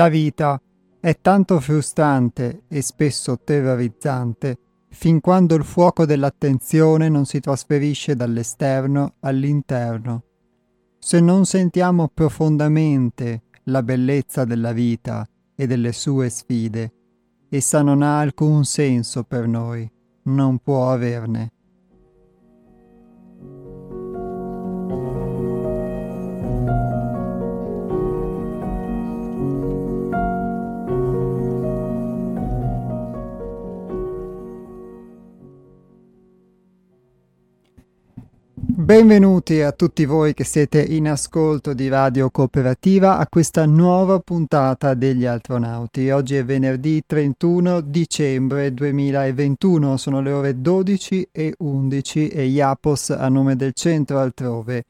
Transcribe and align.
La 0.00 0.08
vita 0.08 0.58
è 0.98 1.18
tanto 1.20 1.60
frustrante 1.60 2.62
e 2.68 2.80
spesso 2.80 3.38
terrorizzante 3.38 4.56
fin 4.88 5.20
quando 5.20 5.54
il 5.54 5.62
fuoco 5.62 6.06
dell'attenzione 6.06 7.10
non 7.10 7.26
si 7.26 7.38
trasferisce 7.38 8.16
dall'esterno 8.16 9.16
all'interno. 9.20 10.22
Se 10.98 11.20
non 11.20 11.44
sentiamo 11.44 12.08
profondamente 12.08 13.42
la 13.64 13.82
bellezza 13.82 14.46
della 14.46 14.72
vita 14.72 15.28
e 15.54 15.66
delle 15.66 15.92
sue 15.92 16.30
sfide, 16.30 16.92
essa 17.50 17.82
non 17.82 18.00
ha 18.00 18.20
alcun 18.20 18.64
senso 18.64 19.24
per 19.24 19.46
noi, 19.46 19.86
non 20.22 20.60
può 20.60 20.90
averne. 20.92 21.52
Benvenuti 38.90 39.60
a 39.60 39.70
tutti 39.70 40.04
voi 40.04 40.34
che 40.34 40.42
siete 40.42 40.82
in 40.82 41.08
ascolto 41.08 41.74
di 41.74 41.86
Radio 41.86 42.28
Cooperativa 42.28 43.18
a 43.18 43.28
questa 43.28 43.64
nuova 43.64 44.18
puntata 44.18 44.94
degli 44.94 45.26
astronauti. 45.26 46.10
Oggi 46.10 46.34
è 46.34 46.44
venerdì 46.44 47.04
31 47.06 47.82
dicembre 47.82 48.74
2021, 48.74 49.96
sono 49.96 50.20
le 50.20 50.32
ore 50.32 50.60
12 50.60 51.28
e 51.30 51.54
11 51.56 52.28
e 52.30 52.46
Iapos 52.46 53.10
a 53.10 53.28
nome 53.28 53.54
del 53.54 53.74
centro 53.74 54.18
altrove 54.18 54.84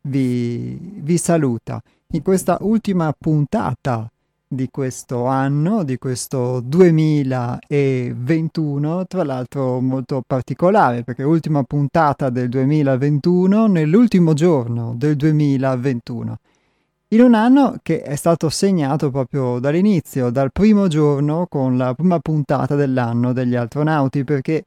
vi, 0.00 0.76
vi 1.00 1.16
saluta. 1.16 1.80
In 2.08 2.22
questa 2.22 2.58
ultima 2.60 3.14
puntata 3.16 4.10
di 4.54 4.68
questo 4.70 5.26
anno, 5.26 5.84
di 5.84 5.98
questo 5.98 6.60
2021, 6.60 9.06
tra 9.06 9.24
l'altro 9.24 9.80
molto 9.80 10.22
particolare 10.26 11.02
perché 11.02 11.22
ultima 11.22 11.62
puntata 11.62 12.30
del 12.30 12.48
2021 12.48 13.66
nell'ultimo 13.66 14.32
giorno 14.32 14.94
del 14.96 15.16
2021. 15.16 16.38
In 17.08 17.20
un 17.20 17.34
anno 17.34 17.76
che 17.82 18.00
è 18.02 18.16
stato 18.16 18.48
segnato 18.48 19.10
proprio 19.10 19.58
dall'inizio, 19.60 20.30
dal 20.30 20.50
primo 20.50 20.88
giorno 20.88 21.46
con 21.48 21.76
la 21.76 21.94
prima 21.94 22.18
puntata 22.18 22.74
dell'anno 22.74 23.32
degli 23.32 23.54
astronauti, 23.54 24.24
perché 24.24 24.64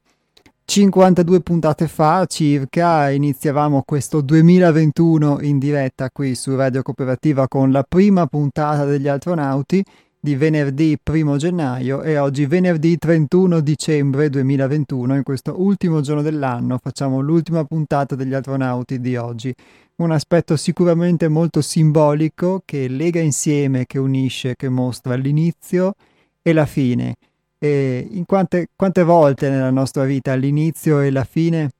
52 0.69 1.39
puntate 1.39 1.87
fa 1.87 2.25
circa 2.25 3.09
iniziavamo 3.09 3.83
questo 3.85 4.19
2021 4.19 5.39
in 5.43 5.59
diretta 5.59 6.11
qui 6.11 6.35
su 6.35 6.57
Radio 6.57 6.81
Cooperativa 6.81 7.47
con 7.47 7.71
la 7.71 7.83
prima 7.87 8.27
puntata 8.27 8.83
degli 8.83 9.07
astronauti 9.07 9.81
di 10.19 10.35
venerdì 10.35 10.97
1 11.01 11.37
gennaio 11.37 12.01
e 12.01 12.17
oggi 12.17 12.45
venerdì 12.47 12.97
31 12.97 13.61
dicembre 13.61 14.29
2021 14.29 15.15
in 15.15 15.23
questo 15.23 15.53
ultimo 15.57 16.01
giorno 16.01 16.21
dell'anno 16.21 16.77
facciamo 16.83 17.21
l'ultima 17.21 17.63
puntata 17.63 18.15
degli 18.15 18.33
astronauti 18.33 18.99
di 18.99 19.15
oggi. 19.15 19.55
Un 19.95 20.11
aspetto 20.11 20.57
sicuramente 20.57 21.29
molto 21.29 21.61
simbolico 21.61 22.61
che 22.65 22.89
lega 22.89 23.21
insieme, 23.21 23.85
che 23.85 23.99
unisce, 23.99 24.57
che 24.57 24.67
mostra 24.67 25.15
l'inizio 25.15 25.93
e 26.41 26.51
la 26.51 26.65
fine 26.65 27.15
e 27.59 28.07
in 28.09 28.25
quante, 28.25 28.69
quante 28.75 29.03
volte 29.03 29.49
nella 29.49 29.71
nostra 29.71 30.03
vita 30.03 30.35
l'inizio 30.35 30.99
e 31.01 31.11
la 31.11 31.23
fine 31.23 31.71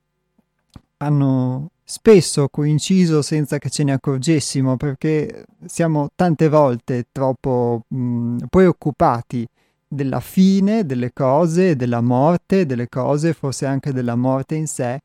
hanno 0.98 1.70
spesso 1.84 2.50
coinciso 2.50 3.22
senza 3.22 3.60
che 3.60 3.70
ce 3.70 3.84
ne 3.84 3.94
accorgessimo 3.94 4.76
perché 4.76 5.46
siamo 5.66 6.10
tante 6.16 6.50
volte 6.50 7.08
troppo 7.12 7.84
mh, 7.88 8.46
preoccupati 8.50 9.48
della 9.88 10.20
fine 10.20 10.86
delle 10.86 11.14
cose, 11.14 11.76
della 11.76 12.02
morte 12.02 12.66
delle 12.66 12.90
cose, 12.90 13.34
forse 13.34 13.66
anche 13.66 13.94
della 13.94 14.16
morte 14.16 14.56
in 14.56 14.68
sé, 14.68 15.00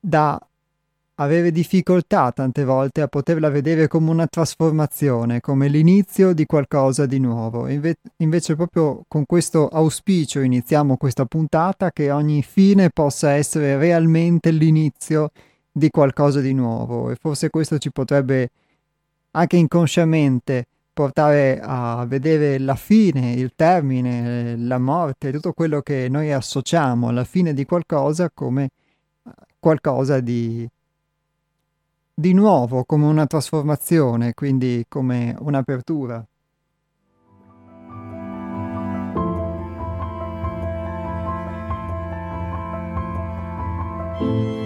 da 0.00 0.40
avere 1.20 1.50
difficoltà 1.50 2.30
tante 2.32 2.64
volte 2.64 3.00
a 3.00 3.08
poterla 3.08 3.48
vedere 3.48 3.88
come 3.88 4.10
una 4.10 4.26
trasformazione, 4.26 5.40
come 5.40 5.68
l'inizio 5.68 6.32
di 6.32 6.46
qualcosa 6.46 7.06
di 7.06 7.18
nuovo. 7.18 7.66
Inve- 7.68 7.98
invece 8.18 8.54
proprio 8.54 9.04
con 9.08 9.24
questo 9.26 9.68
auspicio 9.68 10.40
iniziamo 10.40 10.96
questa 10.96 11.24
puntata 11.24 11.90
che 11.90 12.10
ogni 12.10 12.42
fine 12.42 12.90
possa 12.90 13.32
essere 13.32 13.76
realmente 13.78 14.50
l'inizio 14.50 15.30
di 15.72 15.90
qualcosa 15.90 16.40
di 16.40 16.52
nuovo 16.52 17.10
e 17.10 17.16
forse 17.16 17.50
questo 17.50 17.78
ci 17.78 17.90
potrebbe 17.90 18.50
anche 19.32 19.56
inconsciamente 19.56 20.66
portare 20.92 21.60
a 21.62 22.04
vedere 22.06 22.58
la 22.58 22.74
fine, 22.74 23.32
il 23.32 23.52
termine, 23.54 24.56
la 24.56 24.78
morte, 24.78 25.32
tutto 25.32 25.52
quello 25.52 25.80
che 25.80 26.08
noi 26.08 26.32
associamo 26.32 27.08
alla 27.08 27.24
fine 27.24 27.54
di 27.54 27.64
qualcosa 27.64 28.30
come 28.32 28.70
qualcosa 29.60 30.20
di 30.20 30.68
di 32.18 32.32
nuovo 32.32 32.82
come 32.84 33.06
una 33.06 33.26
trasformazione, 33.26 34.34
quindi 34.34 34.84
come 34.88 35.36
un'apertura. 35.38 36.26
thank 44.18 44.57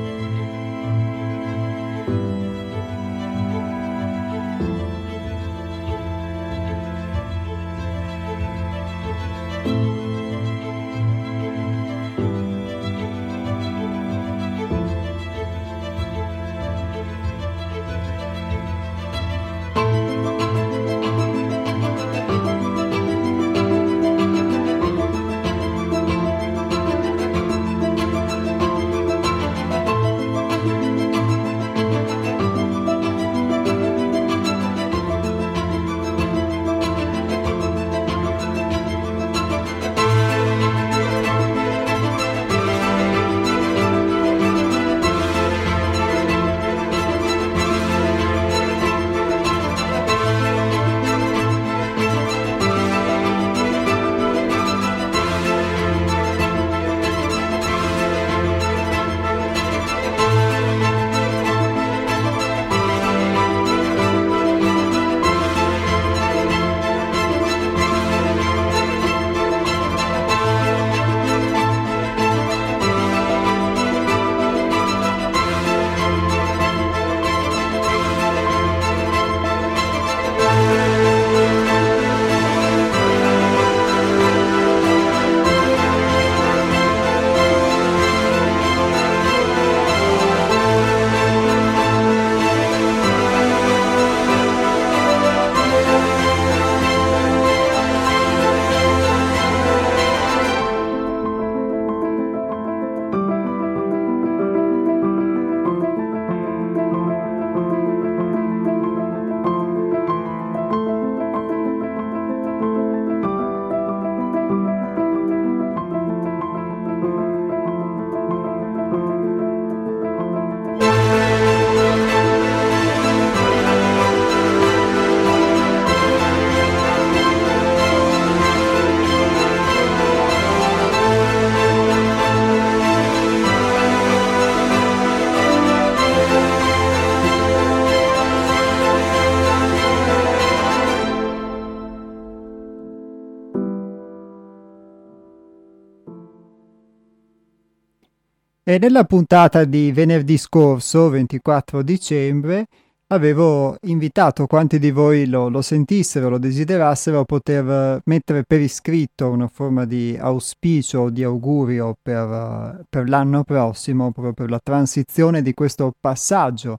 E 148.73 148.79
nella 148.79 149.05
puntata 149.05 149.65
di 149.65 149.93
venerdì 149.93 150.39
scorso, 150.39 151.11
24 151.11 151.83
dicembre, 151.83 152.69
avevo 153.09 153.77
invitato 153.83 154.47
quanti 154.47 154.79
di 154.79 154.91
voi 154.91 155.27
lo, 155.27 155.51
lo, 155.51 155.61
sentissero, 155.61 156.31
lo 156.31 156.39
desiderassero, 156.39 157.21
a 157.21 157.25
poter 157.25 158.01
mettere 158.07 158.45
per 158.45 158.63
iscritto 158.63 159.29
una 159.29 159.47
forma 159.47 159.85
di 159.85 160.17
auspicio 160.19 161.01
o 161.01 161.11
di 161.11 161.23
augurio 161.23 161.95
per, 162.01 162.87
per 162.89 163.11
l'anno 163.11 163.45
prossimo, 163.45 164.11
proprio 164.11 164.33
per 164.33 164.49
la 164.49 164.61
transizione 164.63 165.43
di 165.43 165.53
questo 165.53 165.93
passaggio. 166.01 166.79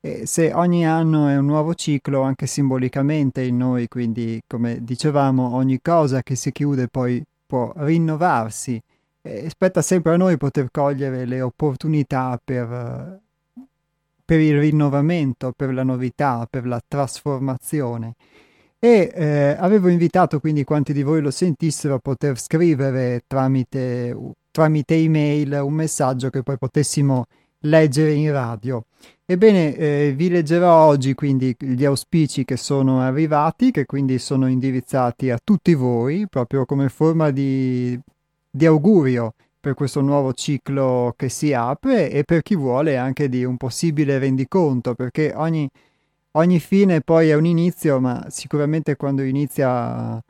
E 0.00 0.26
se 0.26 0.52
ogni 0.52 0.84
anno 0.84 1.28
è 1.28 1.36
un 1.36 1.46
nuovo 1.46 1.72
ciclo, 1.74 2.22
anche 2.22 2.48
simbolicamente 2.48 3.42
in 3.42 3.58
noi, 3.58 3.86
quindi 3.86 4.40
come 4.44 4.78
dicevamo, 4.82 5.54
ogni 5.54 5.78
cosa 5.80 6.20
che 6.20 6.34
si 6.34 6.50
chiude 6.50 6.88
poi 6.88 7.22
può 7.46 7.72
rinnovarsi 7.76 8.82
e 9.22 9.48
spetta 9.50 9.82
sempre 9.82 10.14
a 10.14 10.16
noi 10.16 10.36
poter 10.36 10.70
cogliere 10.70 11.24
le 11.24 11.40
opportunità 11.40 12.40
per, 12.42 13.20
per 14.24 14.40
il 14.40 14.58
rinnovamento, 14.58 15.52
per 15.56 15.72
la 15.72 15.82
novità, 15.82 16.46
per 16.48 16.66
la 16.66 16.80
trasformazione. 16.86 18.14
E 18.80 19.10
eh, 19.12 19.56
avevo 19.58 19.88
invitato 19.88 20.38
quindi 20.38 20.62
quanti 20.62 20.92
di 20.92 21.02
voi 21.02 21.20
lo 21.20 21.32
sentissero 21.32 21.94
a 21.94 21.98
poter 21.98 22.38
scrivere 22.38 23.24
tramite, 23.26 24.16
tramite 24.52 24.94
email 24.94 25.60
un 25.64 25.72
messaggio 25.72 26.30
che 26.30 26.42
poi 26.44 26.56
potessimo 26.58 27.26
leggere 27.62 28.12
in 28.12 28.30
radio. 28.30 28.84
Ebbene, 29.24 29.74
eh, 29.74 30.14
vi 30.16 30.28
leggerò 30.28 30.86
oggi 30.86 31.14
quindi 31.14 31.54
gli 31.58 31.84
auspici 31.84 32.44
che 32.44 32.56
sono 32.56 33.00
arrivati, 33.00 33.72
che 33.72 33.84
quindi 33.84 34.18
sono 34.18 34.46
indirizzati 34.48 35.30
a 35.30 35.38
tutti 35.42 35.74
voi, 35.74 36.26
proprio 36.28 36.64
come 36.64 36.88
forma 36.88 37.30
di 37.30 37.98
di 38.58 38.66
augurio 38.66 39.34
per 39.60 39.74
questo 39.74 40.00
nuovo 40.00 40.32
ciclo 40.32 41.14
che 41.16 41.28
si 41.28 41.52
apre 41.52 42.10
e 42.10 42.24
per 42.24 42.42
chi 42.42 42.56
vuole 42.56 42.96
anche 42.96 43.28
di 43.28 43.44
un 43.44 43.56
possibile 43.56 44.18
rendiconto, 44.18 44.94
perché 44.94 45.32
ogni, 45.34 45.68
ogni 46.32 46.58
fine 46.58 47.00
poi 47.00 47.30
è 47.30 47.34
un 47.34 47.46
inizio, 47.46 48.00
ma 48.00 48.26
sicuramente 48.28 48.96
quando 48.96 49.22
inizia, 49.22 50.20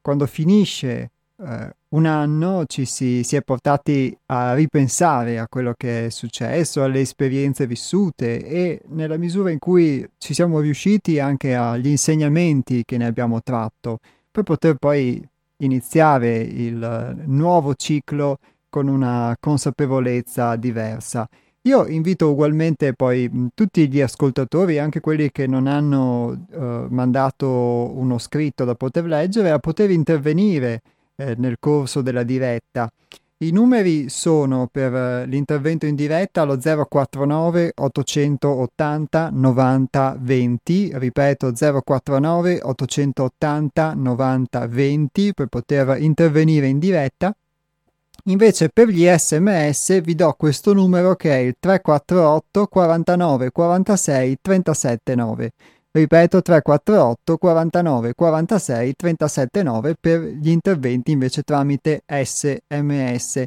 quando 0.00 0.26
finisce 0.26 1.10
eh, 1.38 1.74
un 1.88 2.04
anno 2.06 2.64
ci 2.66 2.84
si, 2.84 3.22
si, 3.24 3.36
è 3.36 3.42
portati 3.42 4.16
a 4.26 4.54
ripensare 4.54 5.38
a 5.38 5.48
quello 5.48 5.74
che 5.76 6.06
è 6.06 6.10
successo, 6.10 6.82
alle 6.82 7.00
esperienze 7.00 7.66
vissute 7.66 8.44
e 8.44 8.82
nella 8.88 9.16
misura 9.16 9.50
in 9.50 9.58
cui 9.58 10.06
ci 10.18 10.34
siamo 10.34 10.60
riusciti 10.60 11.18
anche 11.18 11.54
agli 11.54 11.88
insegnamenti 11.88 12.84
che 12.84 12.98
ne 12.98 13.06
abbiamo 13.06 13.42
tratto, 13.42 14.00
per 14.30 14.44
poter 14.44 14.74
poi 14.74 15.26
iniziare 15.60 16.36
il 16.38 17.22
nuovo 17.26 17.74
ciclo 17.74 18.38
con 18.68 18.88
una 18.88 19.36
consapevolezza 19.40 20.56
diversa. 20.56 21.28
Io 21.64 21.86
invito 21.86 22.30
ugualmente 22.30 22.94
poi 22.94 23.50
tutti 23.54 23.86
gli 23.88 24.00
ascoltatori, 24.00 24.78
anche 24.78 25.00
quelli 25.00 25.30
che 25.30 25.46
non 25.46 25.66
hanno 25.66 26.46
uh, 26.50 26.86
mandato 26.88 27.46
uno 27.46 28.16
scritto 28.16 28.64
da 28.64 28.74
poter 28.74 29.04
leggere, 29.04 29.50
a 29.50 29.58
poter 29.58 29.90
intervenire 29.90 30.80
eh, 31.16 31.34
nel 31.36 31.56
corso 31.60 32.00
della 32.00 32.22
diretta. 32.22 32.90
I 33.42 33.52
numeri 33.52 34.10
sono 34.10 34.68
per 34.70 34.92
uh, 34.92 35.26
l'intervento 35.26 35.86
in 35.86 35.94
diretta 35.94 36.42
allo 36.42 36.58
049 36.58 37.72
880 37.74 39.30
90 39.32 40.16
20, 40.20 40.90
ripeto 40.92 41.50
049 41.82 42.58
880 42.62 43.94
90 43.94 44.66
20 44.66 45.32
per 45.32 45.46
poter 45.46 46.02
intervenire 46.02 46.66
in 46.66 46.78
diretta. 46.78 47.34
Invece 48.24 48.68
per 48.68 48.88
gli 48.88 49.08
sms 49.08 50.02
vi 50.02 50.14
do 50.14 50.34
questo 50.34 50.74
numero 50.74 51.16
che 51.16 51.30
è 51.30 51.38
il 51.38 51.56
348 51.58 52.66
49 52.66 53.50
46 53.52 54.38
37 54.42 55.14
9. 55.14 55.52
Ripeto 55.92 56.40
348 56.40 57.36
49 57.36 58.14
46 58.14 58.94
37 58.94 59.62
9 59.64 59.96
per 59.98 60.20
gli 60.20 60.50
interventi 60.50 61.10
invece 61.10 61.42
tramite 61.42 62.04
SMS. 62.06 63.44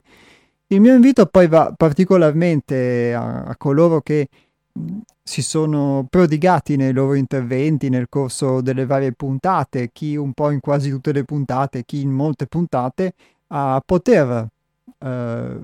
Il 0.68 0.81
mio 0.81 0.94
invito 0.94 1.25
poi 1.28 1.48
va 1.48 1.74
particolarmente 1.75 3.13
a, 3.13 3.44
a 3.44 3.56
coloro 3.56 4.01
che 4.01 4.28
si 5.24 5.42
sono 5.42 6.06
prodigati 6.10 6.75
nei 6.75 6.92
loro 6.92 7.13
interventi 7.13 7.88
nel 7.88 8.07
corso 8.10 8.60
delle 8.60 8.86
varie 8.86 9.13
puntate, 9.13 9.92
chi 9.94 10.18
un 10.18 10.34
po' 10.34 10.51
in 10.51 10.60
quasi 10.60 10.90
tutte 10.90 11.13
le 11.13 11.24
puntate, 11.24 11.86
chi 11.86 12.01
in 12.01 12.12
molte 12.12 12.48
puntate, 12.48 13.13
a 13.48 13.81
poter 13.86 14.48
eh, 15.00 15.57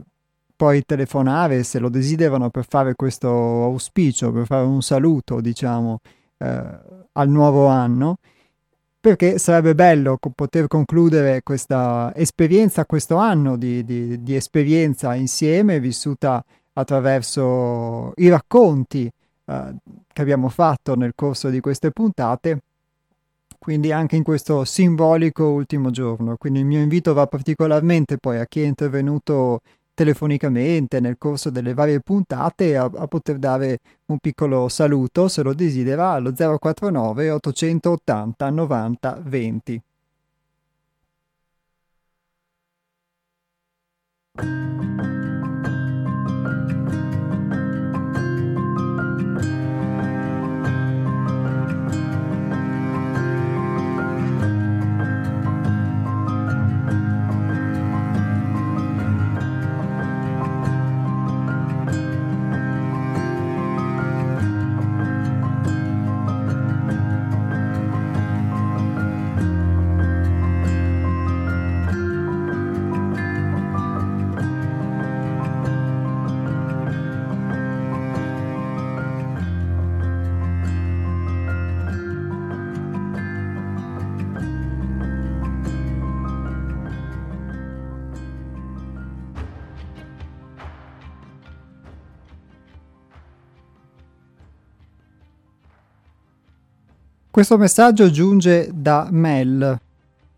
poi 0.56 0.86
telefonare 0.86 1.64
se 1.64 1.80
lo 1.80 1.90
desiderano 1.90 2.50
per 2.50 2.66
fare 2.66 2.96
questo 2.96 3.30
auspicio, 3.30 4.31
per 4.31 4.46
fare 4.46 4.66
un 4.66 4.81
saluto, 4.81 5.42
diciamo, 5.42 6.00
al 6.39 7.30
nuovo 7.30 7.68
anno, 7.68 8.18
perché 8.99 9.37
sarebbe 9.37 9.75
bello 9.75 10.18
co- 10.18 10.31
poter 10.35 10.68
concludere 10.68 11.42
questa 11.42 12.11
esperienza, 12.16 12.85
questo 12.85 13.16
anno 13.16 13.57
di, 13.57 13.83
di, 13.83 14.21
di, 14.21 14.35
esperienza 14.35 15.16
insieme, 15.16 15.80
vissuta 15.80 16.44
attraverso 16.73 18.14
i 18.18 18.30
racconti 18.30 19.09
eh, 19.45 19.73
che 20.11 20.21
abbiamo 20.21 20.49
fatto 20.49 20.95
nel 20.95 21.14
corso 21.16 21.49
di 21.49 21.59
queste 21.59 21.92
puntate, 21.92 22.59
quindi 23.57 23.92
anche 23.92 24.16
in 24.16 24.23
questo 24.23 24.66
simbolico 24.66 25.45
ultimo 25.45 25.92
giorno. 25.92 26.35
Quindi 26.37 26.59
il 26.59 26.66
mio 26.66 26.80
invito 26.80 27.14
va 27.14 27.28
particolarmente 27.28 28.18
poi 28.18 28.40
a 28.40 28.45
chi 28.45 28.61
è 28.61 28.66
intervenuto 28.66 29.61
telefonicamente 29.99 31.01
nel 31.01 31.18
corso 31.18 31.49
delle 31.49 31.73
varie 31.73 31.99
puntate 31.99 32.77
a, 32.77 32.83
a, 32.83 33.07
poter 33.07 33.37
dare 33.37 33.79
un 34.06 34.19
piccolo 34.19 34.69
saluto 34.69 35.27
se 35.27 35.44
lo 35.44 35.53
desidera 35.53 36.11
allo 36.11 36.31
049 36.31 37.31
880 37.31 38.49
90 38.49 39.21
20. 39.21 39.81
Questo 97.40 97.58
messaggio 97.58 98.12
giunge 98.12 98.69
da 98.74 99.08
Mel, 99.12 99.80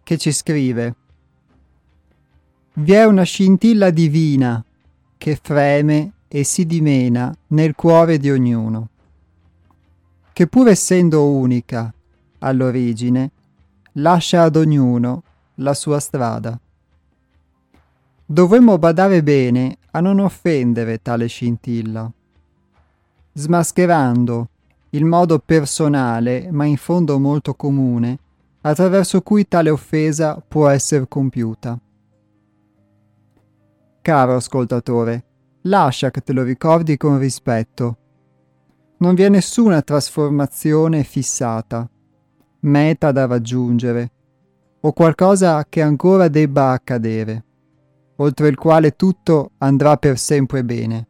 che 0.03 0.19
ci 0.19 0.31
scrive 0.31 0.95
Vi 2.73 2.91
è 2.91 3.05
una 3.05 3.23
scintilla 3.23 3.89
divina 3.89 4.63
che 5.17 5.39
freme 5.41 6.11
e 6.27 6.43
si 6.43 6.67
dimena 6.67 7.35
nel 7.47 7.73
cuore 7.73 8.19
di 8.19 8.29
ognuno, 8.29 8.89
che 10.31 10.45
pur 10.45 10.67
essendo 10.67 11.25
unica 11.25 11.91
all'origine, 12.37 13.31
lascia 13.93 14.43
ad 14.43 14.55
ognuno 14.55 15.23
la 15.55 15.73
sua 15.73 15.99
strada. 15.99 16.59
Dovremmo 18.23 18.77
badare 18.77 19.23
bene 19.23 19.77
a 19.89 20.01
non 20.01 20.19
offendere 20.19 21.01
tale 21.01 21.25
scintilla, 21.25 22.11
smascherando 23.33 24.49
il 24.91 25.05
modo 25.05 25.39
personale, 25.39 26.49
ma 26.51 26.65
in 26.65 26.77
fondo 26.77 27.17
molto 27.19 27.53
comune, 27.53 28.19
attraverso 28.61 29.21
cui 29.21 29.47
tale 29.47 29.69
offesa 29.69 30.43
può 30.45 30.67
essere 30.67 31.07
compiuta. 31.07 31.79
Caro 34.01 34.35
ascoltatore, 34.35 35.25
lascia 35.63 36.11
che 36.11 36.21
te 36.21 36.33
lo 36.33 36.43
ricordi 36.43 36.97
con 36.97 37.19
rispetto. 37.19 37.97
Non 38.97 39.13
vi 39.13 39.23
è 39.23 39.29
nessuna 39.29 39.81
trasformazione 39.81 41.03
fissata, 41.03 41.89
meta 42.61 43.11
da 43.11 43.25
raggiungere, 43.25 44.11
o 44.81 44.91
qualcosa 44.91 45.65
che 45.69 45.81
ancora 45.81 46.27
debba 46.27 46.71
accadere, 46.71 47.45
oltre 48.17 48.49
il 48.49 48.57
quale 48.57 48.95
tutto 48.95 49.51
andrà 49.59 49.95
per 49.97 50.17
sempre 50.17 50.63
bene, 50.63 51.07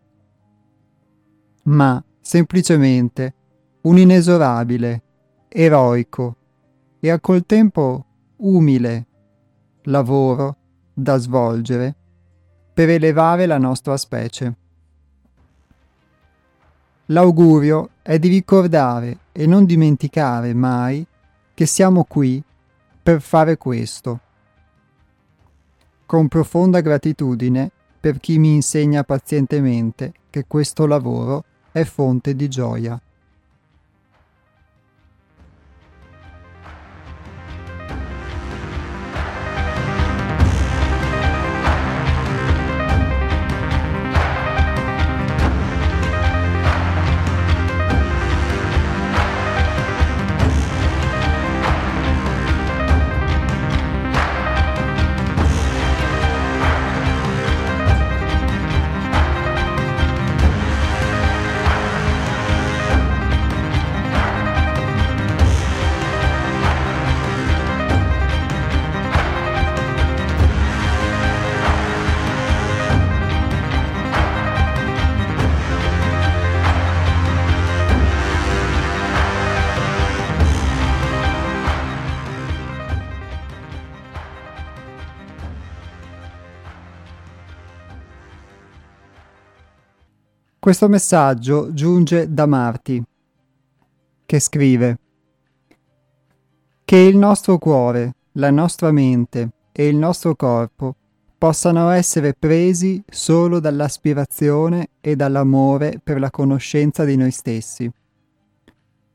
ma 1.63 2.03
semplicemente 2.19 3.35
un 3.81 3.97
inesorabile, 3.97 5.01
eroico 5.47 6.35
e 6.99 7.09
a 7.09 7.19
col 7.19 7.45
tempo 7.45 8.05
umile 8.37 9.05
lavoro 9.83 10.55
da 10.93 11.17
svolgere 11.17 11.95
per 12.73 12.89
elevare 12.89 13.45
la 13.45 13.57
nostra 13.57 13.97
specie. 13.97 14.55
L'augurio 17.07 17.89
è 18.01 18.19
di 18.19 18.29
ricordare 18.29 19.17
e 19.31 19.45
non 19.45 19.65
dimenticare 19.65 20.53
mai 20.53 21.05
che 21.53 21.65
siamo 21.65 22.05
qui 22.05 22.41
per 23.03 23.19
fare 23.21 23.57
questo. 23.57 24.19
Con 26.05 26.27
profonda 26.27 26.81
gratitudine 26.81 27.71
per 27.99 28.19
chi 28.19 28.37
mi 28.37 28.53
insegna 28.53 29.03
pazientemente 29.03 30.13
che 30.29 30.45
questo 30.47 30.85
lavoro 30.85 31.43
è 31.71 31.83
fonte 31.83 32.35
di 32.35 32.47
gioia. 32.47 33.01
Questo 90.71 90.87
messaggio 90.87 91.73
giunge 91.73 92.33
da 92.33 92.45
Marti, 92.45 93.03
che 94.25 94.39
scrive 94.39 94.97
Che 96.85 96.95
il 96.95 97.17
nostro 97.17 97.57
cuore, 97.57 98.15
la 98.35 98.51
nostra 98.51 98.89
mente 98.93 99.49
e 99.73 99.89
il 99.89 99.97
nostro 99.97 100.33
corpo 100.33 100.95
possano 101.37 101.89
essere 101.89 102.33
presi 102.39 103.03
solo 103.05 103.59
dall'aspirazione 103.59 104.91
e 105.01 105.17
dall'amore 105.17 105.99
per 106.01 106.21
la 106.21 106.29
conoscenza 106.29 107.03
di 107.03 107.17
noi 107.17 107.31
stessi. 107.31 107.91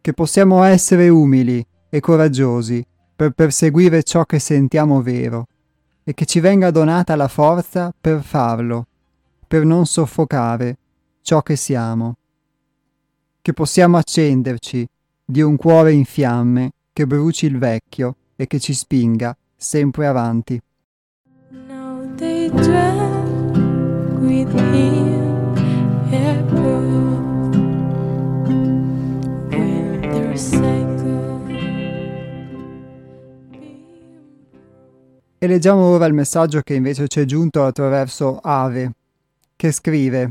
Che 0.02 0.12
possiamo 0.12 0.62
essere 0.62 1.08
umili 1.08 1.66
e 1.88 2.00
coraggiosi 2.00 2.86
per 3.16 3.30
perseguire 3.30 4.02
ciò 4.02 4.26
che 4.26 4.40
sentiamo 4.40 5.00
vero 5.00 5.46
e 6.04 6.12
che 6.12 6.26
ci 6.26 6.38
venga 6.38 6.70
donata 6.70 7.16
la 7.16 7.28
forza 7.28 7.94
per 7.98 8.20
farlo, 8.22 8.86
per 9.48 9.64
non 9.64 9.86
soffocare 9.86 10.76
ciò 11.26 11.42
che 11.42 11.56
siamo, 11.56 12.18
che 13.42 13.52
possiamo 13.52 13.96
accenderci 13.96 14.86
di 15.24 15.40
un 15.40 15.56
cuore 15.56 15.90
in 15.90 16.04
fiamme 16.04 16.70
che 16.92 17.04
bruci 17.04 17.46
il 17.46 17.58
vecchio 17.58 18.14
e 18.36 18.46
che 18.46 18.60
ci 18.60 18.72
spinga 18.72 19.36
sempre 19.56 20.06
avanti. 20.06 20.62
E 35.38 35.46
leggiamo 35.48 35.82
ora 35.82 36.06
il 36.06 36.14
messaggio 36.14 36.60
che 36.60 36.74
invece 36.74 37.08
ci 37.08 37.18
è 37.18 37.24
giunto 37.24 37.64
attraverso 37.64 38.38
Ave, 38.40 38.92
che 39.56 39.72
scrive 39.72 40.30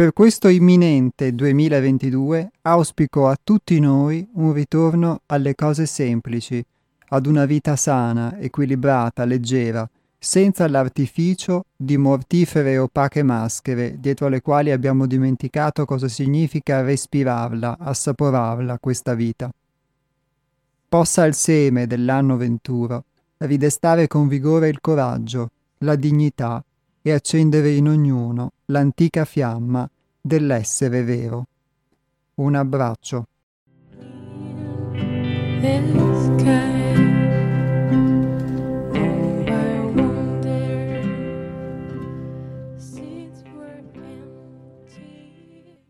per 0.00 0.14
questo 0.14 0.48
imminente 0.48 1.34
2022 1.34 2.52
auspico 2.62 3.28
a 3.28 3.36
tutti 3.36 3.78
noi 3.80 4.26
un 4.36 4.54
ritorno 4.54 5.20
alle 5.26 5.54
cose 5.54 5.84
semplici, 5.84 6.64
ad 7.08 7.26
una 7.26 7.44
vita 7.44 7.76
sana, 7.76 8.38
equilibrata, 8.38 9.26
leggera, 9.26 9.86
senza 10.18 10.66
l'artificio 10.68 11.66
di 11.76 11.98
mortifere 11.98 12.78
opache 12.78 13.22
maschere 13.22 14.00
dietro 14.00 14.28
le 14.28 14.40
quali 14.40 14.70
abbiamo 14.70 15.04
dimenticato 15.04 15.84
cosa 15.84 16.08
significa 16.08 16.80
respirarla, 16.80 17.76
assaporarla 17.78 18.78
questa 18.78 19.12
vita. 19.12 19.52
Possa 20.88 21.26
il 21.26 21.34
seme 21.34 21.86
dell'anno 21.86 22.38
venturo 22.38 23.04
ridestare 23.36 24.06
con 24.06 24.28
vigore 24.28 24.70
il 24.70 24.80
coraggio, 24.80 25.50
la 25.80 25.94
dignità 25.94 26.64
e 27.02 27.12
accendere 27.12 27.72
in 27.72 27.86
ognuno 27.86 28.52
l'antica 28.70 29.24
fiamma 29.24 29.88
dell'essere 30.20 31.02
vero. 31.02 31.46
Un 32.34 32.54
abbraccio. 32.54 33.26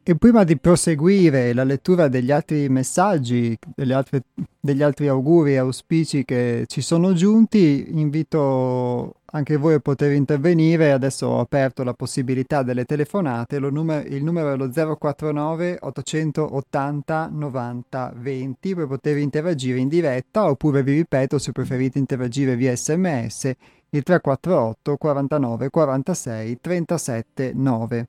E 0.03 0.17
prima 0.17 0.43
di 0.43 0.59
proseguire 0.59 1.53
la 1.53 1.63
lettura 1.63 2.09
degli 2.09 2.33
altri 2.33 2.69
messaggi, 2.69 3.57
altre, 3.93 4.23
degli 4.59 4.83
altri 4.83 5.07
auguri 5.07 5.53
e 5.53 5.59
auspici 5.59 6.25
che 6.25 6.65
ci 6.67 6.81
sono 6.81 7.13
giunti, 7.13 7.87
invito 7.91 9.20
anche 9.33 9.57
voi 9.57 9.81
poter 9.81 10.13
intervenire. 10.13 10.93
Adesso 10.93 11.27
ho 11.27 11.41
aperto 11.41 11.83
la 11.83 11.95
possibilità 11.95 12.63
delle 12.63 12.85
telefonate. 12.85 13.59
Numero, 13.59 14.07
il 14.09 14.23
numero 14.25 14.53
è 14.53 14.57
lo 14.57 14.71
049 14.71 15.79
880 15.81 17.29
90 17.33 18.13
20 18.17 18.75
per 18.75 18.87
poter 18.87 19.17
interagire 19.19 19.79
in 19.79 19.89
diretta 19.89 20.49
oppure 20.49 20.83
vi 20.83 20.95
ripeto 20.95 21.39
se 21.39 21.53
preferite 21.53 21.99
interagire 21.99 22.57
via 22.57 22.75
sms 22.75 23.45
il 23.91 24.03
348 24.03 24.97
49 24.97 25.71
46 25.71 26.61
37 26.61 27.53
9. 27.55 28.09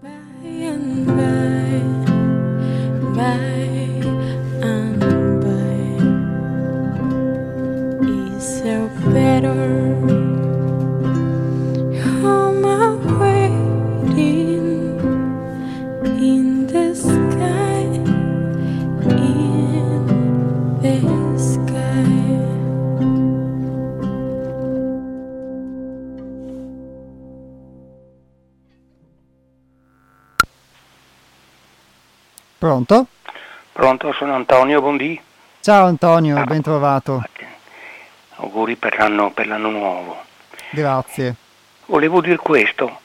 By 0.00 0.64
and 0.64 1.04
by, 1.04 1.82
by. 3.14 3.60
Pronto? 32.60 33.06
Pronto, 33.72 34.12
sono 34.12 34.34
Antonio 34.34 34.80
Bondi. 34.80 35.20
Ciao 35.60 35.86
Antonio, 35.86 36.36
ah, 36.38 36.44
ben 36.44 36.60
trovato. 36.60 37.22
Auguri 38.40 38.76
per 38.76 38.96
l'anno, 38.96 39.30
per 39.30 39.46
l'anno, 39.46 39.70
nuovo. 39.70 40.24
Grazie. 40.70 41.34
Volevo 41.86 42.22
dire 42.22 42.36
questo. 42.36 43.00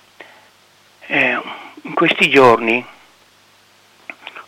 Eh, 1.07 1.39
in 1.81 1.93
questi 1.93 2.29
giorni 2.29 2.83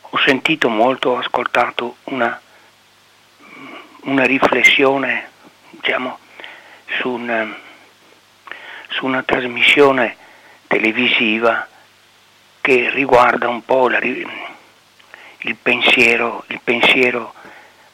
ho 0.01 0.17
sentito 0.19 0.69
molto, 0.69 1.09
ho 1.09 1.17
ascoltato 1.17 1.97
una, 2.05 2.39
una 4.03 4.23
riflessione 4.23 5.29
diciamo, 5.71 6.19
su, 6.99 7.09
una, 7.09 7.53
su 8.87 9.05
una 9.05 9.23
trasmissione 9.23 10.15
televisiva 10.67 11.67
che 12.61 12.89
riguarda 12.89 13.49
un 13.49 13.63
po' 13.65 13.89
la, 13.89 13.99
il 13.99 15.55
pensiero, 15.61 16.45
il 16.47 16.61
pensiero 16.63 17.33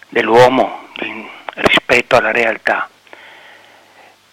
dell'uomo 0.09 0.87
rispetto 1.55 2.15
alla 2.15 2.31
realtà. 2.31 2.89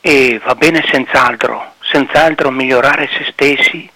E 0.00 0.40
va 0.42 0.54
bene 0.54 0.84
senz'altro 0.90 1.70
senz'altro 1.90 2.50
migliorare 2.50 3.08
se 3.08 3.26
stessi, 3.32 3.90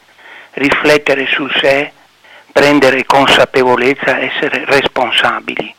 riflettere 0.55 1.27
su 1.27 1.49
sé, 1.61 1.93
prendere 2.53 3.05
consapevolezza, 3.05 4.19
essere 4.19 4.65
responsabili, 4.65 5.73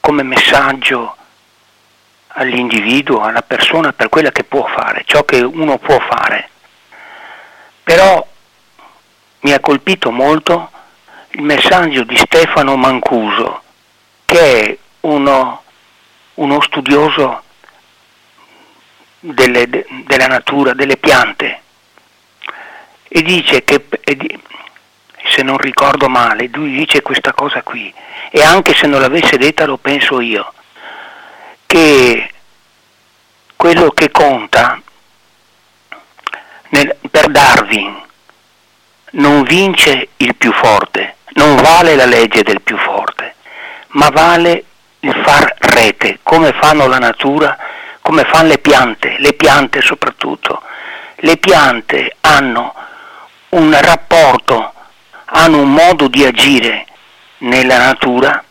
come 0.00 0.22
messaggio 0.24 1.16
all'individuo, 2.28 3.20
alla 3.20 3.42
persona 3.42 3.92
per 3.92 4.08
quella 4.08 4.32
che 4.32 4.44
può 4.44 4.66
fare, 4.66 5.02
ciò 5.04 5.24
che 5.24 5.40
uno 5.40 5.78
può 5.78 5.98
fare. 6.00 6.48
Però 7.84 8.26
mi 9.40 9.52
ha 9.52 9.60
colpito 9.60 10.10
molto 10.10 10.70
il 11.30 11.42
messaggio 11.42 12.02
di 12.02 12.16
Stefano 12.16 12.76
Mancuso, 12.76 13.62
che 14.24 14.60
è 14.60 14.78
uno, 15.00 15.62
uno 16.38 16.60
studioso 16.60 17.42
delle, 19.20 19.68
de, 19.68 19.86
della 20.04 20.26
natura, 20.26 20.72
delle 20.72 20.96
piante, 20.96 21.62
e 23.08 23.22
dice 23.22 23.64
che, 23.64 23.86
se 25.30 25.42
non 25.42 25.56
ricordo 25.58 26.08
male, 26.08 26.48
lui 26.52 26.76
dice 26.76 27.02
questa 27.02 27.32
cosa 27.32 27.62
qui, 27.62 27.92
e 28.30 28.42
anche 28.42 28.74
se 28.74 28.86
non 28.86 29.00
l'avesse 29.00 29.36
detta 29.36 29.64
lo 29.64 29.78
penso 29.78 30.20
io, 30.20 30.52
che 31.66 32.30
quello 33.56 33.90
che 33.90 34.10
conta 34.10 34.80
nel, 36.68 36.96
per 37.10 37.28
Darwin 37.28 38.00
non 39.12 39.42
vince 39.42 40.10
il 40.18 40.36
più 40.36 40.52
forte, 40.52 41.16
non 41.30 41.56
vale 41.56 41.96
la 41.96 42.06
legge 42.06 42.42
del 42.42 42.60
più 42.60 42.76
forte, 42.76 43.34
ma 43.88 44.08
vale 44.10 44.64
il 45.00 45.22
far 45.24 45.57
rete, 45.78 46.18
come 46.22 46.52
fanno 46.52 46.86
la 46.86 46.98
natura, 46.98 47.56
come 48.00 48.24
fanno 48.24 48.48
le 48.48 48.58
piante, 48.58 49.16
le 49.18 49.32
piante 49.34 49.80
soprattutto. 49.80 50.62
Le 51.16 51.36
piante 51.36 52.16
hanno 52.20 52.74
un 53.50 53.76
rapporto, 53.80 54.72
hanno 55.26 55.60
un 55.60 55.72
modo 55.72 56.08
di 56.08 56.24
agire 56.24 56.86
nella 57.38 57.78
natura 57.78 58.42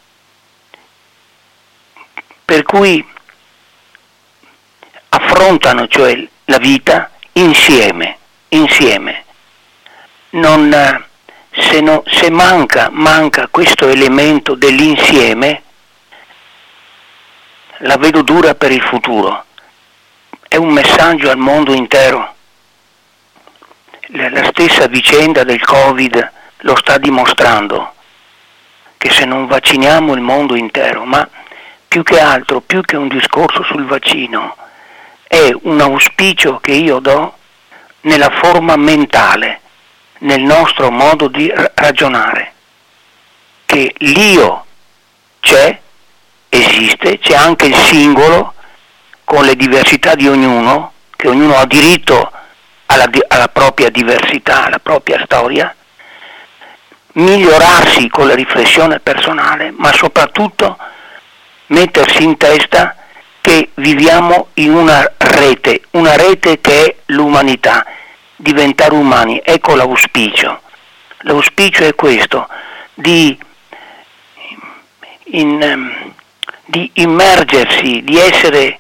per 2.45 2.63
cui 2.63 3.05
affrontano 5.09 5.87
cioè 5.87 6.27
la 6.45 6.57
vita 6.57 7.11
insieme, 7.33 8.17
insieme. 8.49 9.25
Non, 10.29 11.05
se, 11.51 11.81
no, 11.81 12.03
se 12.05 12.29
manca, 12.29 12.89
manca 12.91 13.47
questo 13.49 13.87
elemento 13.87 14.55
dell'insieme, 14.55 15.63
la 17.79 17.97
vedo 17.97 18.21
dura 18.21 18.55
per 18.55 18.71
il 18.71 18.81
futuro. 18.81 19.45
È 20.47 20.55
un 20.55 20.69
messaggio 20.69 21.29
al 21.29 21.37
mondo 21.37 21.73
intero. 21.73 22.35
La, 24.11 24.45
stessa 24.45 24.87
vicenda 24.87 25.43
del 25.43 25.61
Covid 25.63 26.31
lo 26.59 26.75
sta 26.77 26.97
dimostrando, 26.97 27.93
che 28.97 29.09
se 29.11 29.25
non 29.25 29.47
vacciniamo 29.47 30.13
il 30.13 30.21
mondo 30.21 30.55
intero, 30.55 31.03
ma 31.03 31.27
più 31.87 32.03
che 32.03 32.19
altro, 32.19 32.61
più 32.61 32.81
che 32.81 32.95
un 32.95 33.09
discorso 33.09 33.63
sul 33.63 33.85
vaccino, 33.85 34.55
è 35.27 35.53
un 35.63 35.81
auspicio 35.81 36.59
che 36.59 36.71
io 36.71 36.99
do 36.99 37.35
nella 38.01 38.29
forma 38.29 38.77
mentale, 38.77 39.59
nel 40.19 40.41
nostro 40.41 40.89
modo 40.89 41.27
di 41.27 41.51
ragionare, 41.75 42.53
che 43.65 43.93
l'io 43.97 44.65
c'è, 45.41 45.79
esiste, 46.49 47.19
c'è 47.19 47.35
anche 47.35 47.65
il 47.67 47.75
singolo 47.75 48.53
con 49.23 49.43
le 49.43 49.55
diversità 49.55 50.15
di 50.15 50.27
ognuno, 50.27 50.93
che 51.15 51.27
ognuno 51.27 51.55
ha 51.55 51.65
diritto 51.65 52.31
alla, 52.87 53.09
alla 53.27 53.47
propria 53.49 53.89
diversità, 53.89 54.65
alla 54.65 54.79
propria 54.79 55.21
storia, 55.25 55.75
migliorarsi 57.13 58.07
con 58.09 58.27
la 58.27 58.35
riflessione 58.35 58.99
personale, 58.99 59.73
ma 59.75 59.91
soprattutto 59.91 60.77
mettersi 61.67 62.23
in 62.23 62.37
testa 62.37 62.95
che 63.41 63.69
viviamo 63.75 64.49
in 64.55 64.73
una 64.73 65.11
rete, 65.17 65.83
una 65.91 66.15
rete 66.15 66.59
che 66.61 66.85
è 66.85 66.95
l'umanità, 67.07 67.85
diventare 68.35 68.93
umani. 68.93 69.41
Ecco 69.43 69.75
l'auspicio. 69.75 70.61
L'auspicio 71.21 71.83
è 71.83 71.95
questo, 71.95 72.47
di, 72.93 73.37
in, 75.31 75.61
ehm, 75.61 76.13
di 76.67 76.91
immergersi, 76.95 78.03
di 78.03 78.17
essere 78.17 78.77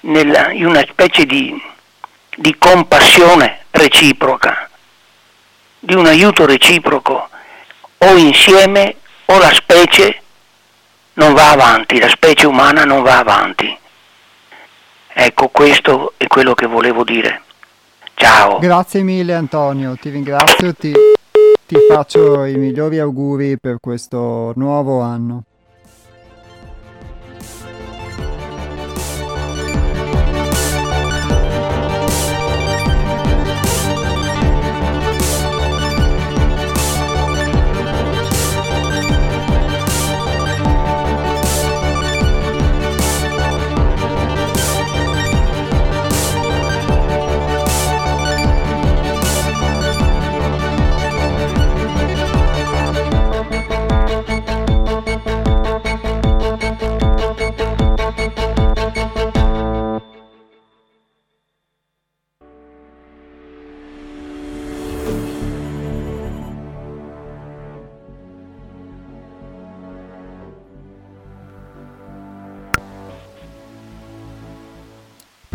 nella, 0.00 0.50
in 0.52 0.66
una 0.66 0.84
specie 0.88 1.26
di, 1.26 1.54
di 2.34 2.56
compassione 2.56 3.64
reciproca, 3.70 4.68
di 5.78 5.94
un 5.94 6.06
aiuto 6.06 6.46
reciproco, 6.46 7.28
o 7.98 8.16
insieme 8.16 8.96
o 9.26 9.38
la 9.38 9.52
specie 9.52 10.22
non 11.14 11.34
va 11.34 11.50
avanti, 11.50 11.98
la 11.98 12.08
specie 12.08 12.46
umana 12.46 12.84
non 12.84 13.02
va 13.02 13.18
avanti. 13.18 13.76
Ecco, 15.12 15.48
questo 15.48 16.14
è 16.16 16.26
quello 16.26 16.54
che 16.54 16.66
volevo 16.66 17.04
dire. 17.04 17.42
Ciao. 18.14 18.58
Grazie 18.58 19.02
mille 19.02 19.34
Antonio, 19.34 19.94
ti 20.00 20.08
ringrazio, 20.08 20.72
ti, 20.74 20.92
ti 21.66 21.76
faccio 21.90 22.44
i 22.44 22.56
migliori 22.56 22.98
auguri 22.98 23.58
per 23.58 23.76
questo 23.78 24.52
nuovo 24.56 25.00
anno. 25.00 25.44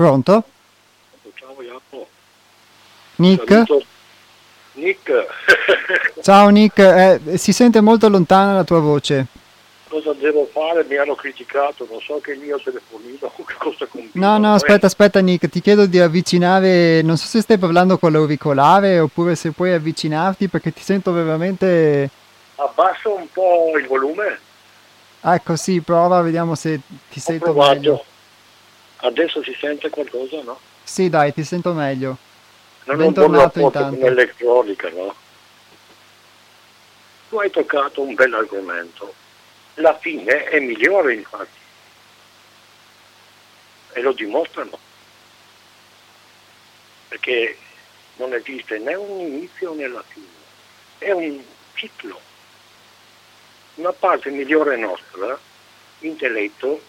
Pronto? 0.02 0.44
Ciao 1.36 1.56
Jacopo. 1.62 2.08
Nick? 3.18 3.48
Saluto. 3.48 3.86
Nick. 4.72 5.28
Ciao 6.24 6.50
Nick, 6.50 6.80
eh, 6.80 7.38
si 7.38 7.54
sente 7.54 7.82
molto 7.82 8.10
lontana 8.10 8.56
la 8.56 8.64
tua 8.64 8.80
voce. 8.80 9.28
Cosa 9.88 10.14
devo 10.14 10.50
fare? 10.52 10.86
Mi 10.86 10.96
hanno 10.98 11.14
criticato, 11.14 11.88
non 11.88 12.02
so 12.02 12.20
che 12.20 12.32
il 12.32 12.40
mio 12.40 12.60
telefonino, 12.60 13.32
cosa 13.60 13.86
combina. 13.86 14.12
No, 14.14 14.38
no, 14.40 14.56
aspetta, 14.56 14.88
aspetta 14.88 15.20
Nick, 15.20 15.50
ti 15.50 15.62
chiedo 15.62 15.86
di 15.86 16.00
avvicinare, 16.00 17.04
non 17.04 17.18
so 17.18 17.28
se 17.28 17.42
stai 17.42 17.60
parlando 17.60 18.00
con 18.00 18.12
l'auricolare 18.12 18.98
oppure 18.98 19.36
se 19.36 19.52
puoi 19.52 19.72
avvicinarti 19.72 20.48
perché 20.48 20.74
ti 20.74 20.82
sento 20.82 21.12
veramente... 21.12 22.10
Abbasso 22.56 23.14
un 23.14 23.28
po' 23.32 23.78
il 23.80 23.86
volume. 23.86 24.40
Ecco, 25.22 25.56
sì, 25.56 25.80
prova, 25.82 26.22
vediamo 26.22 26.56
se 26.56 26.80
ti 27.12 27.20
Ho 27.20 27.22
sento 27.22 27.44
provato. 27.44 27.74
meglio. 27.74 28.06
Adesso 29.04 29.42
si 29.44 29.56
sente 29.60 29.90
qualcosa, 29.90 30.42
no? 30.44 30.60
Sì, 30.84 31.10
dai, 31.10 31.34
ti 31.34 31.44
sento 31.44 31.74
meglio. 31.74 32.18
Non 32.84 33.02
è 33.02 33.06
un 33.06 33.14
buon 33.14 33.32
Bentornato 33.32 33.60
intanto. 33.60 34.00
con 34.00 34.10
l'elettronica, 34.10 34.90
no? 34.90 35.16
Tu 37.30 37.38
hai 37.38 37.50
toccato 37.50 38.02
un 38.02 38.14
bel 38.14 38.34
argomento. 38.34 39.14
La 39.76 39.98
fine 39.98 40.44
è 40.46 40.60
migliore, 40.60 41.14
infatti. 41.16 41.60
E 43.94 44.02
lo 44.02 44.12
dimostrano. 44.12 44.78
Perché 47.08 47.58
non 48.18 48.34
esiste 48.34 48.78
né 48.78 48.94
un 48.94 49.20
inizio 49.20 49.74
né 49.74 49.88
la 49.88 50.04
fine. 50.06 50.28
È 51.00 51.12
un 51.12 51.42
ciclo. 51.74 52.20
Una 53.76 53.94
parte 53.94 54.30
migliore 54.30 54.78
nostra, 54.78 55.40
intelletto, 56.00 56.82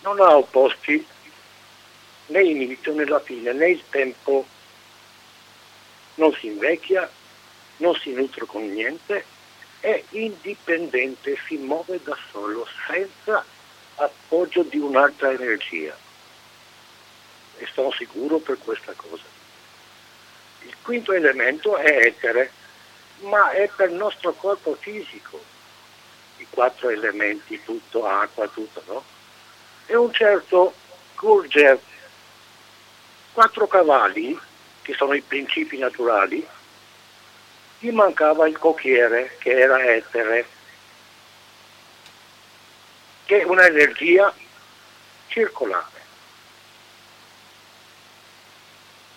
non 0.00 0.20
ha 0.20 0.36
opposti 0.36 1.06
né 2.26 2.42
inizio 2.42 2.94
né 2.94 3.04
la 3.04 3.20
fine, 3.20 3.52
né 3.52 3.70
il 3.70 3.82
tempo 3.90 4.46
non 6.14 6.32
si 6.34 6.46
invecchia, 6.46 7.08
non 7.78 7.94
si 7.94 8.12
nutre 8.12 8.44
con 8.46 8.66
niente, 8.70 9.24
è 9.80 10.02
indipendente, 10.10 11.38
si 11.46 11.56
muove 11.56 12.00
da 12.02 12.16
solo, 12.30 12.66
senza 12.86 13.44
appoggio 13.96 14.62
di 14.62 14.78
un'altra 14.78 15.30
energia. 15.32 15.96
E 17.56 17.66
sono 17.72 17.92
sicuro 17.92 18.38
per 18.38 18.58
questa 18.58 18.92
cosa. 18.94 19.24
Il 20.62 20.74
quinto 20.82 21.12
elemento 21.12 21.76
è 21.76 22.06
etere, 22.06 22.50
ma 23.20 23.50
è 23.50 23.70
per 23.74 23.90
il 23.90 23.96
nostro 23.96 24.32
corpo 24.32 24.76
fisico. 24.78 25.40
I 26.38 26.46
quattro 26.50 26.88
elementi, 26.88 27.62
tutto, 27.64 28.04
acqua, 28.06 28.46
tutto, 28.48 28.82
no? 28.86 29.04
E 29.90 29.96
un 29.96 30.12
certo 30.12 30.74
Gurdjieff, 31.16 31.80
quattro 33.32 33.66
cavalli, 33.66 34.38
che 34.82 34.92
sono 34.92 35.14
i 35.14 35.22
principi 35.22 35.78
naturali, 35.78 36.46
gli 37.78 37.90
mancava 37.90 38.46
il 38.46 38.58
cocchiere, 38.58 39.36
che 39.38 39.58
era 39.58 39.82
etere, 39.82 40.46
che 43.24 43.40
è 43.40 43.44
un'energia 43.44 44.30
circolare, 45.28 46.00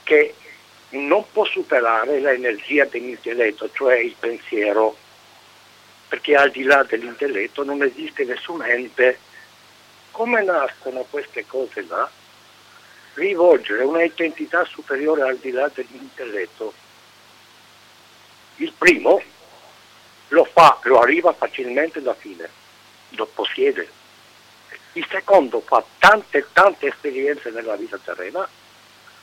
che 0.03 0.35
non 0.91 1.25
può 1.33 1.43
superare 1.43 2.21
l'energia 2.21 2.85
dell'intelletto, 2.85 3.69
cioè 3.73 3.97
il 3.97 4.15
pensiero, 4.17 4.95
perché 6.07 6.33
al 6.35 6.51
di 6.51 6.63
là 6.63 6.81
dell'intelletto 6.83 7.65
non 7.65 7.83
esiste 7.83 8.23
nessun 8.23 8.63
ente. 8.63 9.29
Come 10.11 10.43
nascono 10.43 11.05
queste 11.09 11.45
cose 11.47 11.85
là? 11.87 12.09
Rivolgere 13.13 13.83
una 13.83 14.03
identità 14.03 14.63
superiore 14.65 15.23
al 15.23 15.37
di 15.37 15.51
là 15.51 15.69
dell'intelletto. 15.73 16.73
Il 18.57 18.73
primo 18.77 19.21
lo 20.29 20.45
fa, 20.45 20.79
lo 20.83 20.99
arriva 20.99 21.33
facilmente 21.33 21.99
alla 21.99 22.13
fine, 22.13 22.49
lo 23.09 23.25
possiede. 23.25 23.89
Il 24.93 25.05
secondo 25.09 25.61
fa 25.61 25.83
tante 25.97 26.47
tante 26.53 26.87
esperienze 26.87 27.49
nella 27.49 27.75
vita 27.75 27.97
terrena 27.97 28.47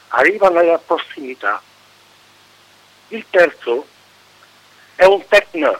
arriva 0.09 0.49
nella 0.49 0.79
prossimità. 0.79 1.63
Il 3.09 3.25
terzo 3.31 3.87
è 4.95 5.05
un 5.05 5.27
techno, 5.29 5.79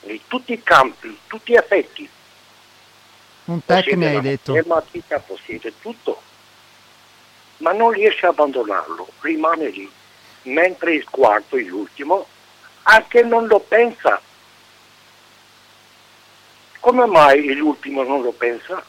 di 0.00 0.20
tutti 0.26 0.52
i 0.52 0.62
campi, 0.62 1.18
tutti 1.26 1.52
gli 1.52 1.56
effetti. 1.56 2.08
Un 3.46 3.64
tecne 3.64 4.08
hai 4.08 4.20
detto. 4.20 4.54
La 4.54 4.62
matita 4.66 5.18
possiede 5.18 5.72
tutto, 5.80 6.20
ma 7.58 7.72
non 7.72 7.90
riesce 7.90 8.26
a 8.26 8.30
abbandonarlo, 8.30 9.08
rimane 9.20 9.68
lì, 9.68 9.90
mentre 10.42 10.94
il 10.94 11.08
quarto, 11.08 11.56
l'ultimo, 11.56 12.26
anche 12.84 13.22
non 13.22 13.46
lo 13.46 13.58
pensa. 13.60 14.20
Come 16.80 17.06
mai 17.06 17.54
l'ultimo 17.54 18.02
non 18.02 18.22
lo 18.22 18.32
pensa? 18.32 18.84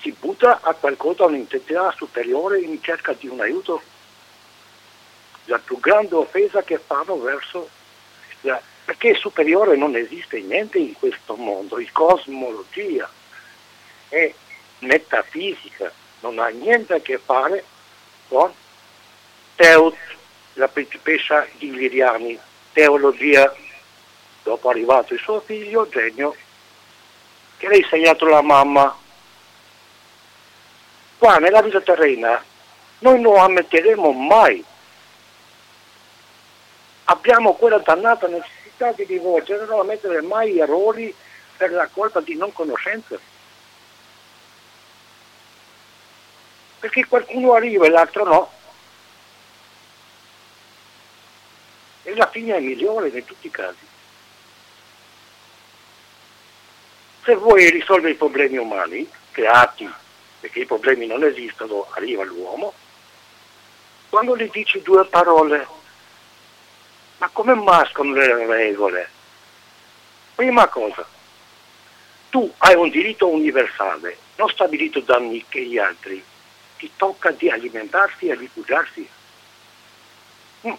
si 0.00 0.14
butta 0.18 0.60
a 0.62 0.74
qualcosa, 0.74 1.24
a 1.24 1.26
un'intensità 1.26 1.92
superiore 1.96 2.60
in 2.60 2.82
cerca 2.82 3.12
di 3.12 3.28
un 3.28 3.40
aiuto. 3.40 3.82
La 5.44 5.58
più 5.58 5.78
grande 5.78 6.14
offesa 6.14 6.62
che 6.62 6.78
fanno 6.78 7.18
verso 7.18 7.68
la, 8.42 8.60
perché 8.90 9.14
superiore 9.14 9.76
non 9.76 9.94
esiste 9.94 10.40
niente 10.40 10.78
in 10.78 10.94
questo 10.94 11.36
mondo, 11.36 11.78
il 11.78 11.92
cosmologia 11.92 13.08
è 14.08 14.34
metafisica, 14.80 15.92
non 16.22 16.40
ha 16.40 16.48
niente 16.48 16.94
a 16.94 16.98
che 17.00 17.16
fare 17.18 17.62
con 18.26 18.52
Teut, 19.54 19.96
la 20.54 20.66
principessa 20.66 21.46
di 21.58 21.70
teologia. 22.72 23.54
Dopo 24.42 24.68
è 24.68 24.72
arrivato 24.72 25.14
il 25.14 25.20
suo 25.20 25.38
figlio, 25.38 25.88
genio, 25.88 26.34
che 27.58 27.68
le 27.68 27.74
ha 27.74 27.78
insegnato 27.78 28.26
la 28.26 28.42
mamma 28.42 28.98
qua 31.16 31.36
nella 31.36 31.62
vita 31.62 31.80
terrena 31.80 32.42
noi 32.98 33.20
non 33.20 33.38
ammetteremo 33.38 34.10
mai. 34.10 34.64
Abbiamo 37.04 37.54
quella 37.54 37.78
dannata 37.78 38.26
necessità 38.26 38.59
di 38.96 39.04
rivolgere, 39.04 39.66
non 39.66 39.80
ammettere 39.80 40.20
mai 40.22 40.58
errori 40.58 41.14
per 41.56 41.70
la 41.72 41.86
colpa 41.86 42.20
di 42.20 42.34
non 42.36 42.52
conoscenza. 42.52 43.18
Perché 46.80 47.06
qualcuno 47.06 47.52
arriva 47.52 47.86
e 47.86 47.90
l'altro 47.90 48.24
no. 48.24 48.50
E 52.02 52.14
la 52.14 52.28
fine 52.28 52.56
è 52.56 52.60
migliore 52.60 53.08
in 53.08 53.24
tutti 53.24 53.46
i 53.46 53.50
casi. 53.50 53.86
Se 57.22 57.34
vuoi 57.34 57.68
risolvere 57.68 58.14
i 58.14 58.16
problemi 58.16 58.56
umani, 58.56 59.08
creati 59.30 59.88
perché 60.40 60.60
i 60.60 60.66
problemi 60.66 61.06
non 61.06 61.22
esistono, 61.22 61.86
arriva 61.90 62.24
l'uomo, 62.24 62.72
quando 64.08 64.36
gli 64.36 64.48
dici 64.50 64.80
due 64.82 65.04
parole, 65.06 65.66
ma 67.20 67.28
come 67.28 67.54
mascano 67.54 68.14
le 68.14 68.46
regole? 68.46 69.10
Prima 70.34 70.66
cosa, 70.68 71.06
tu 72.30 72.50
hai 72.58 72.74
un 72.74 72.88
diritto 72.88 73.28
universale, 73.28 74.16
non 74.36 74.48
stabilito 74.48 75.00
da 75.00 75.20
che 75.48 75.66
gli 75.66 75.76
altri, 75.76 76.24
ti 76.78 76.90
tocca 76.96 77.30
di 77.30 77.50
alimentarsi 77.50 78.28
e 78.28 78.34
rifugiarsi. 78.34 79.06
Mm. 80.66 80.72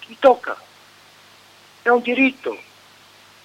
Ti 0.00 0.16
tocca, 0.18 0.60
è 1.82 1.88
un 1.88 2.02
diritto 2.02 2.58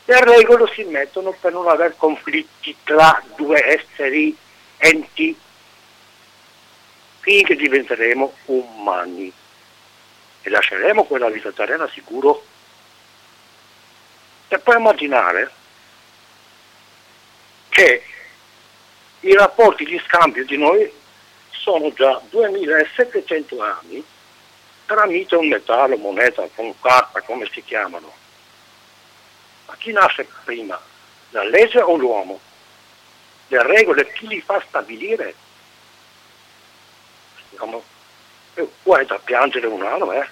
le 0.06 0.26
regole 0.26 0.72
si 0.74 0.84
mettono 0.84 1.32
per 1.40 1.54
non 1.54 1.68
avere 1.68 1.94
conflitti 1.96 2.76
tra 2.84 3.24
due 3.36 3.64
esseri, 3.64 4.36
enti, 4.78 5.38
finché 7.20 7.56
diventeremo 7.56 8.34
umani 8.46 9.32
e 10.42 10.50
lasceremo 10.50 11.04
quella 11.04 11.30
vita 11.30 11.52
terrena 11.52 11.88
sicuro. 11.90 12.44
E 14.48 14.60
puoi 14.60 14.78
immaginare 14.78 15.52
che 17.70 18.04
i 19.22 19.34
rapporti 19.34 19.86
di 19.86 20.02
scambio 20.06 20.46
di 20.46 20.58
noi 20.58 20.92
sono 21.52 21.94
già 21.94 22.20
2700 22.30 23.62
anni 23.62 24.04
tramite 24.86 25.36
un 25.36 25.48
metallo, 25.48 25.96
moneta, 25.98 26.48
con 26.54 26.74
carta, 26.82 27.22
come 27.22 27.48
si 27.52 27.64
chiamano 27.64 28.22
ma 29.72 29.78
chi 29.78 29.94
nasce 29.94 30.28
prima? 30.44 30.78
La 31.30 31.44
legge 31.44 31.80
o 31.80 31.96
l'uomo? 31.96 32.42
Le 33.48 33.64
regole 33.64 34.12
chi 34.12 34.28
li 34.28 34.42
fa 34.42 34.62
stabilire? 34.68 35.34
Siamo, 37.50 37.82
eh, 38.56 38.70
qua 38.84 39.04
da 39.04 39.20
piangere 39.24 39.68
un 39.68 39.84
anno, 39.84 40.12
eh? 40.12 40.28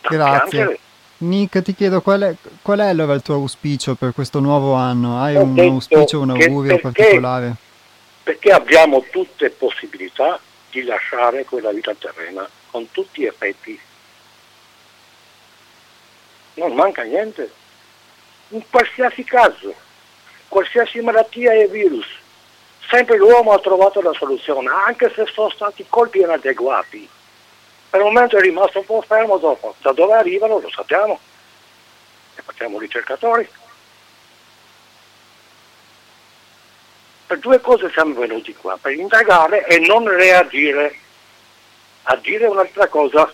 Da 0.00 0.08
Grazie. 0.08 0.48
Piangere. 0.48 0.78
Nick, 1.18 1.62
ti 1.62 1.74
chiedo 1.74 2.02
qual 2.02 2.22
è, 2.22 2.34
qual 2.62 2.80
è, 2.80 2.86
allora 2.86 3.14
il 3.14 3.22
tuo 3.22 3.34
auspicio 3.34 3.94
per 3.94 4.12
questo 4.12 4.40
nuovo 4.40 4.74
anno? 4.74 5.22
Hai 5.22 5.36
Ho 5.36 5.42
un 5.42 5.58
auspicio, 5.58 6.20
un 6.20 6.30
augurio 6.30 6.78
perché, 6.78 7.02
particolare? 7.02 7.54
Perché 8.24 8.50
abbiamo 8.50 9.04
tutte 9.10 9.50
possibilità 9.50 10.40
di 10.70 10.82
lasciare 10.82 11.44
quella 11.44 11.70
vita 11.70 11.94
terrena 11.94 12.48
con 12.70 12.90
tutti 12.90 13.20
gli 13.20 13.26
effetti 13.26 13.78
non 16.54 16.74
manca 16.74 17.02
niente. 17.02 17.50
In 18.48 18.62
qualsiasi 18.68 19.24
caso, 19.24 19.74
qualsiasi 20.48 21.00
malattia 21.00 21.52
e 21.52 21.66
virus, 21.68 22.06
sempre 22.92 23.16
l'uomo 23.16 23.52
ha 23.52 23.58
trovato 23.58 24.02
la 24.02 24.12
soluzione, 24.12 24.68
anche 24.68 25.10
se 25.14 25.24
sono 25.32 25.48
stati 25.48 25.86
colpi 25.88 26.20
inadeguati. 26.20 27.08
Per 27.88 28.00
il 28.00 28.06
momento 28.06 28.36
è 28.36 28.40
rimasto 28.40 28.80
un 28.80 28.84
po' 28.84 29.02
fermo 29.02 29.38
dopo. 29.38 29.74
Da 29.78 29.92
dove 29.92 30.12
arrivano 30.12 30.58
lo 30.58 30.70
sappiamo. 30.70 31.18
E 32.36 32.42
facciamo 32.42 32.78
ricercatori. 32.78 33.48
Per 37.26 37.38
due 37.38 37.60
cose 37.60 37.90
siamo 37.90 38.14
venuti 38.14 38.54
qua, 38.54 38.78
per 38.80 38.92
indagare 38.92 39.66
e 39.66 39.78
non 39.78 40.06
reagire. 40.06 40.94
Agire 42.02 42.44
è 42.44 42.48
un'altra 42.48 42.88
cosa 42.88 43.32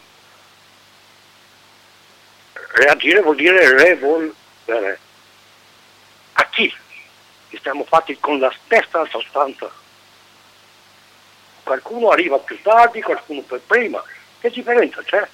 reagire 2.79 3.21
vuol 3.23 3.37
dire 3.37 3.77
revolvere. 3.77 4.99
A 6.35 6.49
chi? 6.51 6.73
Che 7.59 7.65
siamo 7.65 7.85
fatti 7.85 8.17
con 8.21 8.39
la 8.39 8.53
stessa 8.65 9.05
sostanza. 9.11 9.69
Qualcuno 11.65 12.11
arriva 12.11 12.39
più 12.39 12.57
tardi, 12.63 13.03
qualcuno 13.03 13.41
per 13.43 13.61
prima. 13.67 14.01
Che 14.41 14.51
differenza 14.51 15.03
c'è? 15.03 15.29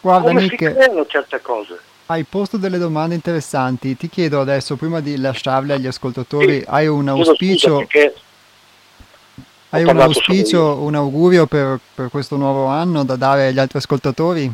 Guarda, 0.00 0.26
Come 0.26 0.40
Nick, 0.42 0.50
si 0.50 0.74
creano 0.74 1.06
certe 1.06 1.40
cose? 1.40 1.80
Hai 2.06 2.24
posto 2.24 2.56
delle 2.56 2.78
domande 2.78 3.14
interessanti. 3.14 3.96
Ti 3.96 4.08
chiedo 4.08 4.40
adesso, 4.40 4.76
prima 4.76 5.00
di 5.00 5.16
lasciarle 5.16 5.74
agli 5.74 5.86
ascoltatori, 5.86 6.60
sì, 6.60 6.64
hai 6.66 6.88
un 6.88 7.08
auspicio? 7.08 7.86
Hai 9.70 9.84
un 9.84 10.00
auspicio, 10.00 10.78
un 10.80 10.94
augurio 10.94 11.46
per, 11.46 11.78
per, 11.94 12.08
questo 12.10 12.36
nuovo 12.36 12.66
anno 12.66 13.04
da 13.04 13.16
dare 13.16 13.48
agli 13.48 13.58
altri 13.58 13.78
ascoltatori? 13.78 14.50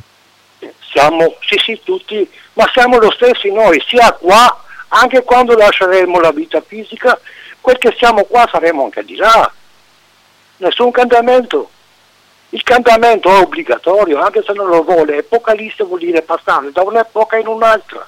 Siamo, 0.81 1.37
sì 1.41 1.57
sì, 1.65 1.81
tutti, 1.83 2.29
ma 2.55 2.69
siamo 2.73 2.99
lo 2.99 3.11
stessi 3.13 3.51
noi, 3.51 3.83
sia 3.87 4.13
qua, 4.13 4.64
anche 4.97 5.23
quando 5.23 5.57
lasceremo 5.57 6.21
la 6.21 6.31
vita 6.31 6.61
fisica, 6.61 7.19
quel 7.61 7.79
che 7.79 7.95
siamo 7.99 8.25
qua 8.25 8.49
saremo 8.51 8.85
anche 8.85 9.05
di 9.05 9.17
là. 9.17 9.53
Nessun 10.59 10.91
cambiamento. 10.91 11.71
Il 12.51 12.63
cambiamento 12.63 13.29
è 13.29 13.41
obbligatorio, 13.41 14.21
anche 14.21 14.43
se 14.45 14.53
non 14.53 14.69
lo 14.69 14.85
vuole, 14.85 15.17
epocalista 15.17 15.83
vuol 15.85 15.99
dire 15.99 16.23
passare 16.23 16.71
da 16.71 16.83
un'epoca 16.83 17.37
in 17.37 17.49
un'altra. 17.49 18.07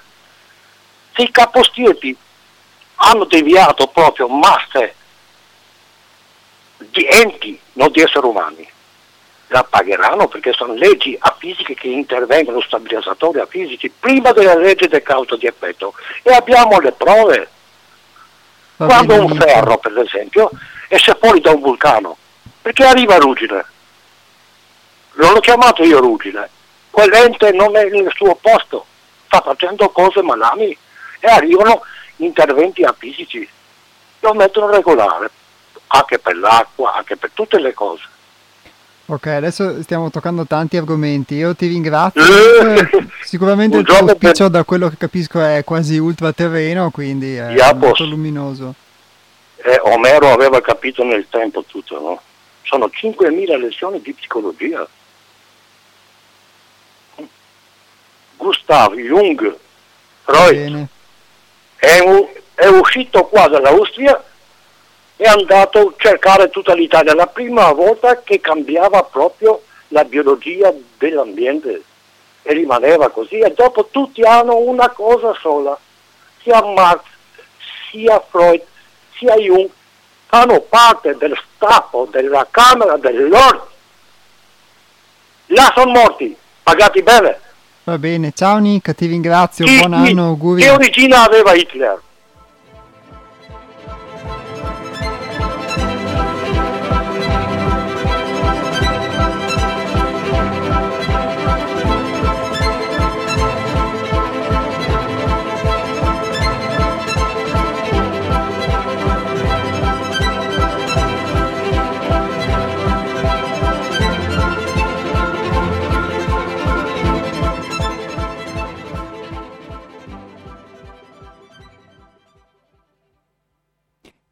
Se 1.14 1.22
i 1.22 1.30
capostiepi 1.32 2.16
hanno 2.96 3.24
deviato 3.24 3.88
proprio 3.88 4.28
masse 4.28 4.94
di 6.76 7.04
enti, 7.10 7.58
non 7.72 7.90
di 7.90 8.00
esseri 8.00 8.26
umani, 8.26 8.68
la 9.48 9.62
pagheranno 9.62 10.26
perché 10.26 10.52
sono 10.52 10.74
leggi 10.74 11.16
a 11.18 11.34
fisiche 11.38 11.74
che 11.74 11.88
intervengono, 11.88 12.60
stabilizzatori 12.60 13.38
a 13.38 13.46
fisici, 13.46 13.90
prima 13.90 14.32
della 14.32 14.56
legge 14.56 14.88
del 14.88 15.02
causa 15.02 15.36
di 15.36 15.46
effetto. 15.46 15.94
E 16.22 16.32
abbiamo 16.32 16.80
le 16.80 16.92
prove. 16.92 17.48
Va 18.76 18.86
Quando 18.86 19.14
bene, 19.14 19.24
un 19.24 19.36
ferro, 19.38 19.78
per 19.78 19.96
esempio, 19.98 20.50
esce 20.88 21.16
fuori 21.18 21.40
da 21.40 21.50
un 21.50 21.60
vulcano, 21.60 22.16
perché 22.60 22.84
arriva 22.84 23.16
ruggine? 23.16 23.64
Non 25.14 25.32
l'ho 25.32 25.40
chiamato 25.40 25.82
io 25.82 25.98
ruggine, 25.98 26.50
quell'ente 26.90 27.52
non 27.52 27.74
è 27.74 27.88
nel 27.88 28.10
suo 28.14 28.34
posto, 28.34 28.84
sta 29.26 29.40
facendo 29.40 29.88
cose 29.88 30.20
malami 30.20 30.76
e 31.20 31.28
arrivano 31.28 31.82
interventi 32.16 32.82
a 32.82 32.94
fisici, 32.96 33.48
lo 34.20 34.34
mettono 34.34 34.70
regolare, 34.70 35.30
anche 35.86 36.18
per 36.18 36.36
l'acqua, 36.36 36.94
anche 36.94 37.16
per 37.16 37.30
tutte 37.32 37.58
le 37.58 37.72
cose. 37.72 38.02
Ok, 39.08 39.26
adesso 39.28 39.82
stiamo 39.82 40.10
toccando 40.10 40.46
tanti 40.46 40.76
argomenti. 40.76 41.34
Io 41.34 41.54
ti 41.54 41.68
ringrazio. 41.68 42.22
Eh, 42.22 42.88
Sicuramente 43.22 43.76
il 43.76 43.84
tuo 43.84 43.98
auspicio, 43.98 44.44
per... 44.44 44.50
da 44.50 44.64
quello 44.64 44.88
che 44.88 44.96
capisco, 44.96 45.40
è 45.40 45.62
quasi 45.64 45.96
ultraterreno, 45.98 46.90
quindi 46.90 47.36
è 47.36 47.52
Iapos. 47.52 47.78
molto 47.80 48.04
luminoso. 48.04 48.74
Eh, 49.56 49.78
Omero 49.82 50.32
aveva 50.32 50.60
capito 50.60 51.04
nel 51.04 51.26
tempo 51.30 51.62
tutto, 51.64 52.00
no? 52.00 52.20
Sono 52.62 52.90
5.000 52.92 53.58
lezioni 53.60 54.00
di 54.00 54.12
psicologia. 54.12 54.86
Gustav 58.36 58.94
Jung, 58.94 59.56
Freud, 60.24 60.86
è, 61.76 61.98
è 62.54 62.66
uscito 62.66 63.24
qua 63.26 63.46
dall'Austria 63.48 64.22
è 65.16 65.26
andato 65.26 65.78
a 65.78 65.94
cercare 65.96 66.50
tutta 66.50 66.74
l'Italia, 66.74 67.14
la 67.14 67.26
prima 67.26 67.72
volta 67.72 68.20
che 68.22 68.40
cambiava 68.40 69.02
proprio 69.02 69.62
la 69.88 70.04
biologia 70.04 70.72
dell'ambiente 70.98 71.82
e 72.42 72.52
rimaneva 72.52 73.08
così 73.08 73.38
e 73.38 73.52
dopo 73.52 73.88
tutti 73.90 74.22
hanno 74.22 74.56
una 74.56 74.90
cosa 74.90 75.34
sola, 75.40 75.76
sia 76.42 76.62
Marx, 76.62 77.02
sia 77.90 78.22
Freud, 78.28 78.62
sia 79.16 79.34
Jung, 79.36 79.68
fanno 80.26 80.60
parte 80.60 81.16
del 81.16 81.36
staff 81.54 81.94
della 82.10 82.46
Camera 82.50 82.96
dei 82.98 83.28
Lord. 83.28 83.62
Là 85.46 85.72
sono 85.74 85.92
morti, 85.92 86.36
pagati 86.62 87.02
bene. 87.02 87.40
Va 87.84 87.98
bene, 87.98 88.32
ciao 88.34 88.58
Nick, 88.58 88.94
ti 88.94 89.06
ringrazio, 89.06 89.64
chi, 89.64 89.78
buon 89.78 89.94
anno, 89.94 90.26
auguri. 90.26 90.60
Che 90.60 90.70
origine 90.70 91.14
aveva 91.14 91.54
Hitler? 91.54 92.02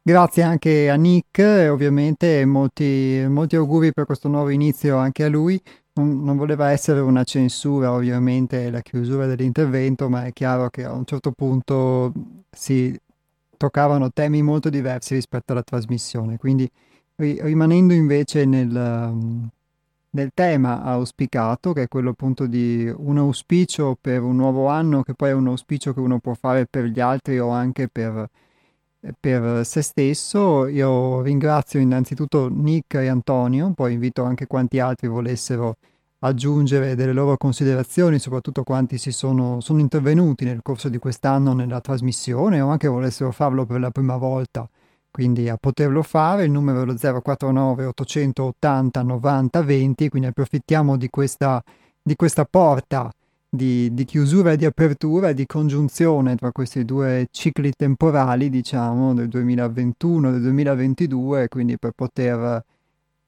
Grazie 0.07 0.43
anche 0.43 0.87
a 0.91 0.95
Nick, 0.97 1.39
ovviamente 1.67 2.45
molti, 2.45 3.25
molti 3.27 3.55
auguri 3.55 3.91
per 3.91 4.05
questo 4.05 4.27
nuovo 4.27 4.49
inizio 4.49 4.97
anche 4.97 5.23
a 5.23 5.29
lui. 5.29 5.59
Non, 5.93 6.23
non, 6.23 6.37
voleva 6.37 6.69
essere 6.69 6.99
una 6.99 7.23
censura, 7.23 7.91
ovviamente, 7.91 8.69
la 8.69 8.81
chiusura 8.81 9.25
dell'intervento, 9.25 10.07
ma 10.07 10.25
è 10.27 10.31
chiaro 10.31 10.69
che 10.69 10.83
a 10.83 10.91
un 10.93 11.05
certo 11.05 11.31
punto 11.31 12.13
si 12.51 12.95
toccavano 13.57 14.11
temi 14.11 14.43
molto 14.43 14.69
diversi 14.69 15.15
rispetto 15.15 15.53
alla 15.53 15.63
trasmissione. 15.63 16.37
Quindi, 16.37 16.69
ri- 17.15 17.41
rimanendo 17.41 17.95
invece 17.95 18.45
nel, 18.45 19.49
nel 20.11 20.31
tema 20.35 20.83
auspicato, 20.83 21.73
che 21.73 21.81
è 21.81 21.87
quello 21.87 22.11
appunto 22.11 22.45
di 22.45 22.93
un 22.95 23.17
auspicio 23.17 23.97
per 23.99 24.21
un 24.21 24.35
nuovo 24.35 24.67
anno, 24.67 25.01
che 25.01 25.15
poi 25.15 25.29
è 25.29 25.33
un 25.33 25.47
auspicio 25.47 25.95
che 25.95 25.99
uno 25.99 26.19
può 26.19 26.35
fare 26.35 26.67
per 26.67 26.83
gli 26.83 26.99
altri 26.99 27.39
o 27.39 27.49
anche 27.49 27.87
per 27.87 28.29
per 29.19 29.65
se 29.65 29.81
stesso. 29.81 30.67
Io 30.67 31.21
ringrazio 31.21 31.79
innanzitutto 31.79 32.49
Nick 32.49 32.95
e 32.95 33.07
Antonio, 33.07 33.71
poi 33.73 33.93
invito 33.93 34.23
anche 34.23 34.47
quanti 34.47 34.79
altri 34.79 35.07
volessero 35.07 35.77
aggiungere 36.19 36.95
delle 36.95 37.13
loro 37.13 37.37
considerazioni, 37.37 38.19
soprattutto 38.19 38.63
quanti 38.63 38.97
si 38.97 39.11
sono, 39.11 39.59
sono 39.61 39.79
intervenuti 39.79 40.43
nel 40.45 40.61
corso 40.63 40.89
di 40.89 40.97
quest'anno 40.97 41.53
nella 41.53 41.81
trasmissione 41.81 42.61
o 42.61 42.69
anche 42.69 42.87
volessero 42.87 43.31
farlo 43.31 43.65
per 43.65 43.79
la 43.79 43.91
prima 43.91 44.17
volta. 44.17 44.67
Quindi 45.11 45.47
a 45.47 45.57
poterlo 45.57 46.01
fare 46.03 46.43
il 46.43 46.51
numero 46.51 46.81
è 46.81 46.85
lo 46.85 47.21
049 47.21 47.85
880 47.85 49.01
90 49.01 49.61
20, 49.61 50.09
quindi 50.09 50.27
approfittiamo 50.27 50.97
di 50.97 51.09
questa, 51.09 51.63
di 52.01 52.15
questa 52.15 52.45
porta 52.45 53.09
di, 53.55 53.93
di, 53.93 54.05
chiusura 54.05 54.51
e 54.51 54.57
di 54.57 54.65
apertura, 54.65 55.31
di 55.33 55.45
congiunzione 55.45 56.35
tra 56.35 56.51
questi 56.51 56.85
due 56.85 57.27
cicli 57.31 57.71
temporali, 57.75 58.49
diciamo, 58.49 59.13
del 59.13 59.27
2021 59.27 60.29
e 60.29 60.31
del 60.31 60.41
2022, 60.41 61.47
quindi 61.47 61.77
per 61.77 61.91
poter 61.91 62.63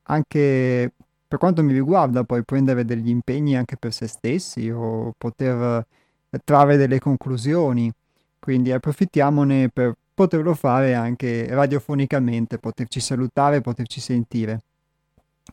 anche, 0.03 0.93
per 1.27 1.39
quanto 1.39 1.63
mi 1.63 1.73
riguarda, 1.73 2.23
poi 2.23 2.43
prendere 2.43 2.85
degli 2.85 3.09
impegni 3.09 3.55
anche 3.55 3.77
per 3.77 3.93
se 3.93 4.07
stessi 4.07 4.69
o 4.69 5.13
poter 5.17 5.85
trarre 6.43 6.77
delle 6.77 6.99
conclusioni. 6.99 7.91
Quindi 8.39 8.71
approfittiamone 8.71 9.69
per 9.69 9.95
poterlo 10.13 10.53
fare 10.53 10.93
anche 10.93 11.47
radiofonicamente, 11.49 12.57
poterci 12.57 12.99
salutare, 12.99 13.61
poterci 13.61 13.99
sentire. 13.99 14.61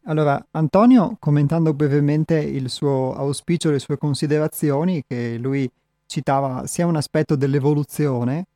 Allora, 0.02 0.44
Antonio, 0.52 1.16
commentando 1.18 1.72
brevemente 1.72 2.38
il 2.38 2.68
suo 2.68 3.14
auspicio, 3.14 3.70
le 3.70 3.78
sue 3.78 3.96
considerazioni, 3.96 5.02
che 5.06 5.38
lui 5.38 5.70
citava 6.06 6.66
sia 6.66 6.86
un 6.86 6.96
aspetto 6.96 7.36
dell'evoluzione, 7.36 8.46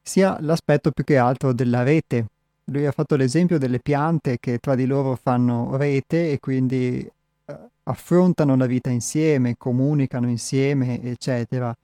sia 0.00 0.38
l'aspetto 0.40 0.90
più 0.90 1.04
che 1.04 1.18
altro 1.18 1.52
della 1.52 1.82
rete. 1.82 2.26
Lui 2.64 2.86
ha 2.86 2.92
fatto 2.92 3.16
l'esempio 3.16 3.58
delle 3.58 3.80
piante 3.80 4.38
che 4.38 4.58
tra 4.58 4.74
di 4.74 4.86
loro 4.86 5.18
fanno 5.20 5.76
rete 5.76 6.30
e 6.32 6.38
quindi 6.38 6.98
eh, 7.00 7.56
affrontano 7.84 8.56
la 8.56 8.66
vita 8.66 8.90
insieme, 8.90 9.56
comunicano 9.56 10.28
insieme, 10.28 11.02
eccetera. 11.02 11.74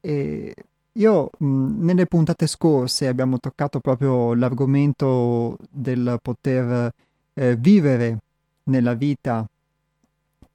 E 0.00 0.54
io 0.92 1.30
mh, 1.38 1.84
nelle 1.84 2.06
puntate 2.06 2.46
scorse 2.46 3.08
abbiamo 3.08 3.38
toccato 3.38 3.80
proprio 3.80 4.34
l'argomento 4.34 5.56
del 5.70 6.18
poter 6.22 6.92
eh, 7.34 7.56
vivere 7.56 8.18
nella 8.64 8.94
vita 8.94 9.46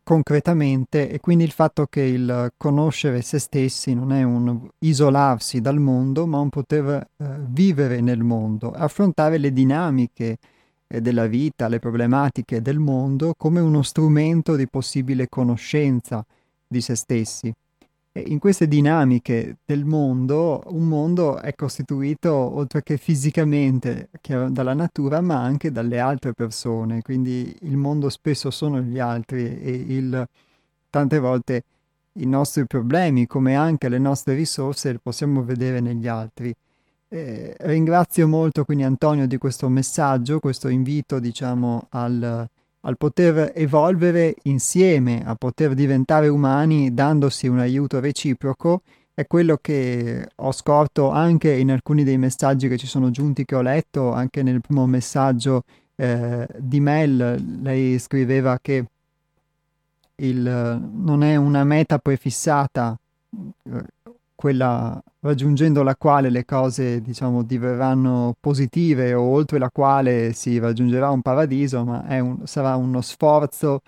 concretamente 0.03 1.07
e 1.07 1.19
quindi 1.19 1.43
il 1.43 1.51
fatto 1.51 1.85
che 1.85 2.01
il 2.01 2.51
conoscere 2.57 3.21
se 3.21 3.37
stessi 3.37 3.93
non 3.93 4.11
è 4.11 4.23
un 4.23 4.67
isolarsi 4.79 5.61
dal 5.61 5.77
mondo, 5.77 6.25
ma 6.25 6.39
un 6.39 6.49
poter 6.49 6.87
eh, 7.15 7.25
vivere 7.47 8.01
nel 8.01 8.23
mondo, 8.23 8.71
affrontare 8.71 9.37
le 9.37 9.53
dinamiche 9.53 10.37
eh, 10.87 10.99
della 10.99 11.27
vita, 11.27 11.67
le 11.67 11.77
problematiche 11.77 12.59
del 12.61 12.79
mondo 12.79 13.35
come 13.37 13.59
uno 13.59 13.83
strumento 13.83 14.55
di 14.55 14.67
possibile 14.67 15.29
conoscenza 15.29 16.25
di 16.67 16.81
se 16.81 16.95
stessi. 16.95 17.53
In 18.12 18.39
queste 18.39 18.67
dinamiche 18.67 19.58
del 19.63 19.86
mondo, 19.86 20.63
un 20.67 20.88
mondo 20.88 21.38
è 21.38 21.54
costituito 21.54 22.34
oltre 22.34 22.82
che 22.82 22.98
fisicamente 22.98 24.10
che 24.19 24.48
dalla 24.50 24.74
natura, 24.74 25.22
ma 25.22 25.41
anche 25.41 25.72
dalle 25.72 26.00
altre 26.00 26.34
persone. 26.34 27.02
Quindi 27.02 27.56
il 27.62 27.78
mondo 27.78 28.10
spesso 28.10 28.50
sono 28.50 28.82
gli 28.82 28.98
altri 28.98 29.62
e 29.62 29.72
il, 29.72 30.28
tante 30.89 31.19
volte 31.19 31.63
i 32.13 32.26
nostri 32.26 32.65
problemi, 32.65 33.28
come 33.28 33.56
anche 33.56 33.88
le 33.89 34.00
nostre 34.00 34.34
risorse, 34.34 34.91
le 34.93 35.00
possiamo 35.00 35.43
vedere 35.43 35.80
negli 35.80 36.08
altri. 36.08 36.54
Eh, 37.12 37.56
ringrazio 37.60 38.28
molto 38.28 38.65
quindi 38.65 38.84
Antonio 38.84 39.28
di 39.28 39.38
questo 39.38 39.69
messaggio, 39.69 40.39
questo 40.39 40.67
invito 40.67 41.19
diciamo 41.19 41.88
al, 41.89 42.48
al 42.81 42.97
poter 42.97 43.51
evolvere 43.55 44.35
insieme, 44.43 45.23
a 45.25 45.35
poter 45.35 45.73
diventare 45.73 46.27
umani 46.27 46.93
dandosi 46.93 47.47
un 47.47 47.59
aiuto 47.59 47.99
reciproco 47.99 48.81
è 49.19 49.27
quello 49.27 49.57
che 49.59 50.29
ho 50.33 50.51
scorto 50.53 51.09
anche 51.09 51.51
in 51.51 51.71
alcuni 51.71 52.05
dei 52.05 52.17
messaggi 52.17 52.69
che 52.69 52.77
ci 52.77 52.87
sono 52.87 53.11
giunti 53.11 53.43
che 53.43 53.55
ho 53.55 53.61
letto, 53.61 54.13
anche 54.13 54.43
nel 54.43 54.61
primo 54.61 54.85
messaggio 54.85 55.63
eh, 55.97 56.47
di 56.57 56.79
Mel, 56.79 57.59
lei 57.61 57.99
scriveva 57.99 58.57
che 58.61 58.85
il, 60.15 60.39
non 60.93 61.23
è 61.23 61.35
una 61.35 61.65
meta 61.65 61.97
prefissata, 61.97 62.97
quella 64.39 64.97
raggiungendo 65.19 65.84
la 65.84 65.97
quale 65.97 66.30
le 66.30 66.45
cose 66.45 67.02
diciamo 67.02 67.43
diverranno 67.43 68.34
positive 68.39 69.13
o 69.13 69.21
oltre 69.21 69.60
la 69.60 69.69
quale 69.69 70.32
si 70.32 70.58
raggiungerà 70.60 71.10
un 71.10 71.21
paradiso, 71.21 71.84
ma 71.84 72.06
un, 72.21 72.47
sarà 72.47 72.78
uno 72.78 73.02
sforzo 73.02 73.82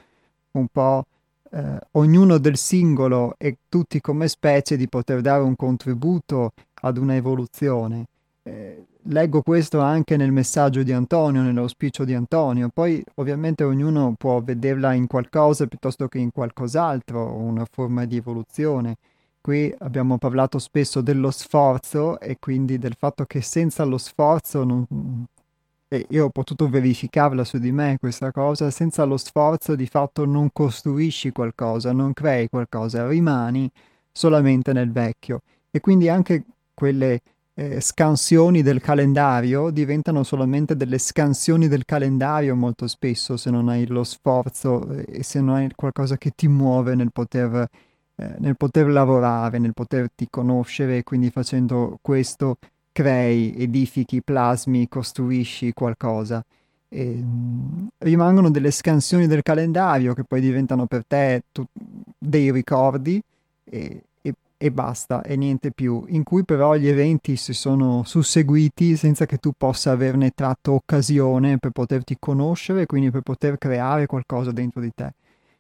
un 0.52 0.68
po' 0.68 1.06
eh, 1.52 1.80
ognuno 1.92 2.38
del 2.38 2.58
singolo 2.58 3.36
e 3.38 3.60
tutti 3.70 4.02
come 4.02 4.28
specie 4.28 4.76
di 4.76 4.90
poter 4.90 5.22
dare 5.22 5.42
un 5.42 5.56
contributo 5.56 6.52
ad 6.82 6.98
una 6.98 7.16
evoluzione. 7.16 8.08
Eh, 8.44 8.84
leggo 9.04 9.42
questo 9.44 9.80
anche 9.80 10.18
nel 10.18 10.34
messaggio 10.34 10.84
di 10.84 10.92
Antonio, 10.92 11.44
nell'auspicio 11.44 12.04
di 12.04 12.14
Antonio. 12.14 12.68
Poi 12.74 13.02
ovviamente 13.16 13.64
ognuno 13.64 14.16
può 14.18 14.42
vederla 14.42 14.92
in 14.92 15.08
qualcosa 15.08 15.66
piuttosto 15.68 16.10
che 16.10 16.18
in 16.18 16.34
qualcos'altro, 16.34 17.36
una 17.36 17.66
forma 17.72 18.04
di 18.04 18.18
evoluzione. 18.18 18.98
Qui 19.42 19.74
abbiamo 19.80 20.18
parlato 20.20 20.60
spesso 20.60 21.02
dello 21.02 21.32
sforzo 21.32 22.20
e 22.20 22.38
quindi 22.40 22.78
del 22.78 22.96
fatto 22.96 23.26
che 23.26 23.42
senza 23.42 23.84
lo 23.84 23.98
sforzo 23.98 24.64
non, 24.64 24.86
e 25.94 26.06
io 26.12 26.26
ho 26.26 26.30
potuto 26.30 26.70
verificarla 26.70 27.44
su 27.44 27.58
di 27.58 27.74
me 27.74 27.98
questa 28.00 28.32
cosa, 28.32 28.70
senza 28.70 29.04
lo 29.04 29.18
sforzo 29.18 29.76
di 29.76 29.88
fatto 29.88 30.26
non 30.26 30.50
costruisci 30.54 31.34
qualcosa, 31.34 31.92
non 31.92 32.14
crei 32.14 32.48
qualcosa, 32.48 33.08
rimani 33.08 33.70
solamente 34.10 34.72
nel 34.72 34.90
vecchio. 34.90 35.42
E 35.70 35.82
quindi 35.82 36.08
anche 36.08 36.46
quelle 36.74 37.20
eh, 37.56 37.82
scansioni 37.82 38.62
del 38.62 38.80
calendario 38.80 39.70
diventano 39.70 40.24
solamente 40.24 40.78
delle 40.78 40.98
scansioni 40.98 41.68
del 41.68 41.84
calendario 41.84 42.56
molto 42.56 42.88
spesso 42.88 43.36
se 43.36 43.50
non 43.50 43.68
hai 43.68 43.86
lo 43.88 44.06
sforzo 44.06 44.90
eh, 44.94 45.06
e 45.10 45.24
se 45.24 45.42
non 45.42 45.56
hai 45.56 45.70
qualcosa 45.76 46.18
che 46.18 46.32
ti 46.34 46.48
muove 46.48 46.96
nel 46.96 47.12
poter, 47.12 47.68
eh, 48.16 48.36
nel 48.40 48.58
poter 48.58 48.88
lavorare, 48.90 49.58
nel 49.60 49.74
poterti 49.74 50.28
conoscere 50.30 51.04
quindi 51.04 51.30
facendo 51.30 51.98
questo 52.02 52.58
crei, 52.92 53.56
edifichi, 53.58 54.22
plasmi, 54.22 54.88
costruisci 54.88 55.74
qualcosa. 55.74 56.44
E, 56.94 57.06
mh, 57.06 57.88
rimangono 58.00 58.50
delle 58.52 58.72
scansioni 58.72 59.28
del 59.28 59.44
calendario 59.44 60.14
che 60.14 60.24
poi 60.26 60.42
diventano 60.42 60.86
per 60.88 61.06
te 61.06 61.44
tu- 61.52 61.66
dei 62.18 62.52
ricordi 62.52 63.22
e, 63.64 64.04
e, 64.22 64.34
e, 64.58 64.72
basta, 64.72 65.22
e 65.24 65.36
niente 65.38 65.72
più, 65.72 66.04
in 66.08 66.24
cui 66.24 66.44
però 66.44 66.76
gli 66.76 66.88
eventi 66.88 67.36
si 67.38 67.54
sono 67.54 68.04
susseguiti 68.06 68.96
senza 68.98 69.26
che 69.26 69.38
tu 69.38 69.54
possa 69.58 69.92
averne 69.92 70.32
tratto 70.36 70.74
occasione 70.74 71.58
per 71.58 71.72
poterti 71.72 72.18
conoscere 72.20 72.86
quindi 72.86 73.10
per 73.12 73.22
poter 73.22 73.58
creare 73.58 74.06
qualcosa 74.06 74.52
dentro 74.52 74.82
di 74.82 74.92
te. 74.94 75.14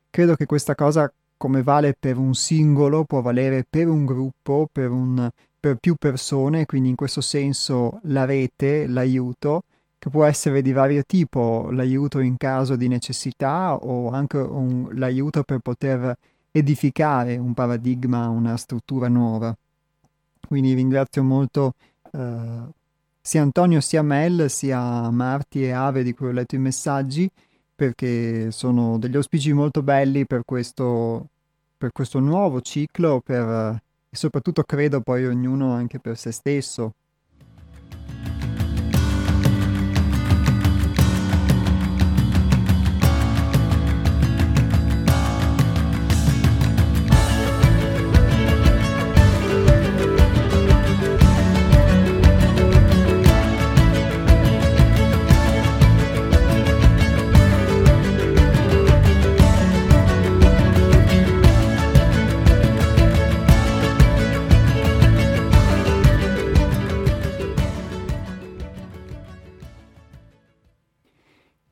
Credo 0.09 0.35
che 0.35 0.45
questa 0.45 0.75
cosa, 0.75 1.11
come 1.41 1.63
vale 1.63 1.95
per 1.99 2.17
un 2.17 2.35
singolo, 2.35 3.03
può 3.03 3.21
valere 3.21 3.65
per 3.67 3.87
un 3.87 4.05
gruppo, 4.05 4.69
per 4.71 4.91
un 4.91 5.27
per 5.59 5.77
più 5.77 5.95
persone, 5.95 6.67
quindi 6.67 6.89
in 6.89 6.95
questo 6.95 7.19
senso 7.19 7.99
la 8.03 8.25
rete, 8.25 8.85
l'aiuto, 8.85 9.63
che 9.97 10.11
può 10.11 10.23
essere 10.25 10.61
di 10.61 10.71
vario 10.71 11.01
tipo, 11.03 11.69
l'aiuto 11.71 12.19
in 12.19 12.37
caso 12.37 12.75
di 12.75 12.87
necessità 12.87 13.73
o 13.73 14.11
anche 14.11 14.37
un, 14.37 14.89
l'aiuto 14.93 15.41
per 15.41 15.57
poter 15.59 16.15
edificare 16.51 17.37
un 17.37 17.55
paradigma, 17.55 18.27
una 18.27 18.55
struttura 18.55 19.07
nuova. 19.07 19.55
Quindi 20.47 20.75
ringrazio 20.75 21.23
molto 21.23 21.73
eh, 22.11 22.63
sia 23.19 23.41
Antonio 23.41 23.81
sia 23.81 24.03
Mel, 24.03 24.47
sia 24.47 25.09
Marti 25.09 25.63
e 25.63 25.71
Ave 25.71 26.03
di 26.03 26.13
cui 26.13 26.27
ho 26.27 26.31
letto 26.31 26.53
i 26.53 26.59
messaggi, 26.59 27.27
perché 27.81 28.51
sono 28.51 28.99
degli 28.99 29.15
auspici 29.15 29.53
molto 29.53 29.81
belli 29.81 30.27
per 30.27 30.43
questo, 30.45 31.29
per 31.75 31.91
questo 31.91 32.19
nuovo 32.19 32.61
ciclo, 32.61 33.21
per 33.21 33.81
e 34.13 34.15
soprattutto 34.15 34.61
credo 34.61 35.01
poi 35.01 35.25
ognuno 35.25 35.71
anche 35.73 35.97
per 35.97 36.15
se 36.15 36.31
stesso 36.31 36.93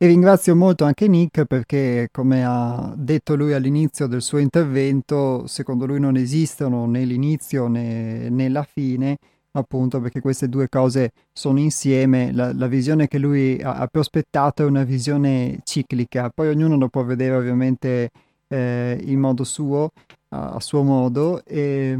E 0.01 0.07
ringrazio 0.07 0.55
molto 0.55 0.85
anche 0.85 1.09
Nick 1.09 1.43
perché, 1.43 2.07
come 2.09 2.45
ha 2.45 2.93
detto 2.95 3.35
lui 3.35 3.51
all'inizio 3.51 4.07
del 4.07 4.21
suo 4.21 4.37
intervento, 4.37 5.45
secondo 5.45 5.85
lui 5.85 5.99
non 5.99 6.15
esistono 6.15 6.85
né 6.85 7.03
l'inizio 7.03 7.67
né, 7.67 8.29
né 8.29 8.47
la 8.47 8.63
fine, 8.63 9.17
appunto 9.51 9.99
perché 9.99 10.21
queste 10.21 10.47
due 10.47 10.69
cose 10.69 11.11
sono 11.33 11.59
insieme. 11.59 12.31
La, 12.31 12.53
la 12.53 12.67
visione 12.67 13.09
che 13.09 13.17
lui 13.17 13.61
ha, 13.61 13.73
ha, 13.75 13.87
prospettato 13.87 14.63
è 14.63 14.65
una 14.65 14.85
visione 14.85 15.59
ciclica, 15.65 16.29
poi 16.33 16.47
ognuno 16.47 16.77
lo 16.77 16.87
può 16.87 17.03
vedere 17.03 17.35
ovviamente 17.35 18.11
eh, 18.47 18.97
in 19.03 19.19
modo 19.19 19.43
suo, 19.43 19.91
a, 20.29 20.51
a 20.51 20.59
suo 20.61 20.81
modo. 20.83 21.43
E 21.43 21.97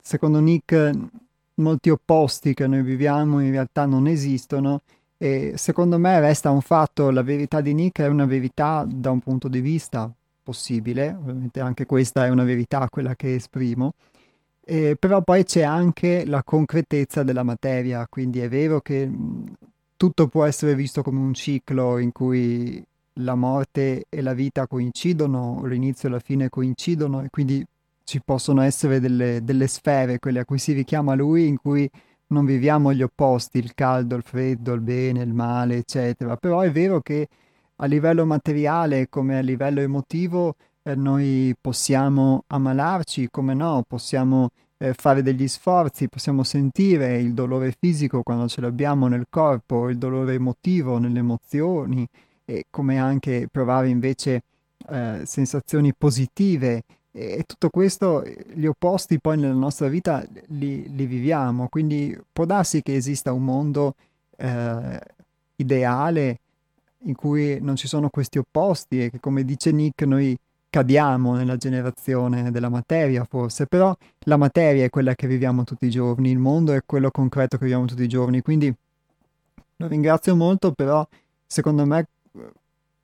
secondo 0.00 0.40
Nick 0.40 0.90
molti 1.56 1.90
opposti 1.90 2.54
che 2.54 2.66
noi 2.66 2.82
viviamo 2.82 3.40
in 3.40 3.50
realtà 3.50 3.84
non 3.84 4.06
esistono 4.06 4.80
e 5.22 5.52
secondo 5.54 6.00
me 6.00 6.18
resta 6.18 6.50
un 6.50 6.62
fatto, 6.62 7.10
la 7.10 7.22
verità 7.22 7.60
di 7.60 7.72
Nick 7.74 8.00
è 8.00 8.08
una 8.08 8.24
verità 8.24 8.84
da 8.84 9.12
un 9.12 9.20
punto 9.20 9.46
di 9.46 9.60
vista 9.60 10.12
possibile, 10.42 11.16
ovviamente 11.16 11.60
anche 11.60 11.86
questa 11.86 12.26
è 12.26 12.28
una 12.28 12.42
verità, 12.42 12.88
quella 12.88 13.14
che 13.14 13.36
esprimo, 13.36 13.92
eh, 14.64 14.96
però 14.98 15.22
poi 15.22 15.44
c'è 15.44 15.62
anche 15.62 16.26
la 16.26 16.42
concretezza 16.42 17.22
della 17.22 17.44
materia, 17.44 18.04
quindi 18.10 18.40
è 18.40 18.48
vero 18.48 18.80
che 18.80 19.08
tutto 19.96 20.26
può 20.26 20.44
essere 20.44 20.74
visto 20.74 21.02
come 21.02 21.20
un 21.20 21.34
ciclo 21.34 21.98
in 21.98 22.10
cui 22.10 22.84
la 23.20 23.36
morte 23.36 24.06
e 24.08 24.22
la 24.22 24.34
vita 24.34 24.66
coincidono, 24.66 25.64
l'inizio 25.66 26.08
e 26.08 26.12
la 26.12 26.18
fine 26.18 26.48
coincidono 26.48 27.22
e 27.22 27.28
quindi 27.30 27.64
ci 28.02 28.20
possono 28.24 28.60
essere 28.62 28.98
delle, 28.98 29.44
delle 29.44 29.68
sfere, 29.68 30.18
quelle 30.18 30.40
a 30.40 30.44
cui 30.44 30.58
si 30.58 30.72
richiama 30.72 31.14
lui, 31.14 31.46
in 31.46 31.58
cui 31.58 31.88
non 32.32 32.44
viviamo 32.44 32.92
gli 32.92 33.02
opposti, 33.02 33.58
il 33.58 33.74
caldo, 33.74 34.16
il 34.16 34.22
freddo, 34.24 34.72
il 34.72 34.80
bene, 34.80 35.22
il 35.22 35.32
male, 35.32 35.76
eccetera. 35.76 36.36
Però 36.36 36.60
è 36.60 36.70
vero 36.72 37.00
che 37.00 37.28
a 37.76 37.86
livello 37.86 38.26
materiale 38.26 39.08
come 39.08 39.38
a 39.38 39.40
livello 39.40 39.80
emotivo 39.80 40.56
eh, 40.82 40.94
noi 40.94 41.54
possiamo 41.60 42.44
ammalarci, 42.48 43.28
come 43.30 43.54
no, 43.54 43.84
possiamo 43.86 44.50
eh, 44.78 44.94
fare 44.94 45.22
degli 45.22 45.46
sforzi, 45.46 46.08
possiamo 46.08 46.42
sentire 46.42 47.18
il 47.18 47.34
dolore 47.34 47.74
fisico 47.78 48.22
quando 48.22 48.48
ce 48.48 48.60
l'abbiamo 48.60 49.06
nel 49.06 49.26
corpo, 49.30 49.88
il 49.88 49.98
dolore 49.98 50.34
emotivo 50.34 50.98
nelle 50.98 51.20
emozioni 51.20 52.06
e 52.44 52.64
come 52.70 52.98
anche 52.98 53.46
provare 53.50 53.88
invece 53.88 54.42
eh, 54.88 55.22
sensazioni 55.24 55.94
positive 55.96 56.82
e 57.14 57.44
tutto 57.46 57.68
questo, 57.68 58.24
gli 58.54 58.64
opposti 58.64 59.20
poi 59.20 59.38
nella 59.38 59.52
nostra 59.52 59.88
vita 59.88 60.24
li, 60.46 60.88
li 60.94 61.06
viviamo, 61.06 61.68
quindi 61.68 62.18
può 62.32 62.46
darsi 62.46 62.82
che 62.82 62.94
esista 62.94 63.32
un 63.32 63.44
mondo 63.44 63.94
eh, 64.36 65.00
ideale 65.56 66.40
in 67.04 67.14
cui 67.14 67.58
non 67.60 67.76
ci 67.76 67.86
sono 67.86 68.08
questi 68.08 68.38
opposti 68.38 69.04
e 69.04 69.10
che 69.10 69.20
come 69.20 69.44
dice 69.44 69.72
Nick 69.72 70.02
noi 70.04 70.36
cadiamo 70.70 71.34
nella 71.34 71.58
generazione 71.58 72.50
della 72.50 72.70
materia 72.70 73.24
forse, 73.24 73.66
però 73.66 73.94
la 74.20 74.38
materia 74.38 74.84
è 74.84 74.90
quella 74.90 75.14
che 75.14 75.26
viviamo 75.26 75.64
tutti 75.64 75.84
i 75.84 75.90
giorni, 75.90 76.30
il 76.30 76.38
mondo 76.38 76.72
è 76.72 76.80
quello 76.86 77.10
concreto 77.10 77.58
che 77.58 77.64
viviamo 77.64 77.84
tutti 77.84 78.02
i 78.02 78.08
giorni, 78.08 78.40
quindi 78.40 78.74
lo 79.76 79.86
ringrazio 79.86 80.34
molto, 80.34 80.72
però 80.72 81.06
secondo 81.46 81.84
me 81.84 82.06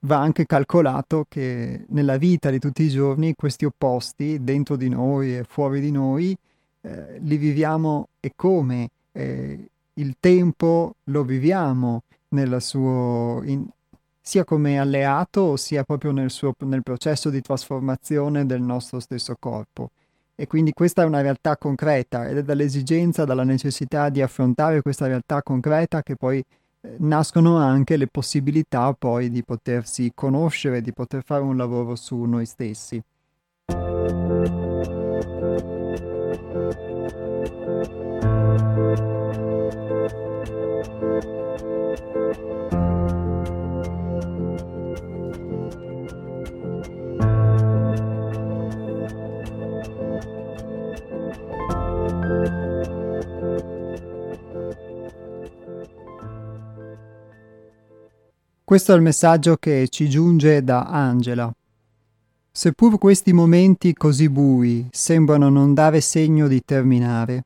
va 0.00 0.18
anche 0.18 0.46
calcolato 0.46 1.26
che 1.28 1.84
nella 1.88 2.16
vita 2.16 2.50
di 2.50 2.58
tutti 2.58 2.82
i 2.82 2.88
giorni 2.88 3.34
questi 3.34 3.64
opposti 3.64 4.42
dentro 4.42 4.76
di 4.76 4.88
noi 4.88 5.36
e 5.36 5.44
fuori 5.48 5.80
di 5.80 5.90
noi 5.90 6.36
eh, 6.80 7.18
li 7.20 7.36
viviamo 7.36 8.08
e 8.20 8.32
come 8.36 8.90
eh, 9.12 9.68
il 9.94 10.16
tempo 10.20 10.94
lo 11.04 11.24
viviamo 11.24 12.02
nel 12.28 12.60
suo, 12.60 13.42
in, 13.44 13.66
sia 14.20 14.44
come 14.44 14.78
alleato 14.78 15.56
sia 15.56 15.82
proprio 15.82 16.12
nel, 16.12 16.30
suo, 16.30 16.54
nel 16.58 16.82
processo 16.82 17.30
di 17.30 17.40
trasformazione 17.40 18.46
del 18.46 18.60
nostro 18.60 19.00
stesso 19.00 19.36
corpo. 19.38 19.90
E 20.36 20.46
quindi 20.46 20.72
questa 20.72 21.02
è 21.02 21.04
una 21.04 21.20
realtà 21.20 21.56
concreta 21.56 22.28
ed 22.28 22.36
è 22.36 22.42
dall'esigenza, 22.44 23.24
dalla 23.24 23.42
necessità 23.42 24.08
di 24.08 24.22
affrontare 24.22 24.82
questa 24.82 25.08
realtà 25.08 25.42
concreta 25.42 26.04
che 26.04 26.14
poi 26.14 26.44
nascono 26.98 27.56
anche 27.56 27.96
le 27.96 28.06
possibilità 28.06 28.92
poi 28.92 29.30
di 29.30 29.42
potersi 29.44 30.12
conoscere, 30.14 30.80
di 30.80 30.92
poter 30.92 31.22
fare 31.24 31.42
un 31.42 31.56
lavoro 31.56 31.96
su 31.96 32.16
noi 32.24 32.46
stessi. 32.46 33.02
Questo 58.68 58.92
è 58.92 58.96
il 58.96 59.00
messaggio 59.00 59.56
che 59.56 59.88
ci 59.88 60.10
giunge 60.10 60.62
da 60.62 60.82
Angela. 60.82 61.50
Seppur 62.50 62.98
questi 62.98 63.32
momenti 63.32 63.94
così 63.94 64.28
bui 64.28 64.86
sembrano 64.90 65.48
non 65.48 65.72
dare 65.72 66.02
segno 66.02 66.46
di 66.48 66.62
terminare, 66.62 67.44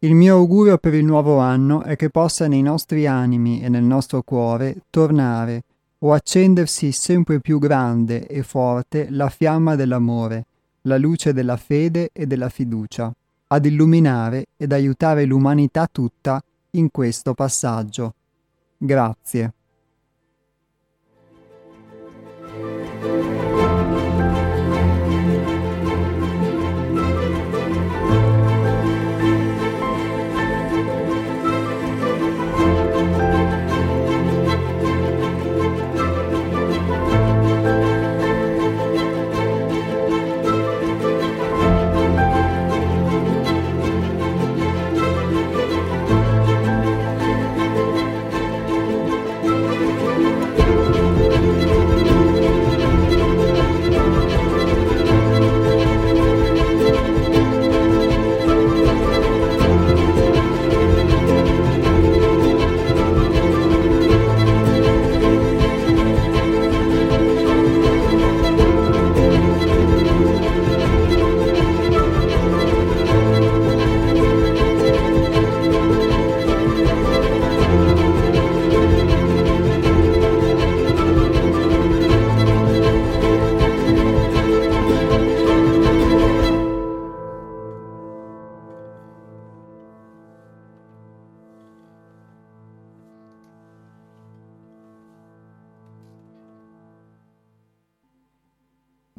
il 0.00 0.14
mio 0.14 0.36
augurio 0.36 0.76
per 0.76 0.92
il 0.92 1.06
nuovo 1.06 1.38
anno 1.38 1.80
è 1.80 1.96
che 1.96 2.10
possa 2.10 2.48
nei 2.48 2.60
nostri 2.60 3.06
animi 3.06 3.62
e 3.62 3.70
nel 3.70 3.84
nostro 3.84 4.20
cuore 4.20 4.82
tornare 4.90 5.62
o 6.00 6.12
accendersi 6.12 6.92
sempre 6.92 7.40
più 7.40 7.58
grande 7.58 8.26
e 8.26 8.42
forte 8.42 9.06
la 9.08 9.30
fiamma 9.30 9.74
dell'amore, 9.74 10.44
la 10.82 10.98
luce 10.98 11.32
della 11.32 11.56
fede 11.56 12.10
e 12.12 12.26
della 12.26 12.50
fiducia, 12.50 13.10
ad 13.46 13.64
illuminare 13.64 14.48
ed 14.58 14.70
aiutare 14.72 15.24
l'umanità 15.24 15.88
tutta 15.90 16.44
in 16.72 16.90
questo 16.90 17.32
passaggio. 17.32 18.12
Grazie. 18.76 19.54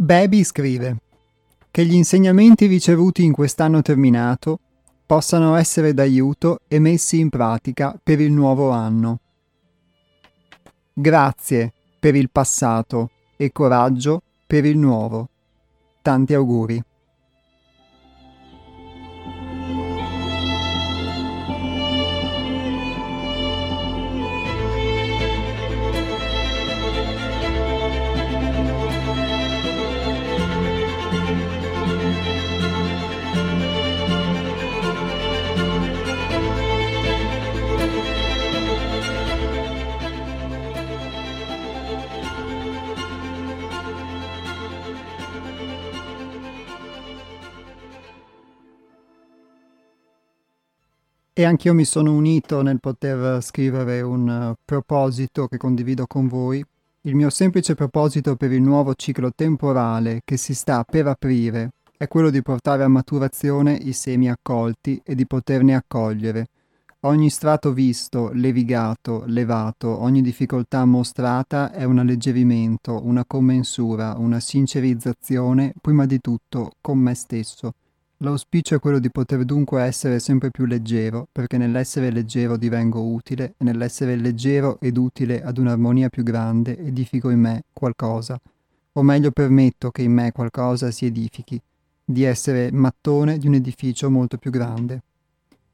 Baby 0.05 0.43
scrive 0.43 0.97
che 1.71 1.83
gli 1.83 1.95
insegnamenti 1.95 2.67
ricevuti 2.67 3.23
in 3.23 3.31
quest'anno 3.31 3.81
terminato 3.81 4.59
possano 5.03 5.55
essere 5.55 5.95
d'aiuto 5.95 6.59
e 6.67 6.77
messi 6.77 7.17
in 7.17 7.29
pratica 7.29 7.99
per 8.03 8.19
il 8.19 8.31
nuovo 8.31 8.69
anno. 8.69 9.19
Grazie 10.93 11.73
per 11.99 12.13
il 12.13 12.29
passato 12.29 13.09
e 13.35 13.51
coraggio 13.51 14.21
per 14.45 14.65
il 14.65 14.77
nuovo. 14.77 15.27
Tanti 16.03 16.35
auguri. 16.35 16.83
E 51.37 51.43
anch'io 51.43 51.73
mi 51.73 51.83
sono 51.83 52.13
unito 52.13 52.61
nel 52.61 52.79
poter 52.79 53.43
scrivere 53.43 53.99
un 53.99 54.25
uh, 54.25 54.53
proposito 54.63 55.47
che 55.47 55.57
condivido 55.57 56.07
con 56.07 56.29
voi. 56.29 56.63
Il 57.01 57.13
mio 57.13 57.29
semplice 57.29 57.75
proposito 57.75 58.37
per 58.37 58.53
il 58.53 58.61
nuovo 58.61 58.93
ciclo 58.95 59.33
temporale 59.35 60.21
che 60.23 60.37
si 60.37 60.55
sta 60.55 60.85
per 60.85 61.07
aprire 61.07 61.71
è 61.97 62.07
quello 62.07 62.29
di 62.29 62.41
portare 62.41 62.83
a 62.83 62.87
maturazione 62.87 63.73
i 63.73 63.91
semi 63.91 64.29
accolti 64.29 65.01
e 65.03 65.13
di 65.13 65.27
poterne 65.27 65.75
accogliere. 65.75 66.47
Ogni 67.01 67.29
strato 67.29 67.73
visto, 67.73 68.31
levigato, 68.31 69.23
levato, 69.25 69.89
ogni 69.89 70.21
difficoltà 70.21 70.85
mostrata 70.85 71.73
è 71.73 71.83
un 71.83 71.99
alleggerimento, 71.99 73.01
una 73.03 73.25
commensura, 73.25 74.15
una 74.17 74.39
sincerizzazione, 74.39 75.73
prima 75.81 76.05
di 76.05 76.21
tutto 76.21 76.71
con 76.79 76.97
me 76.97 77.13
stesso 77.13 77.73
L'auspicio 78.19 78.75
è 78.75 78.79
quello 78.79 78.99
di 78.99 79.11
poter 79.11 79.43
dunque 79.43 79.83
essere 79.83 80.19
sempre 80.19 80.49
più 80.49 80.65
leggero, 80.65 81.27
perché 81.29 81.57
nell'essere 81.57 82.11
leggero 82.11 82.55
divengo 82.55 83.03
utile 83.03 83.55
e 83.57 83.65
nell'essere 83.65 84.15
leggero 84.15 84.79
ed 84.79 84.95
utile 84.95 85.43
ad 85.43 85.57
un'armonia 85.57 86.07
più 86.07 86.23
grande 86.23 86.77
edifico 86.77 87.29
in 87.29 87.41
me 87.41 87.63
qualcosa, 87.73 88.39
o 88.93 89.03
meglio 89.03 89.31
permetto 89.31 89.91
che 89.91 90.03
in 90.03 90.13
me 90.13 90.31
qualcosa 90.31 90.91
si 90.91 91.05
edifichi, 91.05 91.61
di 92.05 92.23
essere 92.23 92.71
mattone 92.71 93.37
di 93.37 93.47
un 93.47 93.55
edificio 93.55 94.09
molto 94.09 94.37
più 94.37 94.49
grande. 94.49 95.01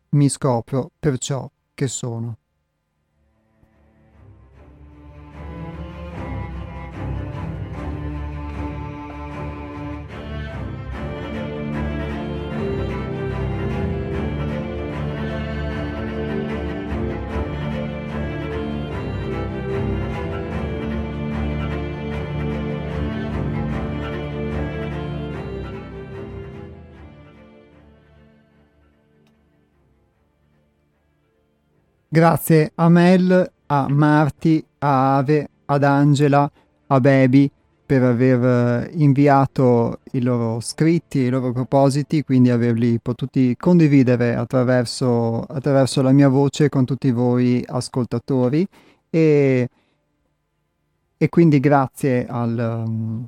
Mi 0.09 0.27
scopro 0.27 0.89
perciò 0.99 1.47
che 1.75 1.87
sono. 1.87 2.40
Grazie 32.13 32.73
a 32.75 32.89
Mel, 32.89 33.53
a 33.67 33.87
Marti, 33.87 34.61
a 34.79 35.15
Ave, 35.15 35.47
ad 35.63 35.81
Angela, 35.85 36.51
a 36.87 36.99
Baby 36.99 37.49
per 37.85 38.03
aver 38.03 38.43
eh, 38.43 38.91
inviato 38.95 40.01
i 40.11 40.21
loro 40.21 40.59
scritti, 40.59 41.19
i 41.19 41.29
loro 41.29 41.53
propositi, 41.53 42.21
quindi 42.23 42.49
averli 42.49 42.99
potuti 42.99 43.55
condividere 43.57 44.35
attraverso, 44.35 45.39
attraverso 45.43 46.01
la 46.01 46.11
mia 46.11 46.27
voce 46.27 46.67
con 46.67 46.83
tutti 46.83 47.11
voi 47.11 47.63
ascoltatori. 47.65 48.67
E, 49.09 49.69
e 51.17 51.29
quindi 51.29 51.61
grazie 51.61 52.27
al, 52.27 53.25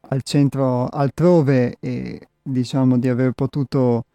al 0.00 0.22
centro 0.22 0.86
altrove 0.86 1.76
e 1.80 2.28
diciamo 2.42 2.96
di 2.96 3.10
aver 3.10 3.32
potuto 3.32 4.06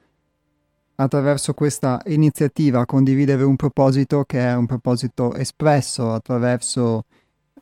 attraverso 1.02 1.54
questa 1.54 2.02
iniziativa 2.08 2.86
condividere 2.86 3.44
un 3.44 3.56
proposito 3.56 4.24
che 4.24 4.40
è 4.40 4.56
un 4.56 4.66
proposito 4.66 5.34
espresso 5.34 6.14
attraverso 6.14 7.06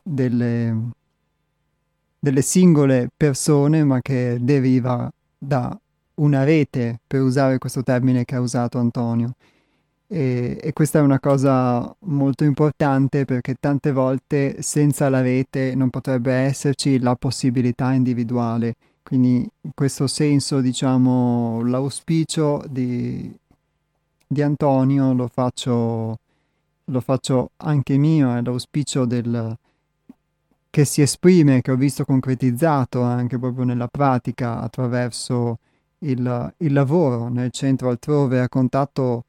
delle, 0.02 0.90
delle 2.18 2.42
singole 2.42 3.10
persone 3.16 3.84
ma 3.84 4.00
che 4.00 4.38
deriva 4.40 5.10
da 5.38 5.78
una 6.16 6.44
rete, 6.44 7.00
per 7.06 7.22
usare 7.22 7.58
questo 7.58 7.82
termine 7.82 8.24
che 8.24 8.36
ha 8.36 8.40
usato 8.40 8.78
Antonio. 8.78 9.34
E, 10.06 10.58
e, 10.60 10.72
questa 10.72 10.98
è 10.98 11.02
una 11.02 11.20
cosa 11.20 11.94
molto 12.00 12.44
importante 12.44 13.24
perché 13.24 13.54
tante 13.58 13.92
volte 13.92 14.60
senza 14.60 15.08
la 15.08 15.20
rete 15.20 15.74
non 15.74 15.88
potrebbe 15.88 16.32
esserci 16.32 16.98
la 16.98 17.14
possibilità 17.14 17.92
individuale. 17.92 18.74
Quindi 19.02 19.48
in 19.62 19.70
questo 19.74 20.06
senso, 20.06 20.60
diciamo, 20.60 21.62
l'auspicio 21.64 22.64
di, 22.68 23.34
di 24.26 24.42
Antonio 24.42 25.12
lo 25.12 25.28
faccio, 25.28 26.18
lo 26.84 27.00
faccio 27.00 27.50
anche 27.56 27.96
mio, 27.96 28.34
è 28.34 28.40
l'auspicio 28.42 29.04
del, 29.04 29.56
che 30.70 30.84
si 30.84 31.02
esprime, 31.02 31.60
che 31.62 31.72
ho 31.72 31.76
visto 31.76 32.04
concretizzato 32.04 33.02
anche 33.02 33.38
proprio 33.38 33.64
nella 33.64 33.88
pratica 33.88 34.60
attraverso 34.60 35.58
il, 35.98 36.54
il 36.58 36.72
lavoro 36.72 37.28
nel 37.28 37.50
centro 37.50 37.90
altrove 37.90 38.40
a 38.40 38.48
contatto 38.48 39.24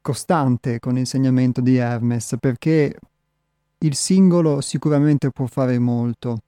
costante 0.00 0.78
con 0.78 0.94
l'insegnamento 0.94 1.60
di 1.60 1.76
Hermes, 1.76 2.36
perché 2.40 2.96
il 3.78 3.94
singolo 3.94 4.60
sicuramente 4.60 5.30
può 5.30 5.46
fare 5.46 5.78
molto, 5.78 6.38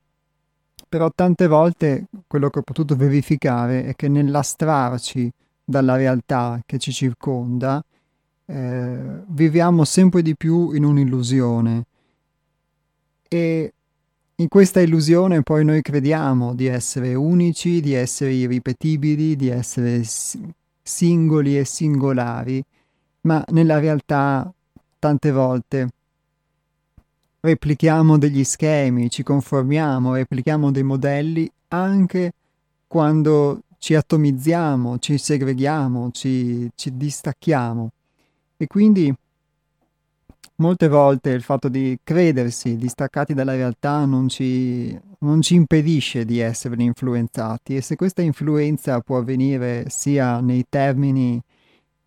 però 0.91 1.09
tante 1.15 1.47
volte 1.47 2.07
quello 2.27 2.51
che 2.51 2.59
ho 2.59 2.63
potuto 2.63 2.97
verificare 2.97 3.85
è 3.85 3.95
che 3.95 4.09
nell'astrarci 4.09 5.31
dalla 5.65 5.95
realtà 5.95 6.61
che 6.67 6.79
ci 6.79 6.93
circonda, 6.93 7.83
eh, 8.47 9.23
viviamo 9.29 9.85
sempre 9.85 10.21
di 10.21 10.35
più 10.35 10.73
in 10.73 10.83
un'illusione. 10.83 11.85
E 13.29 13.73
in 14.35 14.49
questa 14.49 14.81
illusione 14.81 15.45
poi 15.45 15.65
noi 15.65 15.81
crediamo 15.81 16.55
di 16.55 16.67
essere 16.67 17.15
unici, 17.15 17.81
di 17.81 17.93
essere 17.93 18.33
irripetibili, 18.33 19.37
di 19.37 19.49
essere 19.49 20.03
singoli 20.83 21.57
e 21.57 21.65
singolari, 21.65 22.61
ma 23.21 23.45
nella 23.51 23.79
realtà 23.79 24.53
tante 24.99 25.31
volte 25.31 25.89
replichiamo 27.41 28.19
degli 28.19 28.45
schemi, 28.45 29.11
ci 29.11 29.23
conformiamo, 29.23 30.15
replichiamo 30.15 30.71
dei 30.71 30.83
modelli 30.83 31.51
anche 31.69 32.33
quando 32.87 33.63
ci 33.79 33.95
atomizziamo, 33.95 34.99
ci 34.99 35.17
segreghiamo, 35.17 36.11
ci, 36.13 36.71
ci 36.75 36.97
distacchiamo. 36.97 37.91
E 38.57 38.67
quindi 38.67 39.13
molte 40.57 40.89
volte 40.89 41.31
il 41.31 41.43
fatto 41.43 41.69
di 41.69 41.99
credersi 42.03 42.77
distaccati 42.77 43.33
dalla 43.33 43.55
realtà 43.55 44.05
non 44.05 44.29
ci, 44.29 44.97
non 45.21 45.41
ci 45.41 45.55
impedisce 45.55 46.27
di 46.27 46.41
essere 46.41 46.83
influenzati 46.83 47.77
e 47.77 47.81
se 47.81 47.97
questa 47.97 48.21
influenza 48.21 49.01
può 49.01 49.17
avvenire 49.19 49.87
sia 49.89 50.41
nei 50.41 50.67
termini 50.69 51.41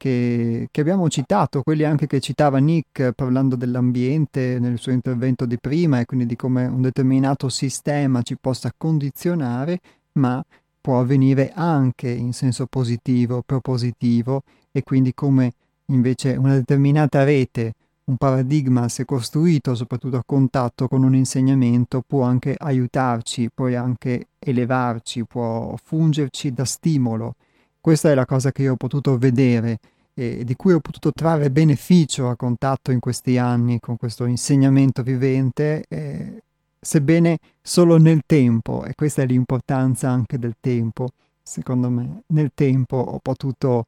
che, 0.03 0.67
che, 0.69 0.81
abbiamo 0.81 1.07
citato, 1.07 1.61
quelli 1.61 1.85
anche 1.85 2.07
che 2.07 2.19
citava 2.19 2.57
Nick 2.57 3.13
parlando 3.13 3.55
dell'ambiente 3.55 4.59
nel 4.59 4.77
suo 4.77 4.91
intervento 4.91 5.45
di 5.45 5.57
prima 5.57 6.01
e 6.01 6.05
quindi 6.05 6.25
di 6.25 6.35
come 6.35 6.65
un 6.65 6.81
determinato 6.81 7.47
sistema 7.47 8.21
ci 8.21 8.35
possa 8.35 8.73
condizionare, 8.75 9.79
ma 10.13 10.43
può 10.81 10.99
avvenire 10.99 11.53
anche 11.55 12.09
in 12.09 12.33
senso 12.33 12.65
positivo, 12.65 13.43
propositivo 13.45 14.43
e 14.73 14.83
quindi 14.83 15.13
come 15.13 15.53
invece 15.85 16.35
una 16.35 16.55
determinata 16.55 17.23
rete 17.23 17.71
un 18.05 18.17
paradigma, 18.17 18.89
se 18.89 19.05
costruito 19.05 19.73
soprattutto 19.73 20.17
a 20.17 20.23
contatto 20.25 20.89
con 20.89 21.03
un 21.03 21.15
insegnamento, 21.15 22.03
può 22.05 22.23
anche 22.23 22.53
aiutarci, 22.57 23.49
può 23.55 23.73
anche 23.73 24.27
elevarci, 24.37 25.23
può 25.23 25.73
fungerci 25.81 26.51
da 26.51 26.65
stimolo. 26.65 27.35
Questa 27.79 28.11
è 28.11 28.13
la 28.13 28.25
cosa 28.25 28.51
che 28.51 28.63
io 28.63 28.73
ho 28.73 28.75
potuto 28.75 29.17
vedere 29.17 29.79
e 30.13 30.43
di 30.43 30.55
cui 30.55 30.73
ho 30.73 30.79
potuto 30.79 31.11
trarre 31.11 31.49
beneficio 31.49 32.29
a 32.29 32.35
contatto 32.35 32.91
in 32.91 32.99
questi 32.99 33.37
anni 33.37 33.79
con 33.79 33.97
questo 33.97 34.25
insegnamento 34.25 35.01
vivente, 35.01 35.85
eh, 35.87 36.43
sebbene 36.79 37.39
solo 37.61 37.97
nel 37.97 38.21
tempo, 38.25 38.85
e 38.85 38.93
questa 38.95 39.23
è 39.23 39.25
l'importanza 39.25 40.09
anche 40.09 40.37
del 40.37 40.55
tempo, 40.59 41.09
secondo 41.41 41.89
me, 41.89 42.21
nel 42.27 42.51
tempo 42.53 42.97
ho 42.97 43.19
potuto 43.19 43.85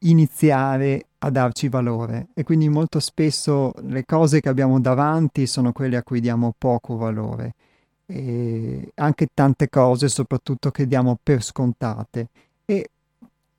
iniziare 0.00 1.06
a 1.18 1.30
darci 1.30 1.68
valore. 1.68 2.28
E 2.34 2.44
quindi 2.44 2.68
molto 2.68 3.00
spesso 3.00 3.72
le 3.82 4.04
cose 4.04 4.40
che 4.40 4.48
abbiamo 4.48 4.80
davanti 4.80 5.46
sono 5.46 5.72
quelle 5.72 5.96
a 5.96 6.02
cui 6.02 6.20
diamo 6.20 6.54
poco 6.56 6.96
valore 6.96 7.54
e 8.06 8.92
anche 8.94 9.28
tante 9.34 9.68
cose 9.68 10.08
soprattutto 10.08 10.70
che 10.70 10.86
diamo 10.86 11.18
per 11.20 11.42
scontate 11.42 12.28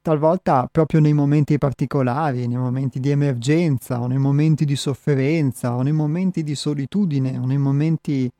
talvolta 0.07 0.69
proprio 0.71 1.01
nei 1.01 1.11
momenti 1.11 1.57
particolari, 1.57 2.47
nei 2.47 2.55
momenti 2.55 3.01
di 3.01 3.09
emergenza 3.09 3.99
o 3.99 4.07
nei 4.07 4.17
momenti 4.17 4.63
di 4.63 4.77
sofferenza 4.77 5.75
o 5.75 5.81
nei 5.81 5.91
momenti 5.91 6.43
di 6.43 6.55
solitudine 6.55 7.37
o 7.37 7.45
nei 7.45 7.57
momenti 7.57 8.31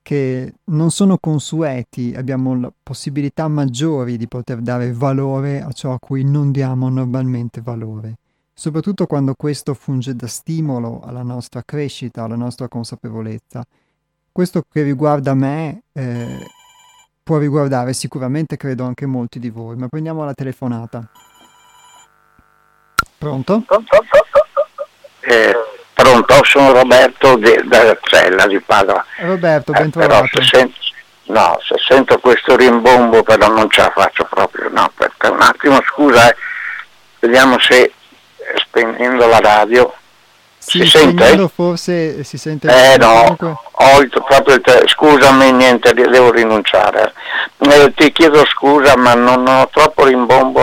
che 0.00 0.54
non 0.64 0.90
sono 0.90 1.18
consueti, 1.18 2.14
abbiamo 2.16 2.72
possibilità 2.82 3.46
maggiori 3.46 4.16
di 4.16 4.26
poter 4.26 4.60
dare 4.62 4.90
valore 4.90 5.60
a 5.60 5.70
ciò 5.72 5.92
a 5.92 5.98
cui 5.98 6.24
non 6.24 6.50
diamo 6.50 6.88
normalmente 6.88 7.60
valore, 7.60 8.16
soprattutto 8.54 9.04
quando 9.04 9.34
questo 9.34 9.74
funge 9.74 10.16
da 10.16 10.28
stimolo 10.28 11.02
alla 11.04 11.22
nostra 11.22 11.62
crescita, 11.62 12.24
alla 12.24 12.36
nostra 12.36 12.68
consapevolezza. 12.68 13.62
Questo 14.32 14.64
che 14.66 14.80
riguarda 14.80 15.34
me 15.34 15.82
eh, 15.92 16.38
può 17.28 17.36
riguardare 17.36 17.92
sicuramente, 17.92 18.56
credo, 18.56 18.86
anche 18.86 19.04
molti 19.04 19.38
di 19.38 19.50
voi, 19.50 19.76
ma 19.76 19.86
prendiamo 19.86 20.24
la 20.24 20.32
telefonata. 20.32 21.04
Pronto? 23.18 23.64
Eh, 25.20 25.54
Pronto, 25.92 26.42
sono 26.44 26.72
Roberto 26.72 27.36
de, 27.36 27.60
da 27.66 27.98
Cella 28.00 28.46
di 28.46 28.58
Padova. 28.60 29.04
Roberto, 29.18 29.72
ben 29.72 29.90
trovato. 29.90 30.38
Eh, 30.38 30.42
se 30.42 30.56
sento, 30.56 30.78
no, 31.24 31.58
se 31.60 31.74
sento 31.86 32.18
questo 32.18 32.56
rimbombo 32.56 33.22
però 33.22 33.48
non 33.48 33.68
ce 33.68 33.82
la 33.82 33.92
faccio 33.94 34.24
proprio, 34.24 34.70
no, 34.70 34.90
perché 34.94 35.26
un 35.26 35.42
attimo 35.42 35.82
scusa, 35.82 36.30
eh, 36.30 36.36
vediamo 37.18 37.58
se 37.58 37.82
eh, 37.82 37.92
spegnendo 38.56 39.26
la 39.26 39.40
radio 39.40 39.92
si, 40.68 40.80
si 40.80 40.86
sente? 40.88 41.48
forse 41.52 42.22
si 42.24 42.36
sente 42.38 42.68
eh 42.68 42.96
no. 42.98 43.36
ho 43.40 44.00
il, 44.00 44.08
proprio 44.08 44.54
il 44.56 44.60
te- 44.60 44.82
scusami 44.86 45.52
niente 45.52 45.92
devo 45.94 46.30
rinunciare. 46.30 47.12
Eh, 47.60 47.92
ti 47.96 48.12
chiedo 48.12 48.44
scusa 48.46 48.96
ma 48.96 49.14
non 49.14 49.46
ho 49.48 49.68
troppo 49.72 50.04
rimbombo 50.04 50.60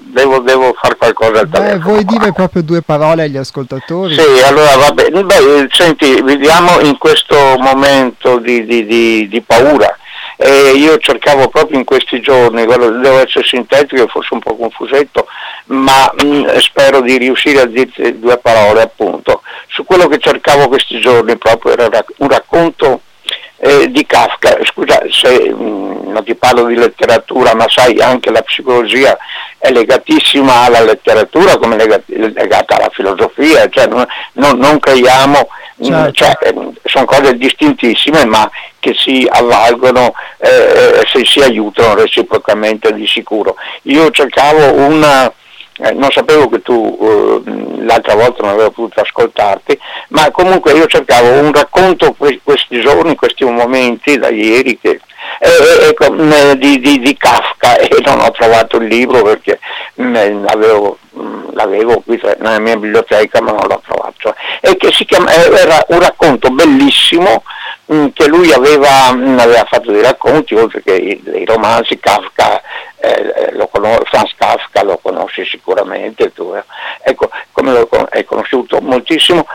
devo, 0.00 0.40
devo 0.40 0.74
fare 0.80 0.96
qualcosa 0.96 1.40
al 1.40 1.46
Beh, 1.48 1.58
telefono. 1.58 1.82
vuoi 1.84 2.04
dire 2.04 2.32
proprio 2.32 2.62
due 2.62 2.82
parole 2.82 3.22
agli 3.22 3.36
ascoltatori? 3.38 4.14
sì 4.14 4.42
allora 4.44 4.76
va 4.76 4.90
bene 4.92 5.22
Beh, 5.24 5.68
senti 5.70 6.20
vediamo 6.22 6.80
in 6.80 6.98
questo 6.98 7.36
momento 7.58 8.38
di, 8.38 8.64
di, 8.66 8.84
di, 8.86 9.28
di 9.28 9.40
paura 9.40 9.96
e 10.36 10.72
io 10.76 10.98
cercavo 10.98 11.48
proprio 11.48 11.78
in 11.78 11.84
questi 11.84 12.20
giorni, 12.20 12.66
devo 12.66 13.18
essere 13.18 13.44
sintetico, 13.44 14.06
forse 14.06 14.34
un 14.34 14.40
po' 14.40 14.54
confusetto, 14.56 15.26
ma 15.66 16.12
mh, 16.14 16.26
mm, 16.26 16.56
spero 16.58 17.00
di 17.00 17.16
riuscire 17.16 17.60
a 17.60 17.66
dirti 17.66 18.18
due 18.18 18.36
parole 18.38 18.82
appunto. 18.82 19.42
Su 19.68 19.84
quello 19.84 20.08
che 20.08 20.18
cercavo 20.18 20.68
questi 20.68 21.00
giorni 21.00 21.36
proprio 21.36 21.72
era 21.72 22.04
un 22.18 22.28
racconto 22.28 23.00
eh, 23.58 23.90
di 23.90 24.04
Kafka. 24.06 24.58
Scusa 24.64 25.00
se 25.10 25.52
mh, 25.52 25.62
mm, 25.62 26.12
non 26.12 26.24
ti 26.24 26.34
parlo 26.34 26.66
di 26.66 26.74
letteratura, 26.74 27.54
ma 27.54 27.66
sai 27.68 28.00
anche 28.00 28.30
la 28.30 28.42
psicologia 28.42 29.16
è 29.58 29.70
legatissima 29.70 30.64
alla 30.64 30.82
letteratura 30.82 31.56
come 31.56 31.76
legata 31.76 32.76
alla 32.76 32.90
filosofia, 32.92 33.68
cioè 33.68 33.86
non, 33.86 34.06
non, 34.34 34.58
non 34.58 34.78
creiamo, 34.78 35.48
certo. 35.82 36.12
cioè, 36.12 36.36
sono 36.84 37.04
cose 37.04 37.36
distintissime 37.36 38.24
ma 38.24 38.48
che 38.78 38.94
si 38.94 39.26
avvalgono 39.28 40.14
eh, 40.38 41.02
se 41.10 41.24
si 41.24 41.40
aiutano 41.40 41.94
reciprocamente 41.94 42.92
di 42.92 43.06
sicuro. 43.06 43.56
Io 43.82 44.10
cercavo 44.10 44.74
una 44.74 45.32
eh, 45.78 45.92
non 45.92 46.10
sapevo 46.10 46.48
che 46.48 46.62
tu 46.62 46.98
eh, 47.00 47.82
l'altra 47.84 48.14
volta 48.14 48.42
non 48.42 48.52
avevo 48.52 48.70
potuto 48.70 49.00
ascoltarti, 49.00 49.78
ma 50.08 50.30
comunque 50.30 50.72
io 50.72 50.86
cercavo 50.86 51.40
un 51.40 51.52
racconto 51.52 52.12
que- 52.12 52.40
questi 52.42 52.80
giorni, 52.80 53.14
questi 53.14 53.44
momenti 53.44 54.18
da 54.18 54.28
ieri 54.28 54.78
che, 54.78 55.00
eh, 55.38 55.88
ecco, 55.88 56.14
di, 56.54 56.80
di, 56.80 56.98
di, 56.98 57.16
Kafka 57.16 57.76
e 57.78 57.88
non 58.04 58.20
ho 58.20 58.30
trovato 58.30 58.78
il 58.78 58.86
libro 58.86 59.22
perché 59.22 59.58
mh, 59.94 60.44
l'avevo, 60.44 60.98
mh, 61.10 61.52
l'avevo, 61.52 62.00
qui 62.00 62.18
nella 62.38 62.58
mia 62.58 62.76
biblioteca 62.76 63.42
ma 63.42 63.52
non 63.52 63.66
l'ho 63.68 63.82
trovato. 63.86 64.34
E 64.60 64.76
che 64.76 64.92
si 64.92 65.04
chiama, 65.04 65.30
era 65.32 65.84
un 65.88 66.00
racconto 66.00 66.48
bellissimo 66.48 67.42
mm, 67.42 67.55
che 67.86 68.26
lui 68.26 68.52
aveva, 68.52 69.12
mm, 69.12 69.38
aveva, 69.38 69.64
fatto 69.64 69.92
dei 69.92 70.02
racconti, 70.02 70.54
oltre 70.54 70.82
che 70.82 71.20
dei 71.22 71.44
romanzi, 71.44 71.98
Kafka, 72.00 72.60
eh, 72.98 73.52
lo 73.52 73.68
conos- 73.68 74.08
Franz 74.08 74.32
Kafka 74.36 74.82
lo 74.82 74.98
conosci 74.98 75.44
sicuramente, 75.44 76.32
tu, 76.32 76.52
eh. 76.54 76.64
ecco, 77.02 77.30
come 77.52 77.72
lo 77.72 77.88
hai 78.10 78.24
conosciuto 78.24 78.80
moltissimo, 78.80 79.46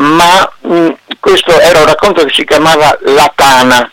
ma 0.00 0.52
mh, 0.60 0.88
questo 1.20 1.58
era 1.60 1.80
un 1.80 1.86
racconto 1.86 2.24
che 2.24 2.32
si 2.32 2.44
chiamava 2.44 2.98
La 3.02 3.30
Tana 3.34 3.90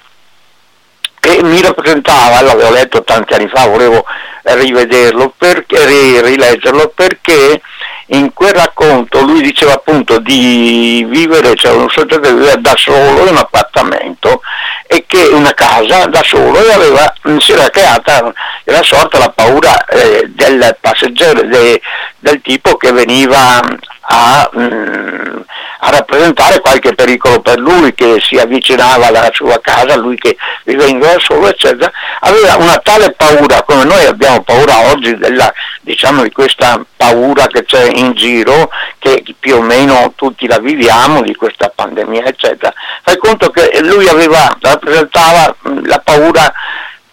e 1.20 1.44
mi 1.44 1.62
rappresentava, 1.62 2.42
l'avevo 2.42 2.72
letto 2.72 3.04
tanti 3.04 3.34
anni 3.34 3.48
fa, 3.48 3.68
volevo 3.68 4.06
rivederlo, 4.44 5.34
perché, 5.38 6.22
rileggerlo 6.22 6.94
perché 6.96 7.62
in 8.08 8.32
quel 8.34 8.54
racconto 8.54 9.22
lui 9.22 9.42
diceva 9.42 9.74
appunto 9.74 10.20
di 10.20 11.06
vivere, 11.10 11.56
cioè 11.56 11.74
un 11.74 11.90
soggetto 11.90 12.20
che 12.20 12.62
da 12.62 12.74
solo 12.76 13.24
in 13.24 13.30
un 13.30 13.38
appartamento 13.38 14.42
e 14.88 15.04
che 15.06 15.28
una 15.28 15.54
casa 15.54 16.06
da 16.06 16.24
solo 16.24 16.64
e 16.64 16.72
aveva, 16.72 17.14
si 17.40 17.52
era 17.52 17.70
creata, 17.70 18.32
era 18.64 18.82
sorta 18.84 19.18
la 19.18 19.30
paura 19.30 19.86
eh, 19.86 20.24
del 20.30 20.78
passeggero, 20.80 21.42
de, 21.44 21.82
del 22.20 22.42
tipo 22.42 22.78
che 22.78 22.92
veniva 22.92 23.62
a, 24.10 24.50
mh, 24.52 24.62
mm, 24.62 25.40
a, 25.80 25.90
rappresentare 25.90 26.60
qualche 26.60 26.94
pericolo 26.94 27.42
per 27.42 27.60
lui 27.60 27.94
che 27.94 28.20
si 28.22 28.38
avvicinava 28.38 29.08
alla 29.08 29.30
sua 29.34 29.60
casa, 29.60 29.96
lui 29.98 30.18
che 30.18 30.38
viveva 30.64 31.14
da 31.14 31.20
solo, 31.20 31.48
eccetera, 31.48 31.92
aveva 32.22 32.56
una 32.56 32.78
tale 32.78 33.12
paura 33.12 33.64
come 33.64 33.84
noi 33.84 34.06
abbiamo 34.06 34.44
paura 34.44 34.92
oggi 34.92 35.18
della, 35.18 35.52
diciamo, 35.82 36.24
di 36.24 36.32
questa 36.32 36.80
paura 36.96 37.48
che 37.48 37.66
c'è 37.66 37.90
in 37.96 38.14
giro, 38.14 38.70
che 38.98 39.24
più 39.40 39.58
o 39.58 39.62
meno 39.62 40.14
tutti 40.16 40.48
la 40.48 40.60
viviamo, 40.60 41.22
di 41.22 41.36
questa 41.36 41.72
pandemia, 41.74 42.24
eccetera. 42.24 42.74
Fai 43.04 43.18
conto 43.18 43.50
che 43.50 43.80
lui 43.82 44.08
aveva, 44.08 44.56
rappresentava 44.62 45.54
mm, 45.68 45.86
la 45.86 46.00
paura 46.00 46.54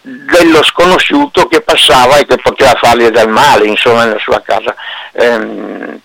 dello 0.00 0.62
sconosciuto 0.62 1.48
che 1.48 1.62
passava 1.62 2.18
e 2.18 2.26
che 2.26 2.36
poteva 2.36 2.74
fargli 2.74 3.08
del 3.08 3.28
male, 3.28 3.66
insomma, 3.66 4.04
nella 4.04 4.18
sua 4.18 4.40
casa. 4.42 4.74
Ehm, 5.12 6.00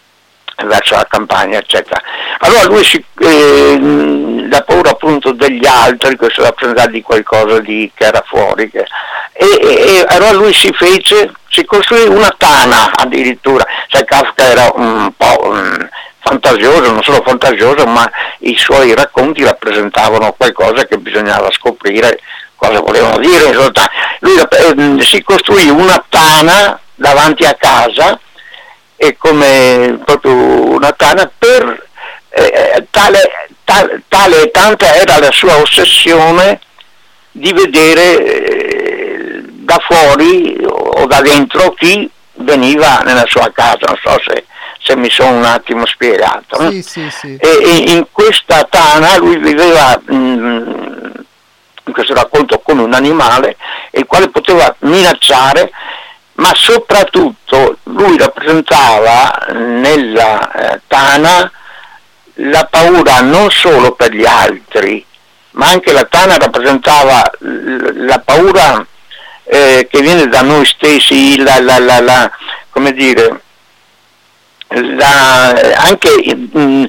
verso 0.66 0.96
la 0.96 1.08
campagna, 1.10 1.58
eccetera. 1.58 2.02
Allora 2.40 2.64
lui 2.66 2.84
si, 2.84 3.04
eh, 3.20 4.48
la 4.50 4.62
paura 4.62 4.92
appunto 4.92 5.32
degli 5.32 5.66
altri, 5.66 6.16
questo 6.16 6.44
rappresentava 6.44 6.90
di 6.90 7.02
qualcosa 7.02 7.60
di, 7.60 7.92
che 7.94 8.06
era 8.06 8.24
fuori, 8.26 8.70
che, 8.70 8.86
e, 9.34 9.46
e, 9.62 10.06
allora 10.08 10.34
lui 10.34 10.54
si 10.54 10.72
fece, 10.74 11.32
si 11.50 11.66
costruì 11.66 12.08
una 12.08 12.34
tana 12.38 12.92
addirittura, 12.94 13.66
cioè 13.88 14.04
Kafka 14.04 14.44
era 14.44 14.72
un 14.76 15.12
po' 15.16 15.48
um, 15.48 15.90
fantasioso, 16.20 16.92
non 16.92 17.04
solo 17.04 17.22
fantasioso, 17.26 17.86
ma 17.86 18.10
i 18.40 18.58
suoi 18.58 18.94
racconti 18.94 19.44
rappresentavano 19.44 20.34
qualcosa 20.38 20.86
che 20.86 20.98
bisognava 20.98 21.50
scoprire 21.52 22.20
cosa 22.56 22.82
volevano 22.82 23.18
dire, 23.20 23.46
in 23.46 23.54
realtà 23.54 23.90
lui 24.20 24.36
eh, 24.38 25.02
si 25.02 25.24
costruì 25.24 25.70
una 25.70 26.04
tana 26.10 26.78
davanti 26.94 27.46
a 27.46 27.56
casa 27.58 28.20
e 29.02 29.16
come 29.18 29.98
proprio 30.04 30.34
una 30.74 30.92
tana 30.92 31.32
per 31.38 31.88
eh, 32.32 32.86
tale, 32.92 33.48
tale, 33.64 34.02
tale 34.10 34.42
e 34.42 34.52
tanta 34.52 34.94
era 34.94 35.20
la 35.20 35.32
sua 35.32 35.56
ossessione 35.56 36.60
di 37.32 37.54
vedere 37.54 38.36
eh, 38.36 39.42
da 39.46 39.80
fuori 39.88 40.58
o 40.66 41.06
da 41.06 41.22
dentro 41.22 41.72
chi 41.72 42.12
veniva 42.34 43.00
nella 43.06 43.24
sua 43.26 43.50
casa, 43.54 43.86
non 43.88 43.98
so 44.04 44.22
se, 44.28 44.46
se 44.82 44.98
mi 44.98 45.10
sono 45.10 45.38
un 45.38 45.46
attimo 45.46 45.86
spiegato. 45.86 46.70
Sì, 46.70 46.82
sì, 46.82 47.10
sì. 47.10 47.38
E, 47.38 47.48
e, 47.64 47.92
in 47.92 48.06
questa 48.12 48.66
tana 48.66 49.16
lui 49.16 49.38
viveva 49.38 49.98
mh, 50.08 50.14
mm, 50.14 51.06
in 51.86 51.94
questo 51.94 52.14
racconto 52.14 52.60
come 52.60 52.82
un 52.82 52.94
animale 52.94 53.56
il 53.92 54.06
quale 54.06 54.28
poteva 54.28 54.76
minacciare 54.80 55.72
ma 56.40 56.54
soprattutto 56.56 57.78
lui 57.84 58.18
rappresentava 58.18 59.48
nella 59.54 60.52
eh, 60.52 60.82
Tana 60.88 61.52
la 62.36 62.66
paura 62.70 63.20
non 63.22 63.52
solo 63.52 63.92
per 63.92 64.14
gli 64.14 64.26
altri, 64.26 65.06
ma 65.52 65.68
anche 65.68 65.92
la 65.92 66.06
Tana 66.06 66.38
rappresentava 66.38 67.30
la 67.40 68.20
paura 68.20 68.86
eh, 69.44 69.88
che 69.92 70.02
viene 70.02 70.28
da 70.28 70.42
noi 70.42 70.66
stessi, 70.66 71.38
la, 71.42 71.60
la, 71.60 72.00
la, 72.00 72.32
come 72.70 72.94
dire, 72.94 73.42
anche 74.70 76.36
mh, 76.36 76.58
mm, 76.58 76.84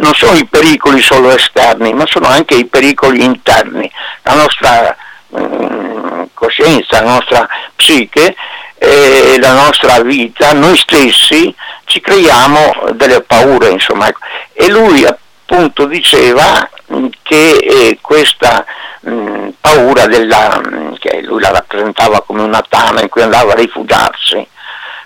non 0.00 0.14
sono 0.14 0.36
i 0.36 0.46
pericoli 0.46 1.00
solo 1.00 1.30
esterni, 1.30 1.92
ma 1.92 2.06
sono 2.06 2.26
anche 2.26 2.54
i 2.54 2.64
pericoli 2.64 3.22
interni. 3.22 3.88
La 4.22 4.34
nostra 4.34 4.96
mh, 5.28 5.38
mm, 5.38 6.22
coscienza, 6.34 7.02
la 7.02 7.12
nostra 7.12 7.48
psiche 7.76 8.34
eh, 8.78 9.36
la 9.40 9.54
nostra 9.54 10.00
vita, 10.02 10.52
noi 10.52 10.76
stessi 10.76 11.54
ci 11.84 12.00
creiamo 12.00 12.90
delle 12.92 13.22
paure, 13.22 13.68
insomma. 13.68 14.12
E 14.52 14.68
lui 14.68 15.04
appunto 15.04 15.86
diceva 15.86 16.68
mm, 16.92 17.06
che 17.22 17.56
eh, 17.56 17.98
questa 18.00 18.64
mh, 19.00 19.10
mm, 19.10 19.48
paura 19.60 20.06
della, 20.06 20.60
mm, 20.64 20.94
che 20.98 21.22
lui 21.22 21.40
la 21.40 21.50
rappresentava 21.50 22.22
come 22.22 22.42
una 22.42 22.64
tana 22.68 23.00
in 23.00 23.08
cui 23.08 23.22
andava 23.22 23.52
a 23.52 23.56
rifugiarsi 23.56 24.46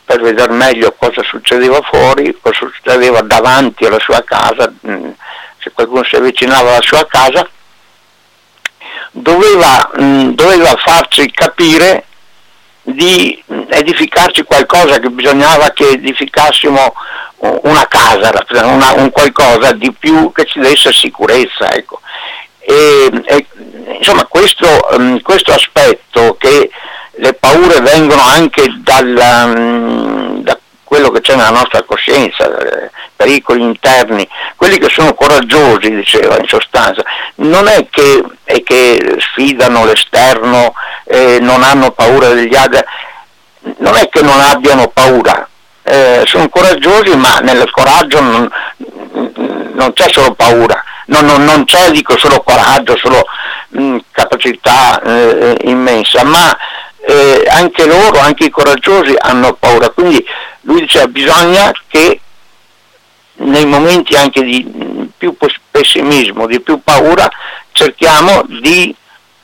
per 0.05 0.21
vedere 0.23 0.53
meglio 0.53 0.93
cosa 0.99 1.23
succedeva 1.23 1.81
fuori, 1.83 2.37
cosa 2.41 2.59
succedeva 2.59 3.21
davanti 3.21 3.85
alla 3.85 4.01
sua 4.01 4.25
casa, 4.25 4.73
mh, 4.81 5.11
se 5.59 5.71
qualcuno 5.71 6.03
si 6.03 6.16
avvicinava 6.16 6.71
alla 6.71 6.83
sua 6.83 7.07
casa, 7.07 7.49
doveva, 9.12 9.89
mh, 9.95 10.31
doveva 10.31 10.75
farci 10.77 11.31
capire 11.31 12.07
di 12.95 13.43
edificarci 13.68 14.43
qualcosa 14.45 14.99
che 14.99 15.11
bisognava 15.11 15.70
che 15.70 15.88
edificassimo 15.91 16.95
una 17.62 17.86
casa, 17.88 18.30
una, 18.64 18.93
un 18.93 19.11
qualcosa 19.11 19.72
di 19.72 19.93
più 19.93 20.30
che 20.32 20.45
ci 20.45 20.59
desse 20.61 20.93
sicurezza. 20.93 21.72
Ecco. 21.72 22.01
E, 22.59 23.11
e, 23.24 23.47
insomma 23.97 24.24
questo, 24.26 24.66
um, 24.93 25.20
questo, 25.22 25.53
aspetto 25.53 26.36
che 26.38 26.70
le 27.12 27.32
paure 27.34 27.80
vengono 27.80 28.22
anche 28.22 28.66
dal, 28.82 29.07
um, 29.16 30.43
da 30.43 30.59
quello 30.91 31.11
che 31.11 31.20
c'è 31.20 31.36
nella 31.36 31.51
nostra 31.51 31.84
coscienza, 31.84 32.47
eh, 32.59 32.91
pericoli 33.14 33.62
interni, 33.62 34.28
quelli 34.57 34.76
che 34.76 34.88
sono 34.88 35.14
coraggiosi, 35.14 35.95
diceva 35.95 36.36
in 36.36 36.49
sostanza, 36.49 37.01
non 37.36 37.68
è 37.68 37.86
che, 37.88 38.24
è 38.43 38.61
che 38.64 39.16
sfidano 39.20 39.84
l'esterno, 39.84 40.74
eh, 41.05 41.38
non 41.41 41.62
hanno 41.62 41.93
paura 41.93 42.30
degli 42.30 42.57
altri, 42.57 42.80
non 43.76 43.95
è 43.95 44.09
che 44.09 44.20
non 44.22 44.41
abbiano 44.41 44.88
paura, 44.88 45.49
eh, 45.84 46.24
sono 46.26 46.49
coraggiosi 46.49 47.16
ma 47.16 47.38
nel 47.38 47.70
coraggio 47.70 48.20
non, 48.20 48.51
non 49.72 49.93
c'è 49.93 50.09
solo 50.11 50.34
paura, 50.34 50.82
non, 51.07 51.24
non, 51.24 51.45
non, 51.45 51.66
c'è 51.66 51.93
dico 51.93 52.18
solo 52.18 52.43
coraggio, 52.43 52.97
solo 52.97 53.24
mh, 53.68 53.99
capacità 54.11 55.01
eh, 55.03 55.57
immensa, 55.66 56.24
ma 56.24 56.51
eh, 57.07 57.47
anche 57.49 57.86
loro, 57.86 58.18
anche 58.18 58.47
i 58.47 58.51
coraggiosi 58.51 59.14
hanno 59.16 59.55
paura, 59.55 59.88
quindi 59.91 60.24
lui 60.63 60.81
diceva 60.81 61.07
bisogna 61.07 61.73
che 61.89 62.21
nei 63.35 63.65
momenti 63.65 64.15
anche 64.17 64.43
di 64.43 65.09
più 65.17 65.35
pessimismo, 65.71 66.47
di 66.47 66.61
più 66.61 66.81
paura, 66.83 67.29
cerchiamo 67.73 68.45
di 68.47 68.95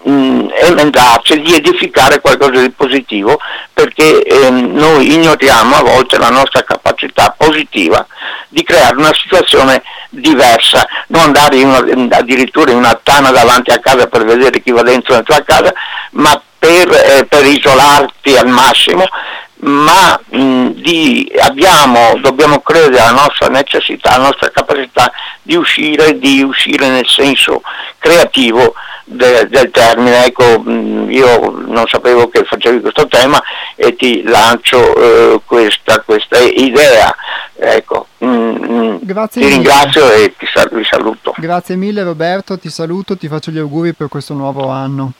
mh, 0.02 0.48
emendarci, 0.62 1.40
di 1.40 1.54
edificare 1.54 2.20
qualcosa 2.20 2.60
di 2.60 2.70
positivo, 2.70 3.38
perché 3.72 4.22
eh, 4.22 4.50
noi 4.50 5.12
ignoriamo 5.12 5.76
a 5.76 5.82
volte 5.82 6.18
la 6.18 6.30
nostra 6.30 6.62
capacità 6.62 7.34
positiva 7.36 8.06
di 8.48 8.62
creare 8.62 8.96
una 8.96 9.14
situazione 9.14 9.82
diversa, 10.10 10.86
non 11.08 11.22
andare 11.22 11.56
in 11.56 11.68
una, 11.68 12.16
addirittura 12.16 12.70
in 12.70 12.78
una 12.78 12.98
tana 13.02 13.30
davanti 13.30 13.70
a 13.70 13.78
casa 13.78 14.06
per 14.06 14.24
vedere 14.24 14.62
chi 14.62 14.70
va 14.70 14.82
dentro 14.82 15.14
la 15.14 15.22
tua 15.22 15.42
casa, 15.42 15.72
ma 16.12 16.40
per, 16.58 16.90
eh, 16.90 17.26
per 17.26 17.44
isolarti 17.44 18.36
al 18.36 18.48
massimo, 18.48 19.06
ma 19.58 20.20
mh, 20.28 20.68
di, 20.72 21.32
abbiamo, 21.40 22.18
dobbiamo 22.20 22.60
credere 22.60 23.00
alla 23.00 23.22
nostra 23.22 23.48
necessità, 23.48 24.10
alla 24.10 24.26
nostra 24.26 24.50
capacità 24.50 25.10
di 25.42 25.54
uscire, 25.54 26.18
di 26.18 26.42
uscire 26.42 26.88
nel 26.88 27.06
senso 27.06 27.62
creativo 27.98 28.74
de, 29.04 29.46
del 29.48 29.70
termine. 29.70 30.26
Ecco, 30.26 30.60
mh, 30.60 31.10
io 31.10 31.50
non 31.50 31.86
sapevo 31.86 32.28
che 32.28 32.44
facevi 32.44 32.80
questo 32.80 33.06
tema 33.08 33.42
e 33.74 33.96
ti 33.96 34.22
lancio 34.24 34.94
eh, 34.96 35.40
questa, 35.44 36.00
questa, 36.00 36.38
idea. 36.38 37.14
Ecco, 37.54 38.08
mh, 38.18 38.98
ti 38.98 39.38
mille. 39.38 39.48
ringrazio 39.48 40.10
e 40.12 40.34
ti, 40.36 40.46
vi 40.72 40.84
saluto. 40.84 41.34
Grazie 41.38 41.76
mille 41.76 42.02
Roberto, 42.02 42.58
ti 42.58 42.68
saluto, 42.68 43.16
ti 43.16 43.28
faccio 43.28 43.50
gli 43.50 43.58
auguri 43.58 43.94
per 43.94 44.08
questo 44.08 44.34
nuovo 44.34 44.68
anno. 44.68 45.12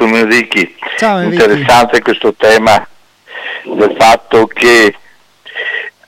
Sono 0.00 0.16
Enrichi. 0.16 0.74
Ciao 0.96 1.18
Enrico. 1.18 1.42
Interessante 1.44 2.00
questo 2.00 2.32
tema 2.32 2.88
del 3.64 3.94
fatto 3.98 4.46
che 4.46 4.96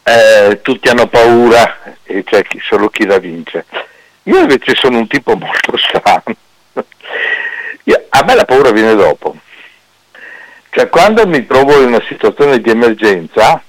eh, 0.03 0.61
tutti 0.63 0.89
hanno 0.89 1.09
paura 1.09 1.99
e 2.03 2.25
c'è 2.25 2.43
chi, 2.43 2.59
solo 2.65 2.89
chi 2.89 3.05
la 3.05 3.19
vince. 3.19 3.67
Io 4.23 4.39
invece 4.39 4.75
sono 4.77 4.97
un 4.97 5.07
tipo 5.09 5.37
molto 5.37 5.77
strano. 5.77 6.23
Io, 7.85 8.07
a 8.09 8.25
me 8.25 8.35
la 8.35 8.47
paura 8.47 8.71
viene 8.71 8.95
dopo. 8.95 9.37
Cioè 10.71 10.89
quando 10.89 11.27
mi 11.27 11.45
trovo 11.45 11.79
in 11.79 11.89
una 11.89 12.03
situazione 12.09 12.63
di 12.63 12.71
emergenza, 12.71 13.63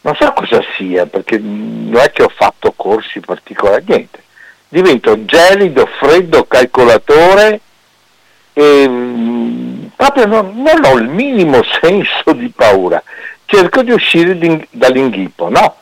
non 0.00 0.16
so 0.18 0.32
cosa 0.32 0.60
sia, 0.76 1.06
perché 1.06 1.38
non 1.38 2.00
è 2.02 2.10
che 2.10 2.24
ho 2.24 2.32
fatto 2.34 2.72
corsi 2.72 3.20
particolari, 3.20 3.84
niente. 3.86 4.24
Divento 4.66 5.24
gelido, 5.24 5.88
freddo, 5.96 6.42
calcolatore 6.46 7.60
e 8.58 8.88
mm, 8.88 9.84
proprio 9.96 10.24
non, 10.24 10.52
non 10.54 10.82
ho 10.82 10.96
il 10.96 11.08
minimo 11.08 11.60
senso 11.82 12.32
di 12.32 12.48
paura. 12.48 13.02
Cerco 13.44 13.82
di 13.82 13.92
uscire 13.92 14.38
di, 14.38 14.66
dall'inghippo, 14.70 15.50
no? 15.50 15.76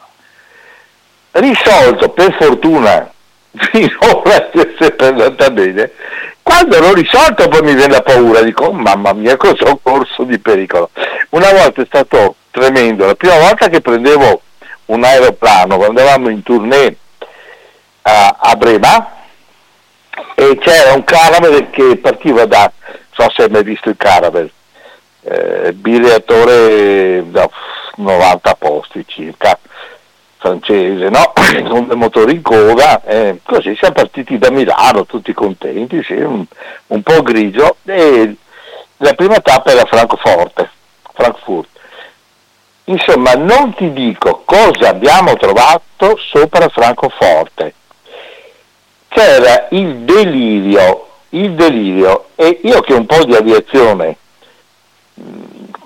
Risolto, 1.30 2.08
per 2.08 2.34
fortuna, 2.34 3.10
finora 3.70 4.50
è 4.50 4.74
sempre 4.76 5.06
andata 5.06 5.50
bene. 5.50 5.92
Quando 6.42 6.80
l'ho 6.80 6.92
risolto 6.94 7.48
poi 7.48 7.62
mi 7.62 7.74
viene 7.74 7.92
la 7.92 8.02
paura, 8.02 8.42
dico 8.42 8.72
mamma 8.72 9.12
mia 9.12 9.36
cosa 9.38 9.70
ho 9.70 9.78
corso 9.80 10.24
di 10.24 10.38
pericolo. 10.40 10.90
Una 11.30 11.52
volta 11.52 11.80
è 11.80 11.86
stato 11.86 12.34
tremendo, 12.50 13.06
la 13.06 13.14
prima 13.14 13.38
volta 13.38 13.68
che 13.68 13.80
prendevo 13.80 14.42
un 14.86 15.04
aeroplano, 15.04 15.76
quando 15.76 16.00
eravamo 16.00 16.28
in 16.28 16.42
tournée 16.42 16.96
a, 18.02 18.36
a 18.40 18.56
Brema, 18.56 19.22
e 20.34 20.58
c'era 20.58 20.94
un 20.94 21.04
caravel 21.04 21.70
che 21.70 21.96
partiva 21.96 22.44
da, 22.46 22.70
non 22.86 22.98
so 23.10 23.30
se 23.34 23.42
hai 23.42 23.50
mai 23.50 23.64
visto 23.64 23.88
il 23.88 23.96
caravel, 23.96 24.50
eh, 25.22 25.74
da 25.74 27.50
90 27.96 28.54
posti 28.54 29.04
circa, 29.06 29.58
francese, 30.44 31.08
no? 31.08 31.32
con 31.68 31.86
dei 31.86 31.96
motori 31.96 32.34
in 32.34 32.42
coda, 32.42 33.02
eh, 33.04 33.40
così 33.42 33.74
siamo 33.76 33.94
partiti 33.94 34.36
da 34.36 34.50
Milano 34.50 35.06
tutti 35.06 35.32
contenti, 35.32 36.02
sì, 36.02 36.12
un, 36.12 36.44
un, 36.88 37.02
po' 37.02 37.22
grigio, 37.22 37.76
e 37.84 38.36
la 38.98 39.14
prima 39.14 39.40
tappa 39.40 39.70
era 39.70 39.86
Francoforte, 39.86 40.70
Frankfurt. 41.14 41.68
Insomma, 42.84 43.32
non 43.32 43.74
ti 43.74 43.90
dico 43.94 44.42
cosa 44.44 44.90
abbiamo 44.90 45.34
trovato 45.36 46.18
sopra 46.30 46.68
Francoforte. 46.68 47.74
C'era 49.14 49.68
il 49.70 49.98
delirio, 49.98 51.06
il 51.30 51.52
delirio, 51.52 52.30
e 52.34 52.58
io 52.64 52.80
che 52.80 52.94
un 52.94 53.06
po' 53.06 53.22
di 53.24 53.36
aviazione 53.36 54.16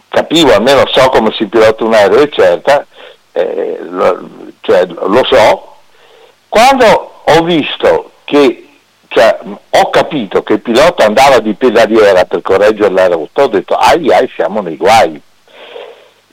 capivo, 0.09 0.55
almeno 0.55 0.85
so 0.87 1.11
come 1.11 1.31
si 1.33 1.45
pilota 1.47 1.85
un 1.85 1.93
aereo, 1.93 2.23
eccetera, 2.23 2.87
eh, 3.33 3.79
lo, 3.83 4.29
cioè, 4.63 4.87
lo 4.87 5.25
so, 5.25 5.77
quando 6.49 7.21
ho 7.25 7.43
visto 7.43 8.13
che 8.25 8.67
cioè, 9.09 9.39
ho 9.71 9.91
capito 9.91 10.43
che 10.43 10.55
il 10.55 10.61
pilota 10.61 11.05
andava 11.05 11.39
di 11.39 11.53
pedaliera 11.53 12.25
per 12.25 12.41
correggere 12.41 12.91
la 12.91 13.09
rotta, 13.09 13.43
ho 13.43 13.49
detto 13.49 13.75
ai 13.75 14.11
ai 14.11 14.31
siamo 14.35 14.63
nei 14.63 14.77
guai. 14.77 15.21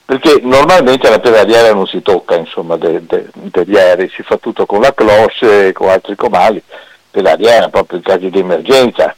Perché 0.06 0.38
normalmente 0.40 1.10
la 1.10 1.18
pedaliera 1.18 1.74
non 1.74 1.86
si 1.86 2.00
tocca 2.00 2.36
insomma, 2.36 2.76
de, 2.76 3.04
de, 3.04 3.26
degli 3.32 3.76
aerei, 3.76 4.08
si 4.08 4.22
fa 4.22 4.36
tutto 4.36 4.64
con 4.64 4.80
la 4.80 4.94
cloche 4.94 5.68
e 5.68 5.72
con 5.72 5.88
altri 5.88 6.14
comandi, 6.14 6.62
pedaliera 7.10 7.68
proprio 7.68 7.98
in 7.98 8.04
caso 8.04 8.28
di 8.28 8.38
emergenza. 8.38 9.14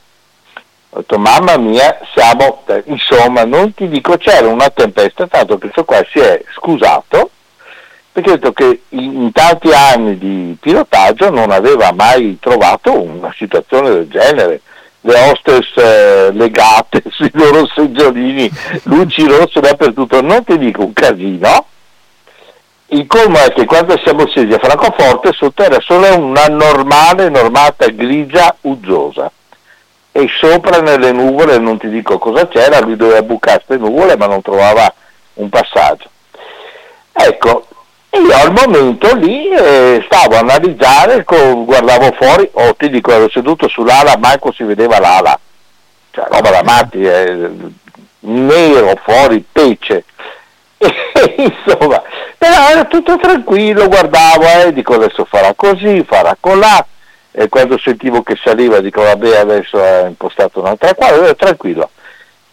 Ho 0.91 1.01
detto 1.01 1.19
mamma 1.19 1.59
mia, 1.59 1.99
siamo, 2.15 2.65
insomma 2.87 3.45
non 3.45 3.75
ti 3.75 3.87
dico 3.89 4.17
c'era 4.17 4.49
una 4.49 4.71
tempesta, 4.71 5.27
tanto 5.27 5.59
questo 5.59 5.85
qua 5.85 6.03
si 6.11 6.19
è 6.19 6.43
scusato 6.55 7.31
perché 8.19 8.31
ho 8.31 8.35
detto 8.35 8.53
che 8.53 8.81
in 8.89 9.31
tanti 9.31 9.71
anni 9.71 10.19
di 10.19 10.57
pilotaggio 10.59 11.31
non 11.31 11.53
aveva 11.53 11.93
mai 11.93 12.37
trovato 12.41 13.01
una 13.01 13.33
situazione 13.37 13.91
del 13.91 14.09
genere. 14.09 14.63
Le 15.03 15.31
hostess 15.31 15.77
eh, 15.77 16.33
legate 16.33 17.03
sui 17.11 17.31
loro 17.35 17.67
seggiolini, 17.75 18.51
luci 18.85 19.27
rosse 19.27 19.61
dappertutto, 19.61 20.21
non 20.21 20.45
ti 20.45 20.59
dico 20.59 20.85
un 20.85 20.93
casino. 20.93 21.67
Il 22.91 23.07
colmo 23.07 23.39
è 23.39 23.53
che 23.53 23.67
quando 23.67 23.99
siamo 24.03 24.27
scesi 24.27 24.53
a 24.53 24.59
Francoforte 24.59 25.33
sotto 25.33 25.63
era 25.63 25.79
solo 25.81 26.17
una 26.19 26.47
normale, 26.47 27.29
normata 27.29 27.87
grigia 27.89 28.57
uggiosa 28.63 29.31
e 30.11 30.27
sopra 30.41 30.81
nelle 30.81 31.13
nuvole 31.13 31.59
non 31.59 31.79
ti 31.79 31.89
dico 31.91 32.19
cosa 32.19 32.49
c'era, 32.49 32.81
lui 32.81 32.97
doveva 32.97 33.23
bucare 33.23 33.63
queste 33.65 33.77
nuvole 33.85 34.17
ma 34.17 34.27
non 34.27 34.41
trovava 34.41 34.93
un 35.35 35.49
passaggio. 35.51 36.09
Ecco, 37.13 37.67
e 38.11 38.21
io 38.21 38.35
al 38.35 38.53
momento 38.53 39.15
lì 39.15 39.49
eh, 39.49 40.03
stavo 40.07 40.37
a 40.37 40.39
analizzare, 40.39 41.25
guardavo 41.25 42.13
fuori, 42.13 42.49
o 42.53 42.69
oh, 42.69 42.75
ti 42.75 42.89
dico 42.89 43.13
ero 43.13 43.29
seduto 43.29 43.69
sull'ala, 43.69 44.17
manco 44.17 44.51
si 44.53 44.63
vedeva 44.63 44.99
l'ala, 44.99 45.39
cioè 46.11 46.27
roba 46.31 46.51
da 46.51 46.63
matti, 46.63 47.03
eh, 47.03 47.51
nero 48.21 48.99
fuori, 49.03 49.45
pece. 49.51 50.05
E, 51.19 51.35
insomma, 51.39 52.01
però 52.39 52.69
era 52.71 52.85
tutto 52.85 53.19
tranquillo, 53.19 53.89
guardavo 53.89 54.45
eh, 54.45 54.73
dico 54.73 54.95
adesso 54.95 55.25
farà 55.25 55.53
così, 55.55 56.05
farà 56.05 56.37
colà, 56.39 56.87
e 57.33 57.49
quando 57.49 57.77
sentivo 57.77 58.23
che 58.23 58.39
saliva 58.41 58.79
dico 58.79 59.03
vabbè 59.03 59.39
adesso 59.39 59.83
è 59.83 60.05
impostato 60.07 60.61
un'altra 60.61 60.95
quadra, 60.95 61.25
ero 61.25 61.35
tranquillo 61.35 61.91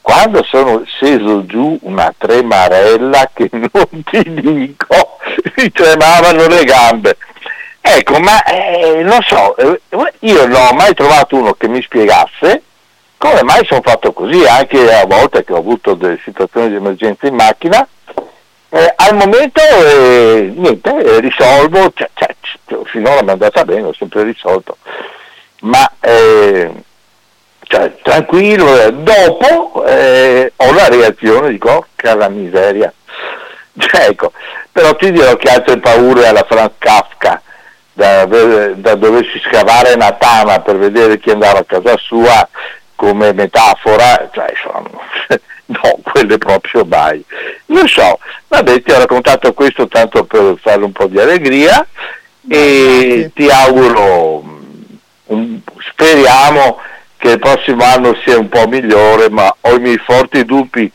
quando 0.06 0.44
sono 0.44 0.84
sceso 0.86 1.48
giù 1.48 1.80
una 1.82 2.14
tremarella 2.16 3.32
che 3.34 3.50
non 3.58 4.04
ti 4.04 4.22
dico, 4.36 5.18
mi 5.56 5.72
tremavano 5.72 6.46
le 6.46 6.64
gambe. 6.64 7.18
Ecco, 7.82 8.20
ma 8.20 8.44
eh, 8.44 9.02
non 9.02 9.20
so, 9.24 9.58
eh, 9.58 9.82
io 10.20 10.46
non 10.46 10.62
ho 10.62 10.74
mai 10.74 10.94
trovato 10.94 11.38
uno 11.38 11.54
che 11.54 11.68
mi 11.68 11.82
spiegasse 11.82 12.62
come 13.18 13.42
mai 13.42 13.66
sono 13.66 13.82
fatto 13.84 14.14
così, 14.14 14.46
anche 14.46 14.94
a 14.94 15.08
volte 15.08 15.44
che 15.44 15.54
ho 15.54 15.58
avuto 15.58 15.96
delle 15.96 16.20
situazioni 16.24 16.70
di 16.70 16.76
emergenza 16.76 17.26
in 17.26 17.34
macchina. 17.34 17.88
Eh, 18.70 18.94
al 18.98 19.16
momento 19.16 19.60
eh, 19.60 20.54
niente, 20.56 20.98
eh, 20.98 21.20
risolvo, 21.20 21.92
cioè, 21.96 22.12
cioè, 22.14 22.36
finora 22.84 23.24
mi 23.24 23.30
è 23.30 23.32
andata 23.32 23.66
bene, 23.66 23.88
ho 23.88 23.94
sempre 23.94 24.22
risolto, 24.22 24.78
ma 25.62 25.92
eh, 26.00 26.72
cioè, 27.68 27.94
tranquillo, 28.02 28.82
eh, 28.82 28.94
dopo 28.94 29.84
eh, 29.86 30.54
ho 30.56 30.74
la 30.74 30.88
reazione, 30.88 31.52
dico, 31.52 31.70
oh, 31.70 31.86
la 32.16 32.30
miseria. 32.30 32.92
Cioè, 33.78 34.08
ecco, 34.08 34.32
però 34.72 34.96
ti 34.96 35.12
dirò 35.12 35.36
che 35.36 35.50
altre 35.50 35.80
paure 35.80 36.28
alla 36.28 36.46
Franz 36.48 36.72
Kafka, 36.78 37.42
da, 37.92 38.26
da 38.26 38.96
doversi 38.96 39.42
scavare 39.46 39.94
una 39.94 40.14
tana 40.14 40.60
per 40.60 40.78
vedere 40.78 41.20
chi 41.20 41.32
andava 41.32 41.60
a 41.60 41.66
casa 41.66 41.98
sua 41.98 42.48
come 42.96 43.34
metafora, 43.34 44.30
cioè 44.34 44.54
sono, 44.62 44.90
no, 45.66 46.00
quelle 46.04 46.38
proprio 46.38 46.86
mai. 46.86 47.24
Non 47.68 47.88
so, 47.88 48.20
vabbè 48.48 48.82
ti 48.82 48.92
ho 48.92 48.98
raccontato 48.98 49.54
questo 49.54 49.88
tanto 49.88 50.24
per 50.24 50.56
fare 50.62 50.84
un 50.84 50.92
po' 50.92 51.08
di 51.08 51.20
allegria 51.20 51.86
e 52.48 53.32
ti 53.34 53.48
auguro, 53.50 54.44
un, 55.26 55.60
speriamo 55.90 56.80
che 57.18 57.32
il 57.32 57.40
prossimo 57.40 57.84
anno 57.84 58.16
sia 58.24 58.38
un 58.38 58.50
po' 58.50 58.68
migliore, 58.68 59.30
ma 59.30 59.54
ho 59.62 59.76
i 59.76 59.80
miei 59.80 59.98
forti 59.98 60.44
dubbi 60.46 60.92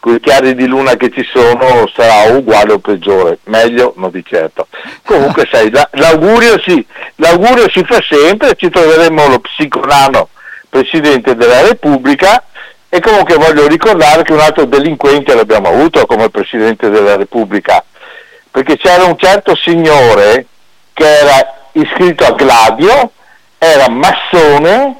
con 0.00 0.14
i 0.14 0.20
chiari 0.20 0.54
di 0.54 0.66
luna 0.66 0.94
che 0.94 1.10
ci 1.10 1.26
sono 1.32 1.88
sarà 1.94 2.32
uguale 2.32 2.72
o 2.72 2.78
peggiore, 2.78 3.38
meglio 3.44 3.94
non 3.96 4.10
di 4.10 4.24
certo. 4.24 4.68
Comunque 5.04 5.48
sai, 5.50 5.70
la, 5.70 5.88
l'augurio, 5.92 6.60
si, 6.60 6.84
l'augurio 7.16 7.68
si 7.70 7.84
fa 7.84 7.98
sempre, 8.08 8.54
ci 8.56 8.70
troveremo 8.70 9.26
lo 9.26 9.40
psiconano 9.40 10.28
Presidente 10.68 11.34
della 11.34 11.62
Repubblica 11.62 12.44
e 12.88 13.00
comunque 13.00 13.36
voglio 13.36 13.66
ricordare 13.66 14.22
che 14.22 14.32
un 14.32 14.40
altro 14.40 14.64
delinquente 14.64 15.34
l'abbiamo 15.34 15.68
avuto 15.68 16.06
come 16.06 16.30
Presidente 16.30 16.88
della 16.90 17.16
Repubblica, 17.16 17.84
perché 18.50 18.76
c'era 18.76 19.04
un 19.04 19.18
certo 19.18 19.56
signore 19.56 20.46
che 20.92 21.04
era 21.04 21.68
iscritto 21.72 22.24
a 22.24 22.32
Gladio, 22.32 23.12
era 23.58 23.88
massone, 23.88 24.96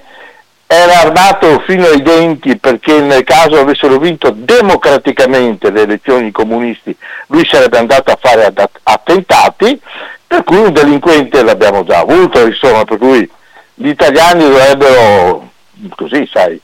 era 0.70 1.00
armato 1.00 1.60
fino 1.60 1.86
ai 1.86 2.02
denti 2.02 2.58
perché 2.58 3.00
nel 3.00 3.24
caso 3.24 3.58
avessero 3.58 3.98
vinto 3.98 4.30
democraticamente 4.30 5.70
le 5.70 5.80
elezioni 5.80 6.30
comunisti 6.30 6.94
lui 7.28 7.46
sarebbe 7.46 7.78
andato 7.78 8.12
a 8.12 8.18
fare 8.20 8.52
attentati, 8.82 9.80
per 10.26 10.44
cui 10.44 10.58
un 10.58 10.72
delinquente 10.72 11.42
l'abbiamo 11.42 11.84
già 11.84 12.00
avuto, 12.00 12.44
insomma, 12.46 12.84
per 12.84 12.98
cui 12.98 13.28
gli 13.74 13.88
italiani 13.88 14.44
dovrebbero, 14.44 15.50
così 15.94 16.28
sai, 16.30 16.60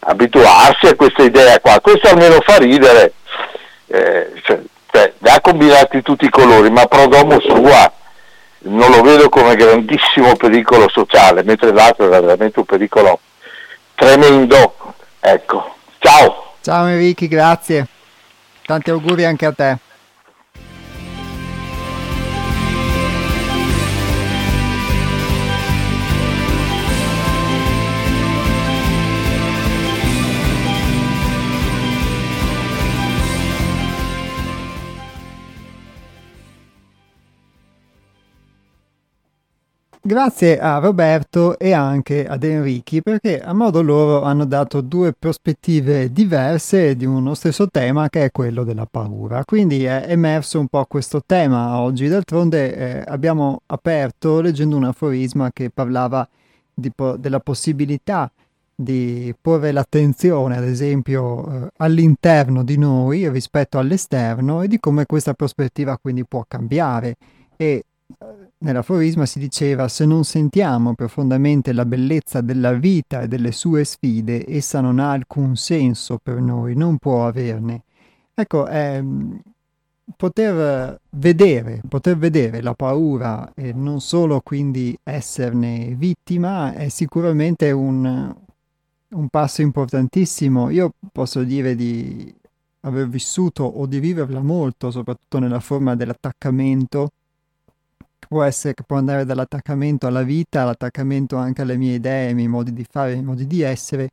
abituarsi 0.00 0.86
a 0.86 0.96
questa 0.96 1.22
idea 1.22 1.60
qua, 1.60 1.78
questo 1.80 2.08
almeno 2.08 2.40
fa 2.40 2.56
ridere, 2.56 3.12
eh, 3.86 4.32
cioè, 4.42 4.60
cioè, 4.90 5.12
ha 5.20 5.40
combinati 5.40 6.02
tutti 6.02 6.24
i 6.24 6.30
colori, 6.30 6.68
ma 6.70 6.86
pro 6.86 7.06
domo 7.06 7.38
sua 7.40 7.92
non 8.58 8.90
lo 8.90 9.02
vedo 9.02 9.28
come 9.28 9.54
grandissimo 9.54 10.34
pericolo 10.34 10.88
sociale, 10.88 11.44
mentre 11.44 11.72
l'altro 11.72 12.06
era 12.06 12.20
veramente 12.20 12.58
un 12.58 12.64
pericolo 12.64 13.20
tremendo. 13.96 14.74
Ecco, 15.20 15.74
ciao. 15.98 16.54
Ciao 16.60 16.86
Enrico, 16.86 17.26
grazie. 17.26 17.86
Tanti 18.64 18.90
auguri 18.90 19.24
anche 19.24 19.46
a 19.46 19.52
te. 19.52 19.78
Grazie 40.06 40.60
a 40.60 40.78
Roberto 40.78 41.58
e 41.58 41.72
anche 41.72 42.28
ad 42.28 42.44
Enrichi 42.44 43.02
perché 43.02 43.42
a 43.42 43.52
modo 43.52 43.82
loro 43.82 44.22
hanno 44.22 44.44
dato 44.44 44.80
due 44.80 45.12
prospettive 45.12 46.12
diverse 46.12 46.94
di 46.94 47.04
uno 47.04 47.34
stesso 47.34 47.68
tema 47.68 48.08
che 48.08 48.26
è 48.26 48.30
quello 48.30 48.62
della 48.62 48.86
paura. 48.86 49.44
Quindi 49.44 49.82
è 49.82 50.04
emerso 50.06 50.60
un 50.60 50.68
po' 50.68 50.84
questo 50.84 51.22
tema 51.26 51.80
oggi. 51.80 52.06
D'altronde 52.06 52.76
eh, 52.76 53.04
abbiamo 53.04 53.62
aperto 53.66 54.40
leggendo 54.40 54.76
un 54.76 54.84
aforisma 54.84 55.50
che 55.52 55.70
parlava 55.70 56.28
po- 56.94 57.16
della 57.16 57.40
possibilità 57.40 58.30
di 58.76 59.34
porre 59.40 59.72
l'attenzione, 59.72 60.56
ad 60.56 60.68
esempio, 60.68 61.50
eh, 61.50 61.70
all'interno 61.78 62.62
di 62.62 62.78
noi 62.78 63.28
rispetto 63.28 63.78
all'esterno 63.78 64.62
e 64.62 64.68
di 64.68 64.78
come 64.78 65.04
questa 65.04 65.34
prospettiva 65.34 65.98
quindi 65.98 66.24
può 66.24 66.44
cambiare. 66.46 67.16
E 67.56 67.82
Nell'aforisma 68.66 69.26
si 69.26 69.38
diceva 69.38 69.86
se 69.86 70.04
non 70.06 70.24
sentiamo 70.24 70.94
profondamente 70.94 71.72
la 71.72 71.84
bellezza 71.84 72.40
della 72.40 72.72
vita 72.72 73.20
e 73.20 73.28
delle 73.28 73.52
sue 73.52 73.84
sfide, 73.84 74.44
essa 74.44 74.80
non 74.80 74.98
ha 74.98 75.12
alcun 75.12 75.54
senso 75.54 76.18
per 76.20 76.40
noi, 76.40 76.74
non 76.74 76.98
può 76.98 77.28
averne. 77.28 77.84
Ecco, 78.34 78.66
ehm, 78.66 79.40
poter 80.16 81.00
vedere, 81.10 81.80
poter 81.88 82.16
vedere 82.18 82.60
la 82.60 82.74
paura 82.74 83.52
e 83.54 83.72
non 83.72 84.00
solo 84.00 84.40
quindi 84.40 84.98
esserne 85.00 85.94
vittima 85.96 86.74
è 86.74 86.88
sicuramente 86.88 87.70
un, 87.70 88.34
un 89.10 89.28
passo 89.28 89.62
importantissimo. 89.62 90.70
Io 90.70 90.90
posso 91.12 91.44
dire 91.44 91.76
di 91.76 92.34
aver 92.80 93.08
vissuto 93.08 93.62
o 93.62 93.86
di 93.86 94.00
viverla 94.00 94.40
molto, 94.42 94.90
soprattutto 94.90 95.38
nella 95.38 95.60
forma 95.60 95.94
dell'attaccamento 95.94 97.10
può, 98.28 98.42
essere, 98.42 98.74
può 98.86 98.96
andare 98.96 99.24
dall'attaccamento 99.24 100.06
alla 100.06 100.22
vita, 100.22 100.62
all'attaccamento 100.62 101.36
anche 101.36 101.62
alle 101.62 101.76
mie 101.76 101.94
idee, 101.94 102.28
ai 102.28 102.34
miei 102.34 102.48
modi 102.48 102.72
di 102.72 102.86
fare, 102.88 103.08
ai 103.10 103.14
miei 103.14 103.26
modi 103.26 103.46
di 103.46 103.62
essere 103.62 104.10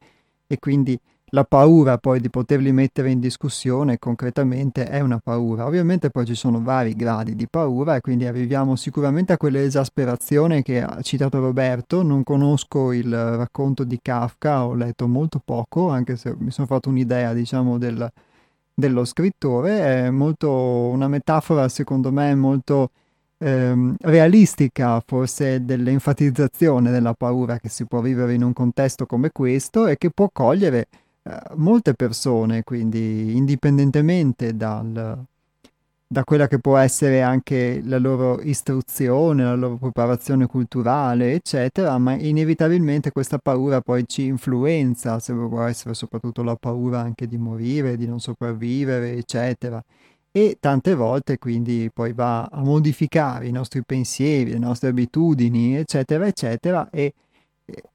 e 0.47 0.59
quindi 0.59 0.99
la 1.33 1.45
paura 1.45 1.97
poi 1.97 2.19
di 2.19 2.29
poterli 2.29 2.71
mettere 2.71 3.09
in 3.09 3.19
discussione 3.19 3.97
concretamente 3.97 4.85
è 4.85 4.99
una 4.99 5.17
paura. 5.17 5.65
Ovviamente 5.65 6.11
poi 6.11 6.27
ci 6.27 6.35
sono 6.35 6.61
vari 6.61 6.95
gradi 6.95 7.35
di 7.35 7.47
paura 7.47 7.95
e 7.95 8.01
quindi 8.01 8.27
arriviamo 8.27 8.75
sicuramente 8.75 9.33
a 9.33 9.37
quell'esasperazione 9.37 10.61
che 10.61 10.83
ha 10.83 11.01
citato 11.01 11.39
Roberto. 11.39 12.03
Non 12.03 12.21
conosco 12.21 12.91
il 12.91 13.11
racconto 13.11 13.83
di 13.83 13.97
Kafka, 13.99 14.63
ho 14.63 14.75
letto 14.75 15.07
molto 15.07 15.41
poco, 15.43 15.89
anche 15.89 16.17
se 16.17 16.35
mi 16.37 16.51
sono 16.51 16.67
fatto 16.67 16.89
un'idea, 16.89 17.33
diciamo, 17.33 17.79
del, 17.79 18.07
dello 18.71 19.03
scrittore. 19.03 20.05
È 20.05 20.09
molto 20.11 20.51
una 20.51 21.07
metafora, 21.07 21.67
secondo 21.67 22.11
me, 22.11 22.35
molto 22.35 22.91
ehm, 23.43 23.95
realistica 24.01 25.01
forse 25.05 25.65
dell'enfatizzazione 25.65 26.91
della 26.91 27.13
paura 27.13 27.57
che 27.59 27.69
si 27.69 27.85
può 27.85 27.99
vivere 28.01 28.33
in 28.33 28.43
un 28.43 28.53
contesto 28.53 29.05
come 29.05 29.31
questo 29.31 29.87
e 29.87 29.97
che 29.97 30.09
può 30.09 30.29
cogliere 30.31 30.87
eh, 31.23 31.39
molte 31.55 31.93
persone, 31.93 32.63
quindi 32.63 33.35
indipendentemente 33.35 34.55
dal, 34.55 35.25
da 36.07 36.23
quella 36.23 36.47
che 36.47 36.59
può 36.59 36.77
essere 36.77 37.21
anche 37.21 37.81
la 37.83 37.97
loro 37.97 38.39
istruzione, 38.41 39.43
la 39.43 39.55
loro 39.55 39.75
preparazione 39.77 40.45
culturale, 40.47 41.33
eccetera, 41.33 41.97
ma 41.97 42.13
inevitabilmente 42.13 43.11
questa 43.11 43.39
paura 43.39 43.81
poi 43.81 44.05
ci 44.07 44.25
influenza, 44.25 45.19
se 45.19 45.33
può 45.33 45.63
essere 45.63 45.93
soprattutto 45.93 46.43
la 46.43 46.55
paura 46.55 46.99
anche 46.99 47.27
di 47.27 47.37
morire, 47.37 47.97
di 47.97 48.07
non 48.07 48.19
sopravvivere, 48.19 49.13
eccetera 49.13 49.83
e 50.35 50.57
tante 50.59 50.95
volte 50.95 51.37
quindi 51.37 51.91
poi 51.93 52.11
va 52.11 52.45
a 52.45 52.61
modificare 52.63 53.47
i 53.47 53.51
nostri 53.51 53.83
pensieri, 53.83 54.49
le 54.49 54.57
nostre 54.57 54.89
abitudini, 54.89 55.75
eccetera, 55.75 56.25
eccetera, 56.25 56.89
e 56.89 57.13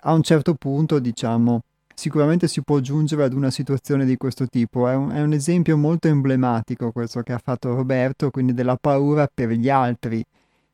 a 0.02 0.12
un 0.12 0.22
certo 0.22 0.54
punto, 0.54 1.00
diciamo, 1.00 1.62
sicuramente 1.92 2.46
si 2.46 2.62
può 2.62 2.78
giungere 2.78 3.24
ad 3.24 3.32
una 3.32 3.50
situazione 3.50 4.04
di 4.04 4.16
questo 4.16 4.46
tipo. 4.46 4.86
È 4.86 4.94
un, 4.94 5.10
è 5.10 5.20
un 5.20 5.32
esempio 5.32 5.76
molto 5.76 6.06
emblematico 6.06 6.92
questo 6.92 7.22
che 7.22 7.32
ha 7.32 7.40
fatto 7.42 7.74
Roberto, 7.74 8.30
quindi 8.30 8.54
della 8.54 8.76
paura 8.76 9.28
per 9.32 9.50
gli 9.50 9.68
altri, 9.68 10.24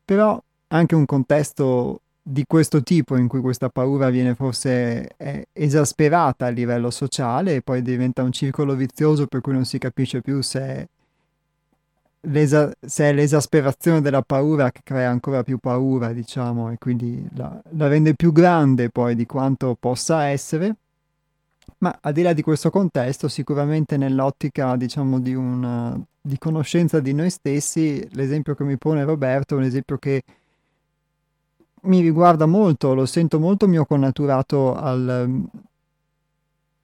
però 0.04 0.38
anche 0.68 0.94
un 0.94 1.06
contesto 1.06 2.02
di 2.22 2.44
questo 2.46 2.82
tipo 2.82 3.16
in 3.16 3.26
cui 3.26 3.40
questa 3.40 3.70
paura 3.70 4.10
viene 4.10 4.34
forse 4.34 5.14
esasperata 5.52 6.46
a 6.46 6.50
livello 6.50 6.90
sociale 6.90 7.54
e 7.54 7.62
poi 7.62 7.80
diventa 7.80 8.22
un 8.22 8.32
circolo 8.32 8.74
vizioso 8.74 9.26
per 9.26 9.40
cui 9.40 9.54
non 9.54 9.64
si 9.64 9.78
capisce 9.78 10.20
più 10.20 10.42
se 10.42 10.88
l'esa- 12.24 12.72
se 12.80 13.10
è 13.10 13.12
l'esasperazione 13.12 14.00
della 14.00 14.22
paura 14.22 14.70
che 14.70 14.80
crea 14.82 15.10
ancora 15.10 15.42
più 15.42 15.58
paura, 15.58 16.12
diciamo, 16.12 16.70
e 16.70 16.78
quindi 16.78 17.26
la, 17.34 17.60
la 17.70 17.88
rende 17.88 18.14
più 18.14 18.32
grande 18.32 18.90
poi 18.90 19.14
di 19.14 19.26
quanto 19.26 19.76
possa 19.78 20.24
essere. 20.24 20.76
Ma 21.78 21.96
al 22.00 22.12
di 22.12 22.22
là 22.22 22.32
di 22.32 22.42
questo 22.42 22.70
contesto, 22.70 23.28
sicuramente 23.28 23.96
nell'ottica, 23.96 24.76
diciamo, 24.76 25.20
di, 25.20 25.34
una, 25.34 25.98
di 26.20 26.38
conoscenza 26.38 27.00
di 27.00 27.12
noi 27.12 27.30
stessi, 27.30 28.06
l'esempio 28.12 28.54
che 28.54 28.64
mi 28.64 28.78
pone 28.78 29.04
Roberto 29.04 29.54
è 29.54 29.58
un 29.58 29.64
esempio 29.64 29.98
che 29.98 30.22
mi 31.82 32.00
riguarda 32.00 32.46
molto, 32.46 32.94
lo 32.94 33.06
sento 33.06 33.38
molto 33.38 33.66
mio 33.66 33.84
connaturato 33.84 34.74
al, 34.74 35.46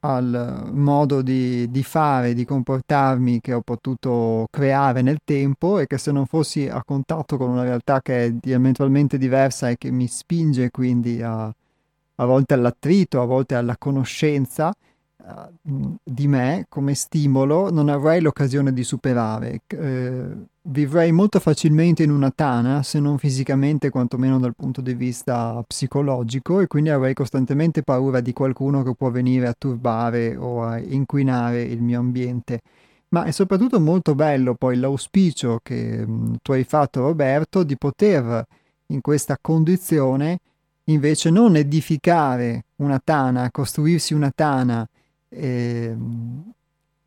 al 0.01 0.71
modo 0.73 1.21
di, 1.23 1.71
di, 1.71 1.83
fare, 1.83 2.33
di 2.33 2.45
comportarmi 2.45 3.41
che 3.41 3.53
ho 3.53 3.61
potuto 3.61 4.47
creare 4.51 5.03
nel 5.03 5.19
tempo 5.25 5.79
e 5.79 5.87
che 5.87 5.99
se 5.99 6.11
non 6.13 6.27
fossi 6.27 6.69
a 6.69 6.83
contatto 6.85 7.37
con 7.37 7.51
una 7.51 7.63
realtà 7.63 8.01
che 8.01 8.25
è 8.25 8.33
diametralmente 8.33 9.19
diversa 9.19 9.69
e 9.69 9.77
che 9.77 9.91
mi 9.91 10.07
spinge 10.07 10.71
quindi 10.71 11.21
a, 11.23 11.45
a 11.45 12.25
volte 12.25 12.55
all'attrito, 12.55 13.21
a 13.21 13.27
volte 13.27 13.55
alla 13.55 13.77
conoscenza, 13.77 14.73
uh, 15.17 15.97
di 16.03 16.27
me 16.29 16.67
come 16.69 16.95
stimolo 16.95 17.71
non 17.71 17.89
avrei 17.91 18.21
l'occasione 18.23 18.73
di 18.73 18.85
superare. 18.85 19.61
Uh, 19.75 20.47
vivrei 20.63 21.13
molto 21.13 21.41
facilmente 21.41 22.03
in 22.03 22.11
una 22.11 22.31
tana, 22.31 22.83
se 22.83 23.01
non 23.01 23.19
fisicamente, 23.19 23.91
quantomeno 23.91 24.39
dal 24.39 24.55
punto 24.55 24.81
di 24.81 24.95
vista 24.95 25.63
psicologico, 25.67 26.61
e 26.61 26.67
quindi 26.67 26.91
avrei 26.91 27.15
costantemente 27.15 27.83
paura 27.83 28.21
di 28.21 28.33
qualcuno 28.33 28.83
che 28.83 28.95
può 28.95 29.11
venire 29.11 29.47
a 29.47 29.55
turbare 29.57 30.37
o 30.37 30.63
a 30.63 30.79
inquinare 30.79 31.63
il 31.63 31.83
mio 31.83 31.99
ambiente. 31.99 32.61
Ma 33.09 33.25
è 33.25 33.33
soprattutto 33.33 33.81
molto 33.81 34.15
bello 34.15 34.55
poi 34.55 34.77
l'auspicio 34.77 35.59
che 35.63 36.07
mh, 36.07 36.37
tu 36.43 36.53
hai 36.53 36.65
fatto, 36.65 37.01
Roberto, 37.01 37.65
di 37.65 37.77
poter 37.77 38.45
in 38.87 39.01
questa 39.01 39.37
condizione 39.41 40.39
invece 40.85 41.31
non 41.31 41.57
edificare 41.57 42.65
una 42.77 43.01
tana, 43.03 43.51
costruirsi 43.51 44.15
una 44.15 44.31
tana 44.35 44.87
eh, 45.29 45.97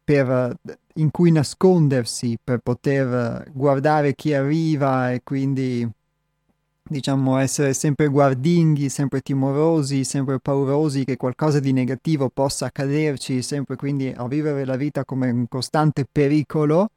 per, 0.04 0.58
in 0.96 1.12
cui 1.12 1.32
nascondersi 1.32 2.38
per 2.44 2.60
poter 2.60 3.50
guardare 3.54 4.16
chi 4.16 4.34
arriva 4.34 5.12
e 5.12 5.22
quindi 5.24 5.90
diciamo 6.86 7.38
essere 7.38 7.74
sempre 7.74 8.08
guardinghi, 8.08 8.90
sempre 8.90 9.22
timorosi, 9.22 10.04
sempre 10.04 10.40
paurosi 10.40 11.06
che 11.06 11.18
qualcosa 11.18 11.60
di 11.60 11.72
negativo 11.72 12.30
possa 12.30 12.68
accaderci, 12.68 13.42
sempre 13.42 13.76
quindi 13.76 14.14
a 14.16 14.28
vivere 14.28 14.66
la 14.66 14.76
vita 14.76 15.06
come 15.06 15.32
un 15.32 15.48
costante 15.48 16.06
pericolo, 16.10 16.90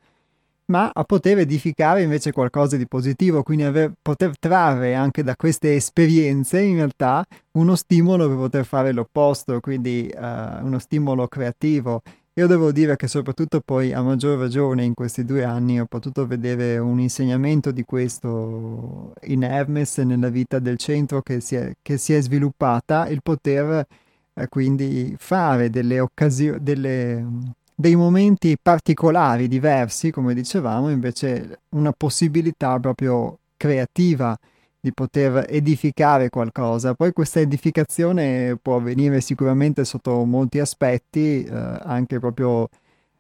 ma 0.67 0.91
a 0.93 1.05
poter 1.05 1.39
edificare 1.39 2.03
invece 2.03 2.33
qualcosa 2.33 2.77
di 2.77 2.87
positivo, 2.89 3.43
quindi 3.43 3.65
aver, 3.65 3.93
poter 4.03 4.37
trarre 4.39 4.95
anche 4.95 5.23
da 5.23 5.37
queste 5.37 5.75
esperienze 5.77 6.61
in 6.61 6.77
realtà 6.77 7.25
uno 7.53 7.77
stimolo 7.77 8.27
per 8.27 8.37
poter 8.37 8.65
fare 8.65 8.93
l'opposto, 8.93 9.61
quindi 9.61 10.13
uh, 10.13 10.65
uno 10.65 10.79
stimolo 10.81 11.29
creativo. 11.29 12.03
Io 12.39 12.47
devo 12.47 12.71
dire 12.71 12.97
che 12.97 13.09
soprattutto 13.09 13.61
poi 13.61 13.95
a 13.95 14.03
maggior 14.03 14.39
ragione 14.39 14.85
in 14.85 14.93
questi 14.93 15.25
due 15.25 15.43
anni 15.43 15.81
ho 15.81 15.87
potuto 15.87 16.27
vedere 16.27 16.77
un 16.77 17.01
insegnamento 17.01 17.71
di 17.71 17.83
questo 17.83 19.15
in 19.23 19.43
Hermes 19.43 19.97
nella 19.99 20.29
vita 20.29 20.59
del 20.59 20.77
centro 20.77 21.23
che 21.23 21.41
si 21.41 21.55
è, 21.55 21.75
che 21.81 21.97
si 21.97 22.13
è 22.13 22.21
sviluppata, 22.21 23.09
il 23.09 23.23
poter 23.23 23.87
eh, 24.35 24.49
quindi 24.49 25.15
fare 25.19 25.71
delle 25.71 25.99
occasioni, 25.99 26.59
dei 26.63 27.97
momenti 27.97 28.59
particolari, 28.61 29.49
diversi, 29.49 30.11
come 30.11 30.35
dicevamo, 30.35 30.91
invece 30.91 31.61
una 31.71 31.93
possibilità 31.93 32.79
proprio 32.79 33.39
creativa 33.57 34.39
di 34.87 34.93
poter 34.93 35.47
edificare 35.49 36.31
qualcosa. 36.31 36.95
Poi 36.95 37.13
questa 37.13 37.41
edificazione 37.41 38.57
può 38.57 38.77
avvenire 38.77 39.21
sicuramente 39.21 39.85
sotto 39.85 40.25
molti 40.25 40.61
aspetti, 40.61 41.43
eh, 41.43 41.51
anche 41.51 42.21
proprio 42.21 42.69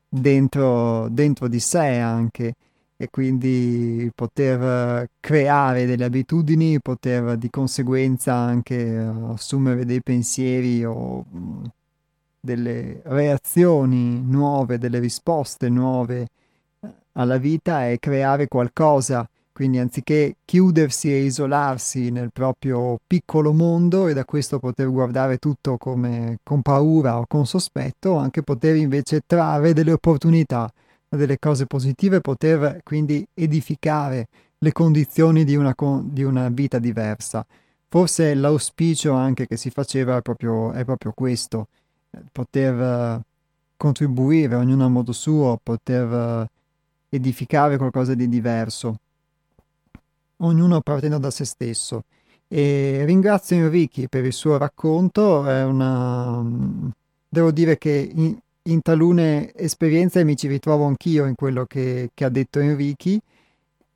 dentro, 0.08 1.08
dentro 1.08 1.48
di 1.48 1.58
sé 1.58 1.98
anche 1.98 2.54
e 2.96 3.10
quindi 3.10 4.08
poter 4.14 5.10
creare 5.18 5.86
delle 5.86 6.04
abitudini, 6.04 6.80
poter 6.80 7.36
di 7.36 7.50
conseguenza 7.50 8.34
anche 8.34 8.96
assumere 9.32 9.84
dei 9.84 10.02
pensieri 10.02 10.84
o 10.84 11.24
delle 12.38 13.00
reazioni 13.06 14.22
nuove, 14.22 14.78
delle 14.78 15.00
risposte 15.00 15.68
nuove 15.68 16.28
alla 17.14 17.38
vita 17.38 17.88
e 17.88 17.98
creare 17.98 18.46
qualcosa 18.46 19.28
quindi 19.56 19.78
anziché 19.78 20.36
chiudersi 20.44 21.10
e 21.10 21.22
isolarsi 21.22 22.10
nel 22.10 22.30
proprio 22.30 22.98
piccolo 23.06 23.54
mondo 23.54 24.06
e 24.06 24.12
da 24.12 24.26
questo 24.26 24.58
poter 24.58 24.90
guardare 24.90 25.38
tutto 25.38 25.78
come 25.78 26.40
con 26.42 26.60
paura 26.60 27.18
o 27.18 27.24
con 27.26 27.46
sospetto, 27.46 28.16
anche 28.16 28.42
poter 28.42 28.76
invece 28.76 29.22
trarre 29.24 29.72
delle 29.72 29.92
opportunità, 29.92 30.70
delle 31.08 31.38
cose 31.38 31.64
positive, 31.64 32.20
poter 32.20 32.80
quindi 32.84 33.26
edificare 33.32 34.26
le 34.58 34.72
condizioni 34.72 35.42
di 35.42 35.56
una, 35.56 35.74
di 36.02 36.22
una 36.22 36.50
vita 36.50 36.78
diversa. 36.78 37.42
Forse 37.88 38.34
l'auspicio 38.34 39.14
anche 39.14 39.46
che 39.46 39.56
si 39.56 39.70
faceva 39.70 40.18
è 40.18 40.20
proprio, 40.20 40.72
è 40.72 40.84
proprio 40.84 41.12
questo, 41.14 41.68
poter 42.30 43.22
contribuire 43.74 44.54
ognuno 44.54 44.84
a 44.84 44.88
modo 44.88 45.12
suo, 45.12 45.58
poter 45.62 46.46
edificare 47.08 47.78
qualcosa 47.78 48.12
di 48.12 48.28
diverso 48.28 48.98
ognuno 50.38 50.80
partendo 50.80 51.18
da 51.18 51.30
se 51.30 51.44
stesso. 51.44 52.02
E 52.48 53.02
ringrazio 53.04 53.56
Enrichi 53.56 54.08
per 54.08 54.24
il 54.24 54.32
suo 54.32 54.56
racconto, 54.56 55.40
una... 55.40 56.44
devo 57.28 57.50
dire 57.50 57.76
che 57.78 58.10
in, 58.14 58.36
in 58.62 58.82
talune 58.82 59.52
esperienze 59.54 60.24
mi 60.24 60.36
ci 60.36 60.46
ritrovo 60.48 60.84
anch'io 60.84 61.26
in 61.26 61.34
quello 61.34 61.64
che, 61.66 62.10
che 62.14 62.24
ha 62.24 62.28
detto 62.28 62.60
Enrichi. 62.60 63.20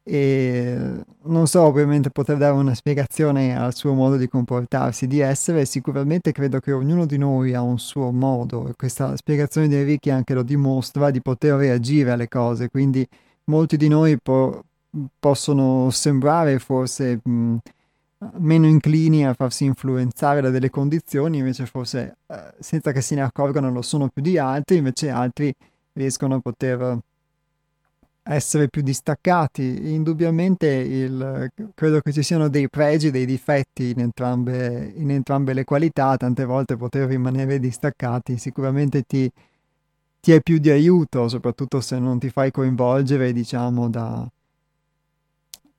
E 0.02 0.76
non 1.24 1.46
so 1.46 1.60
ovviamente 1.60 2.10
poter 2.10 2.38
dare 2.38 2.54
una 2.54 2.74
spiegazione 2.74 3.56
al 3.56 3.74
suo 3.74 3.92
modo 3.92 4.16
di 4.16 4.28
comportarsi, 4.28 5.06
di 5.06 5.20
essere, 5.20 5.66
sicuramente 5.66 6.32
credo 6.32 6.58
che 6.58 6.72
ognuno 6.72 7.06
di 7.06 7.18
noi 7.18 7.54
ha 7.54 7.60
un 7.60 7.78
suo 7.78 8.10
modo 8.10 8.66
e 8.66 8.72
questa 8.76 9.14
spiegazione 9.16 9.68
di 9.68 9.76
Enrichi 9.76 10.10
anche 10.10 10.34
lo 10.34 10.42
dimostra 10.42 11.10
di 11.10 11.20
poter 11.20 11.54
reagire 11.54 12.10
alle 12.10 12.28
cose, 12.28 12.70
quindi 12.70 13.06
molti 13.44 13.76
di 13.76 13.88
noi 13.88 14.18
po- 14.20 14.64
possono 15.18 15.90
sembrare 15.90 16.58
forse 16.58 17.20
mh, 17.22 17.56
meno 18.38 18.66
inclini 18.66 19.26
a 19.26 19.34
farsi 19.34 19.64
influenzare 19.64 20.40
da 20.40 20.50
delle 20.50 20.70
condizioni, 20.70 21.38
invece 21.38 21.66
forse 21.66 22.16
eh, 22.26 22.54
senza 22.58 22.92
che 22.92 23.00
se 23.00 23.14
ne 23.14 23.22
accorgano 23.22 23.70
lo 23.70 23.82
sono 23.82 24.08
più 24.08 24.22
di 24.22 24.38
altri, 24.38 24.76
invece 24.76 25.10
altri 25.10 25.54
riescono 25.92 26.36
a 26.36 26.40
poter 26.40 26.98
essere 28.22 28.68
più 28.68 28.82
distaccati. 28.82 29.92
Indubbiamente 29.92 30.66
il, 30.66 31.50
credo 31.74 32.00
che 32.00 32.12
ci 32.12 32.22
siano 32.22 32.48
dei 32.48 32.68
pregi 32.68 33.10
dei 33.10 33.26
difetti 33.26 33.90
in 33.90 34.00
entrambe, 34.00 34.92
in 34.96 35.10
entrambe, 35.10 35.54
le 35.54 35.64
qualità, 35.64 36.16
tante 36.16 36.44
volte 36.44 36.76
poter 36.76 37.08
rimanere 37.08 37.58
distaccati 37.58 38.36
sicuramente 38.36 39.02
ti, 39.02 39.30
ti 40.20 40.32
è 40.32 40.40
più 40.40 40.58
di 40.58 40.70
aiuto, 40.70 41.28
soprattutto 41.28 41.80
se 41.80 41.98
non 41.98 42.18
ti 42.18 42.28
fai 42.28 42.50
coinvolgere, 42.50 43.32
diciamo, 43.32 43.88
da, 43.88 44.28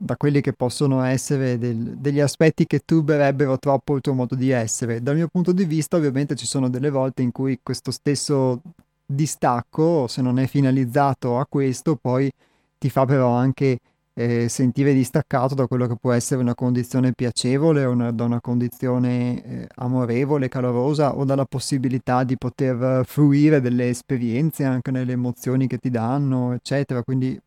da 0.03 0.17
quelli 0.17 0.41
che 0.41 0.53
possono 0.53 1.03
essere 1.03 1.59
del, 1.59 1.77
degli 1.97 2.19
aspetti 2.19 2.65
che 2.65 2.81
turberebbero 2.83 3.59
troppo 3.59 3.95
il 3.95 4.01
tuo 4.01 4.13
modo 4.13 4.33
di 4.33 4.49
essere. 4.49 5.01
Dal 5.01 5.15
mio 5.15 5.27
punto 5.27 5.51
di 5.51 5.63
vista, 5.65 5.97
ovviamente, 5.97 6.35
ci 6.35 6.47
sono 6.47 6.69
delle 6.69 6.89
volte 6.89 7.21
in 7.21 7.31
cui 7.31 7.59
questo 7.61 7.91
stesso 7.91 8.61
distacco, 9.05 10.07
se 10.07 10.23
non 10.23 10.39
è 10.39 10.47
finalizzato 10.47 11.37
a 11.37 11.45
questo, 11.47 11.95
poi 11.95 12.31
ti 12.79 12.89
fa 12.89 13.05
però 13.05 13.29
anche 13.29 13.77
eh, 14.15 14.49
sentire 14.49 14.91
distaccato 14.93 15.53
da 15.53 15.67
quello 15.67 15.85
che 15.85 15.95
può 15.95 16.11
essere 16.13 16.41
una 16.41 16.55
condizione 16.55 17.13
piacevole, 17.13 17.85
una, 17.85 18.11
da 18.11 18.23
una 18.23 18.41
condizione 18.41 19.43
eh, 19.43 19.67
amorevole, 19.75 20.49
calorosa 20.49 21.15
o 21.15 21.25
dalla 21.25 21.45
possibilità 21.45 22.23
di 22.23 22.37
poter 22.37 23.05
fruire 23.05 23.61
delle 23.61 23.89
esperienze 23.89 24.63
anche 24.63 24.89
nelle 24.89 25.11
emozioni 25.11 25.67
che 25.67 25.77
ti 25.77 25.91
danno, 25.91 26.53
eccetera. 26.53 27.03
Quindi 27.03 27.39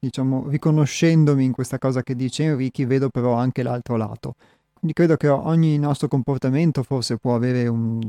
diciamo, 0.00 0.48
riconoscendomi 0.48 1.44
in 1.44 1.52
questa 1.52 1.78
cosa 1.78 2.02
che 2.02 2.16
dice 2.16 2.44
Enrichi, 2.44 2.86
vedo 2.86 3.10
però 3.10 3.34
anche 3.34 3.62
l'altro 3.62 3.96
lato. 3.96 4.34
Quindi 4.72 4.94
credo 4.94 5.16
che 5.16 5.28
ogni 5.28 5.78
nostro 5.78 6.08
comportamento 6.08 6.82
forse 6.82 7.18
può 7.18 7.34
avere 7.34 7.68
un, 7.68 8.00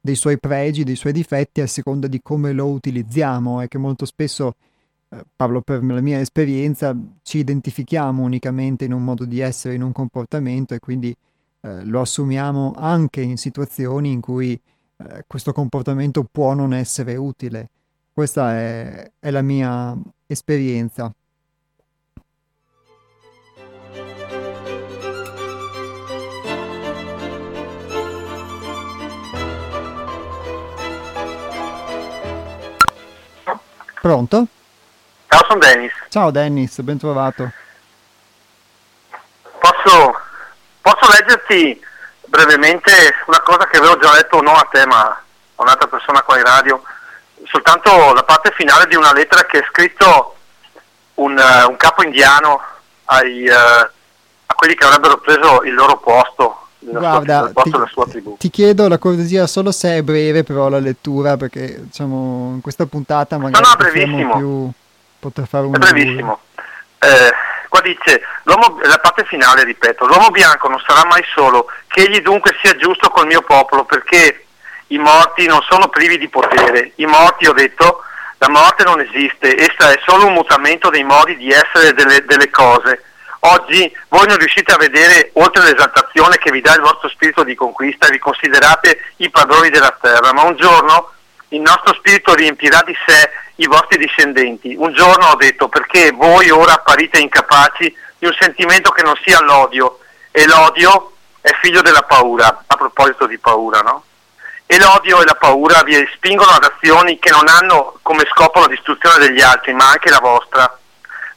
dei 0.00 0.14
suoi 0.14 0.38
pregi, 0.38 0.84
dei 0.84 0.96
suoi 0.96 1.12
difetti 1.12 1.60
a 1.60 1.66
seconda 1.66 2.06
di 2.06 2.20
come 2.22 2.52
lo 2.52 2.66
utilizziamo 2.68 3.60
e 3.60 3.68
che 3.68 3.76
molto 3.76 4.06
spesso, 4.06 4.54
eh, 5.10 5.22
parlo 5.36 5.60
per 5.60 5.84
la 5.84 6.00
mia 6.00 6.18
esperienza, 6.18 6.96
ci 7.22 7.38
identifichiamo 7.38 8.22
unicamente 8.22 8.86
in 8.86 8.94
un 8.94 9.04
modo 9.04 9.26
di 9.26 9.40
essere, 9.40 9.74
in 9.74 9.82
un 9.82 9.92
comportamento 9.92 10.72
e 10.72 10.78
quindi 10.78 11.14
eh, 11.60 11.84
lo 11.84 12.00
assumiamo 12.00 12.72
anche 12.74 13.20
in 13.20 13.36
situazioni 13.36 14.10
in 14.10 14.22
cui 14.22 14.58
eh, 14.96 15.24
questo 15.26 15.52
comportamento 15.52 16.24
può 16.24 16.54
non 16.54 16.72
essere 16.72 17.16
utile. 17.16 17.68
Questa 18.14 18.54
è, 18.54 19.12
è 19.18 19.30
la 19.30 19.42
mia 19.42 19.94
esperienza. 20.26 21.14
Pronto? 34.04 34.46
Ciao, 35.30 35.44
sono 35.48 35.60
Dennis. 35.60 35.92
Ciao 36.10 36.30
Dennis, 36.30 36.78
ben 36.80 36.98
trovato. 36.98 37.50
Posso, 39.58 40.20
posso 40.82 41.10
leggerti 41.10 41.82
brevemente 42.26 42.92
una 43.24 43.40
cosa 43.40 43.66
che 43.66 43.78
avevo 43.78 43.96
già 43.96 44.12
letto 44.12 44.42
non 44.42 44.56
a 44.56 44.68
te 44.70 44.84
ma 44.84 45.04
a 45.06 45.22
un'altra 45.54 45.88
persona 45.88 46.20
qua 46.20 46.36
in 46.36 46.44
radio, 46.44 46.82
soltanto 47.44 48.12
la 48.12 48.24
parte 48.24 48.52
finale 48.54 48.86
di 48.88 48.94
una 48.94 49.14
lettera 49.14 49.46
che 49.46 49.60
ha 49.60 49.68
scritto 49.70 50.36
un, 51.14 51.38
uh, 51.38 51.70
un 51.70 51.76
capo 51.78 52.02
indiano 52.02 52.60
ai, 53.04 53.48
uh, 53.48 53.54
a 53.54 54.54
quelli 54.54 54.74
che 54.74 54.84
avrebbero 54.84 55.16
preso 55.16 55.62
il 55.62 55.72
loro 55.72 55.96
posto 55.96 56.63
Guarda, 56.86 57.50
ti, 57.62 57.72
ti, 58.38 58.50
chiedo 58.50 58.88
la 58.88 58.98
cortesia 58.98 59.46
solo 59.46 59.72
se 59.72 59.96
è 59.96 60.02
breve 60.02 60.44
però 60.44 60.68
la 60.68 60.78
lettura 60.78 61.36
perché 61.36 61.80
diciamo 61.84 62.52
in 62.54 62.60
questa 62.60 62.84
puntata 62.84 63.38
magari 63.38 63.62
no, 63.62 63.70
no, 63.70 63.76
brevissimo. 63.76 64.36
più 64.36 64.70
poter 65.18 65.46
fare 65.46 65.64
un 65.64 65.74
è 65.74 65.78
brevissimo. 65.78 66.40
eh, 66.98 67.32
qua 67.68 67.80
dice 67.80 68.20
la 68.42 68.98
parte 69.00 69.24
finale 69.24 69.64
ripeto 69.64 70.06
l'uomo 70.06 70.28
bianco 70.28 70.68
non 70.68 70.82
sarà 70.86 71.06
mai 71.08 71.22
solo 71.34 71.66
che 71.86 72.02
egli 72.02 72.20
dunque 72.20 72.54
sia 72.62 72.76
giusto 72.76 73.08
col 73.08 73.26
mio 73.26 73.40
popolo 73.40 73.84
perché 73.84 74.44
i 74.88 74.98
morti 74.98 75.46
non 75.46 75.60
sono 75.68 75.88
privi 75.88 76.18
di 76.18 76.28
potere. 76.28 76.92
I 76.96 77.06
morti 77.06 77.46
ho 77.46 77.52
detto 77.52 78.02
la 78.38 78.48
morte 78.48 78.84
non 78.84 79.00
esiste 79.00 79.56
essa 79.56 79.90
è 79.90 80.00
solo 80.04 80.26
un 80.26 80.34
mutamento 80.34 80.90
dei 80.90 81.04
modi 81.04 81.36
di 81.36 81.50
essere 81.50 81.94
delle, 81.94 82.24
delle 82.24 82.50
cose 82.50 83.02
Oggi 83.46 83.94
voi 84.08 84.26
non 84.26 84.38
riuscite 84.38 84.72
a 84.72 84.78
vedere, 84.78 85.30
oltre 85.34 85.64
l'esaltazione 85.64 86.38
che 86.38 86.50
vi 86.50 86.62
dà 86.62 86.74
il 86.74 86.80
vostro 86.80 87.10
spirito 87.10 87.44
di 87.44 87.54
conquista, 87.54 88.08
vi 88.08 88.18
considerate 88.18 89.12
i 89.16 89.28
padroni 89.28 89.68
della 89.68 89.94
terra, 90.00 90.32
ma 90.32 90.44
un 90.44 90.56
giorno 90.56 91.12
il 91.48 91.60
nostro 91.60 91.92
spirito 91.94 92.34
riempirà 92.34 92.82
di 92.86 92.96
sé 93.06 93.30
i 93.56 93.66
vostri 93.66 93.98
discendenti. 93.98 94.74
Un 94.74 94.94
giorno 94.94 95.26
ho 95.26 95.36
detto 95.36 95.68
perché 95.68 96.10
voi 96.12 96.48
ora 96.48 96.72
apparite 96.72 97.18
incapaci 97.18 97.94
di 98.18 98.26
un 98.26 98.34
sentimento 98.40 98.90
che 98.92 99.02
non 99.02 99.14
sia 99.22 99.42
l'odio 99.42 99.98
e 100.30 100.46
l'odio 100.46 101.12
è 101.42 101.50
figlio 101.60 101.82
della 101.82 102.02
paura, 102.02 102.64
a 102.66 102.76
proposito 102.76 103.26
di 103.26 103.36
paura, 103.36 103.80
no? 103.80 104.04
E 104.64 104.78
l'odio 104.78 105.20
e 105.20 105.26
la 105.26 105.34
paura 105.34 105.82
vi 105.82 105.94
spingono 106.14 106.52
ad 106.52 106.64
azioni 106.64 107.18
che 107.18 107.30
non 107.30 107.46
hanno 107.48 107.98
come 108.00 108.26
scopo 108.32 108.60
la 108.60 108.68
distruzione 108.68 109.18
degli 109.18 109.42
altri, 109.42 109.74
ma 109.74 109.90
anche 109.90 110.08
la 110.08 110.20
vostra. 110.20 110.78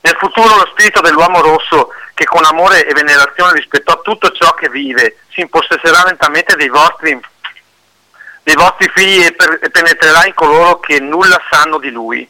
Nel 0.02 0.16
futuro 0.18 0.56
lo 0.56 0.68
spirito 0.72 1.02
dell'uomo 1.02 1.41
rosso, 1.41 1.89
che 2.14 2.26
con 2.26 2.43
amore 2.45 2.86
e 2.88 2.93
venerazione 2.93 3.54
rispetto 3.54 3.91
a 3.91 4.00
tutto 4.02 4.32
ciò 4.32 4.54
che 4.54 4.70
vive, 4.70 5.18
si 5.32 5.41
impossesserà 5.41 6.04
lentamente 6.06 6.56
dei 6.56 6.70
vostri, 6.70 7.20
dei 8.43 8.56
vostri 8.56 8.89
figli 8.93 9.26
e, 9.26 9.34
per, 9.34 9.60
e 9.62 9.70
penetrerà 9.70 10.26
in 10.26 10.34
coloro 10.34 10.80
che 10.80 11.00
nulla 11.00 11.41
sanno 11.50 11.78
di 11.78 11.91
lui. 11.91 12.28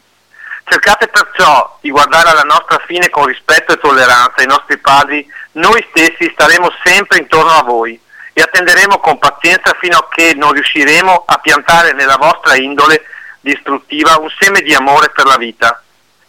Cercate 0.70 1.08
perciò 1.08 1.78
di 1.80 1.90
guardare 1.90 2.30
alla 2.30 2.42
nostra 2.42 2.78
fine 2.86 3.10
con 3.10 3.26
rispetto 3.26 3.72
e 3.74 3.78
tolleranza, 3.78 4.44
i 4.44 4.48
nostri 4.48 4.78
padri, 4.78 5.26
noi 5.54 5.86
stessi 5.90 6.30
staremo 6.34 6.70
sempre 6.84 7.20
intorno 7.20 7.52
a 7.52 7.64
voi 7.64 8.00
e 8.34 8.42
attenderemo 8.42 9.00
con 9.00 9.18
pazienza 9.18 9.76
fino 9.80 9.98
a 9.98 10.08
che 10.10 10.34
non 10.36 10.52
riusciremo 10.52 11.24
a 11.26 11.38
piantare 11.38 11.94
nella 11.94 12.18
vostra 12.18 12.56
indole 12.56 13.04
distruttiva 13.40 14.18
un 14.20 14.30
seme 14.38 14.62
di 14.62 14.76
amore 14.76 15.10
per 15.10 15.26
la 15.26 15.38
vita. 15.38 15.82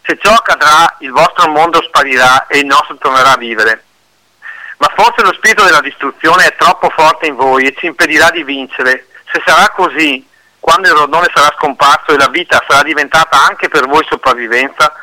Se 0.08 0.16
ciò 0.22 0.32
accadrà, 0.32 0.96
il 1.00 1.10
vostro 1.10 1.48
mondo 1.48 1.82
sparirà 1.82 2.46
e 2.46 2.60
il 2.60 2.64
nostro 2.64 2.96
tornerà 2.96 3.32
a 3.32 3.36
vivere. 3.36 3.84
ma 4.78 4.90
forse 4.96 5.20
lo 5.22 5.34
spirito 5.34 5.64
della 5.64 5.82
distruzione 5.82 6.46
è 6.46 6.56
troppo 6.56 6.88
forte 6.88 7.26
in 7.26 7.34
voi 7.34 7.66
e 7.66 7.74
ci 7.76 7.84
impedirà 7.84 8.30
di 8.30 8.42
vincere. 8.42 9.08
Se 9.30 9.42
sarà 9.44 9.68
così, 9.70 10.26
quando 10.58 10.88
il 10.88 10.94
rondone 10.94 11.30
sarà 11.34 11.52
scomparso 11.58 12.12
e 12.12 12.16
la 12.16 12.28
vita 12.28 12.64
sarà 12.66 12.84
diventata 12.84 13.44
anche 13.44 13.68
per 13.68 13.86
voi 13.86 14.02
sopravvivenza, 14.08 14.94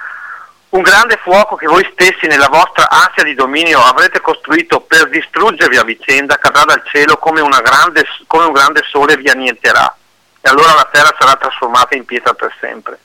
un 0.69 0.81
grande 0.81 1.19
fuoco 1.21 1.55
che 1.55 1.67
voi 1.67 1.87
stessi 1.91 2.25
nella 2.25 2.49
vostra 2.49 2.89
ansia 2.89 3.23
di 3.23 3.35
dominio 3.35 3.83
avrete 3.83 4.21
costruito 4.21 4.79
per 4.79 5.09
distruggervi 5.09 5.77
a 5.77 5.83
vicenda 5.83 6.37
cadrà 6.37 6.63
dal 6.63 6.83
cielo 6.87 7.17
come, 7.17 7.41
grande, 7.61 8.07
come 8.25 8.45
un 8.45 8.53
grande 8.53 8.81
sole 8.89 9.17
vi 9.17 9.29
annienterà. 9.29 9.95
E 10.41 10.49
allora 10.49 10.73
la 10.73 10.89
terra 10.91 11.15
sarà 11.19 11.35
trasformata 11.35 11.95
in 11.95 12.05
pietra 12.05 12.33
per 12.33 12.51
sempre. 12.59 12.97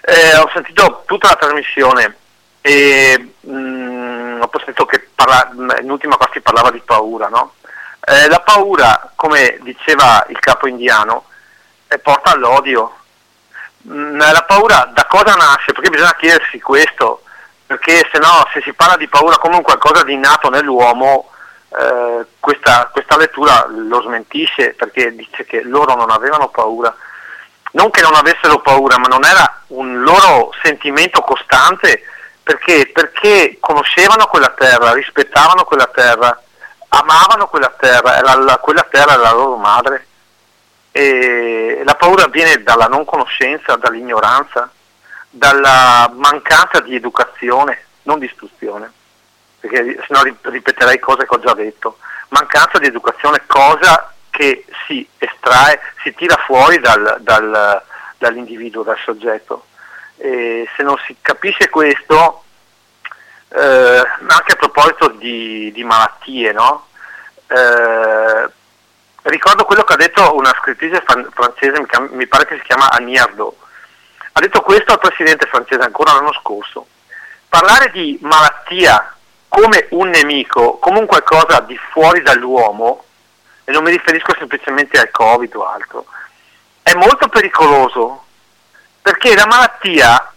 Eh, 0.00 0.36
ho 0.36 0.50
sentito 0.52 1.02
tutta 1.06 1.28
la 1.28 1.36
trasmissione 1.36 2.16
e 2.60 3.32
mh, 3.40 3.52
mm, 3.52 4.40
ho 4.40 4.50
sentito 4.58 4.86
che 4.86 5.08
parla, 5.14 5.50
in 5.80 5.90
ultima 5.90 6.16
parte 6.16 6.34
si 6.34 6.40
parlava 6.40 6.70
di 6.70 6.80
paura. 6.80 7.28
No? 7.28 7.54
Eh, 8.00 8.28
la 8.28 8.40
paura, 8.40 9.10
come 9.14 9.58
diceva 9.62 10.24
il 10.28 10.38
capo 10.38 10.66
indiano, 10.66 11.24
eh, 11.88 11.98
porta 11.98 12.32
all'odio. 12.32 12.96
Mh, 13.82 13.92
mm, 13.92 14.18
la 14.18 14.44
paura 14.46 14.90
da 14.92 15.06
cosa 15.06 15.34
nasce? 15.34 15.72
Perché 15.72 15.90
bisogna 15.90 16.14
chiedersi 16.16 16.60
questo, 16.60 17.22
perché 17.66 18.08
se 18.12 18.18
no 18.18 18.48
se 18.52 18.60
si 18.62 18.72
parla 18.72 18.96
di 18.96 19.08
paura 19.08 19.36
come 19.38 19.56
un 19.56 19.62
qualcosa 19.62 20.04
di 20.04 20.14
innato 20.14 20.48
nell'uomo, 20.48 21.30
eh, 21.70 22.26
questa, 22.40 22.88
questa 22.90 23.18
lettura 23.18 23.66
lo 23.68 24.00
smentisce 24.00 24.72
perché 24.72 25.14
dice 25.14 25.44
che 25.44 25.62
loro 25.62 25.94
non 25.94 26.10
avevano 26.10 26.48
paura 26.48 26.94
non 27.72 27.90
che 27.90 28.00
non 28.00 28.14
avessero 28.14 28.60
paura, 28.60 28.98
ma 28.98 29.06
non 29.08 29.24
era 29.24 29.62
un 29.68 30.02
loro 30.02 30.52
sentimento 30.62 31.20
costante 31.20 32.02
perché, 32.42 32.90
perché 32.92 33.58
conoscevano 33.60 34.26
quella 34.26 34.54
terra, 34.56 34.94
rispettavano 34.94 35.64
quella 35.64 35.86
terra, 35.86 36.42
amavano 36.88 37.46
quella 37.46 37.74
terra, 37.78 38.22
la, 38.22 38.34
la, 38.36 38.56
quella 38.56 38.86
terra 38.90 39.12
era 39.12 39.22
la 39.22 39.32
loro 39.32 39.56
madre. 39.56 40.06
E 40.90 41.82
la 41.84 41.94
paura 41.94 42.26
viene 42.28 42.62
dalla 42.62 42.86
non 42.86 43.04
conoscenza, 43.04 43.76
dall'ignoranza, 43.76 44.70
dalla 45.28 46.10
mancanza 46.14 46.80
di 46.80 46.94
educazione, 46.94 47.84
non 48.04 48.18
di 48.18 48.24
istruzione, 48.24 48.90
perché 49.60 49.98
se 50.00 50.06
no 50.08 50.22
ripeterei 50.22 50.98
cose 50.98 51.26
che 51.26 51.34
ho 51.34 51.40
già 51.40 51.52
detto. 51.52 51.98
Mancanza 52.28 52.78
di 52.78 52.86
educazione, 52.86 53.42
cosa 53.46 54.10
che 54.38 54.64
si 54.86 55.06
estrae, 55.18 55.80
si 56.04 56.14
tira 56.14 56.36
fuori 56.46 56.78
dal, 56.78 57.16
dal, 57.18 57.82
dall'individuo, 58.18 58.84
dal 58.84 58.98
soggetto. 59.02 59.64
E 60.16 60.68
se 60.76 60.84
non 60.84 60.96
si 61.04 61.16
capisce 61.20 61.68
questo, 61.68 62.44
eh, 63.48 63.58
anche 63.58 64.52
a 64.52 64.56
proposito 64.56 65.08
di, 65.08 65.72
di 65.72 65.82
malattie, 65.82 66.52
no? 66.52 66.86
eh, 67.48 68.50
ricordo 69.22 69.64
quello 69.64 69.82
che 69.82 69.94
ha 69.94 69.96
detto 69.96 70.36
una 70.36 70.54
scrittrice 70.60 71.02
francese, 71.32 71.84
mi 72.12 72.28
pare 72.28 72.46
che 72.46 72.58
si 72.58 72.62
chiama 72.62 72.92
Agnardo, 72.92 73.56
ha 74.34 74.40
detto 74.40 74.60
questo 74.60 74.92
al 74.92 75.00
presidente 75.00 75.46
francese 75.46 75.82
ancora 75.82 76.12
l'anno 76.12 76.32
scorso. 76.34 76.86
Parlare 77.48 77.90
di 77.90 78.16
malattia 78.22 79.16
come 79.48 79.88
un 79.90 80.10
nemico, 80.10 80.78
come 80.78 81.00
un 81.00 81.06
qualcosa 81.06 81.58
di 81.60 81.76
fuori 81.90 82.22
dall'uomo, 82.22 83.06
e 83.68 83.70
non 83.70 83.84
mi 83.84 83.90
riferisco 83.90 84.34
semplicemente 84.38 84.98
al 84.98 85.10
Covid 85.10 85.54
o 85.54 85.68
altro, 85.68 86.06
è 86.82 86.94
molto 86.94 87.28
pericoloso 87.28 88.24
perché 89.02 89.34
la 89.34 89.44
malattia 89.44 90.32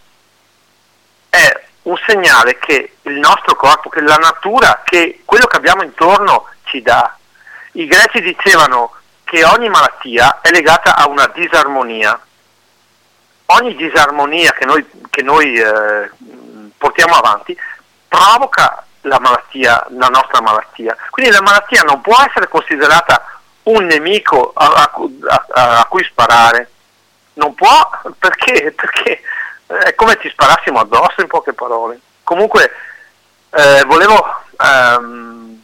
è 1.30 1.64
un 1.84 1.98
segnale 2.06 2.58
che 2.58 2.96
il 3.00 3.14
nostro 3.14 3.56
corpo, 3.56 3.88
che 3.88 4.02
la 4.02 4.16
natura, 4.16 4.82
che 4.84 5.22
quello 5.24 5.46
che 5.46 5.56
abbiamo 5.56 5.82
intorno 5.82 6.48
ci 6.64 6.82
dà. 6.82 7.16
I 7.72 7.86
greci 7.86 8.20
dicevano 8.20 8.96
che 9.24 9.42
ogni 9.46 9.70
malattia 9.70 10.40
è 10.42 10.50
legata 10.50 10.94
a 10.94 11.08
una 11.08 11.26
disarmonia. 11.28 12.20
Ogni 13.46 13.74
disarmonia 13.76 14.52
che 14.52 14.66
noi, 14.66 14.86
che 15.08 15.22
noi 15.22 15.54
eh, 15.54 16.10
portiamo 16.76 17.14
avanti 17.14 17.56
provoca 18.06 18.84
la 19.02 19.18
malattia, 19.18 19.86
la 19.90 20.08
nostra 20.08 20.40
malattia. 20.40 20.96
Quindi 21.10 21.32
la 21.32 21.42
malattia 21.42 21.82
non 21.82 22.00
può 22.00 22.16
essere 22.26 22.48
considerata 22.48 23.24
un 23.64 23.84
nemico 23.84 24.52
a, 24.54 24.90
a, 24.90 25.78
a, 25.80 25.86
cui 25.86 26.04
sparare. 26.04 26.70
Non 27.34 27.54
può 27.54 27.90
perché, 28.18 28.72
perché 28.72 29.20
è 29.66 29.94
come 29.94 30.18
ci 30.20 30.28
sparassimo 30.30 30.80
addosso 30.80 31.20
in 31.20 31.28
poche 31.28 31.52
parole. 31.52 32.00
Comunque 32.22 32.70
eh, 33.50 33.84
volevo 33.86 34.42
ehm, 34.58 35.62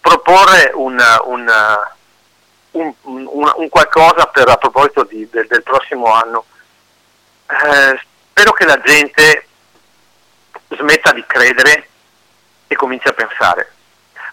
proporre 0.00 0.70
un, 0.74 1.00
un, 1.24 1.50
un, 2.72 2.94
un, 3.02 3.68
qualcosa 3.68 4.26
per, 4.26 4.48
a 4.48 4.56
proposito 4.56 5.04
di, 5.04 5.28
del, 5.30 5.46
del, 5.46 5.62
prossimo 5.62 6.12
anno. 6.12 6.44
Eh, 7.46 8.00
spero 8.30 8.52
che 8.52 8.64
la 8.64 8.80
gente 8.80 9.46
smetta 10.70 11.12
di 11.12 11.24
credere 11.26 11.88
e 12.66 12.74
cominci 12.76 13.08
a 13.08 13.12
pensare. 13.12 13.71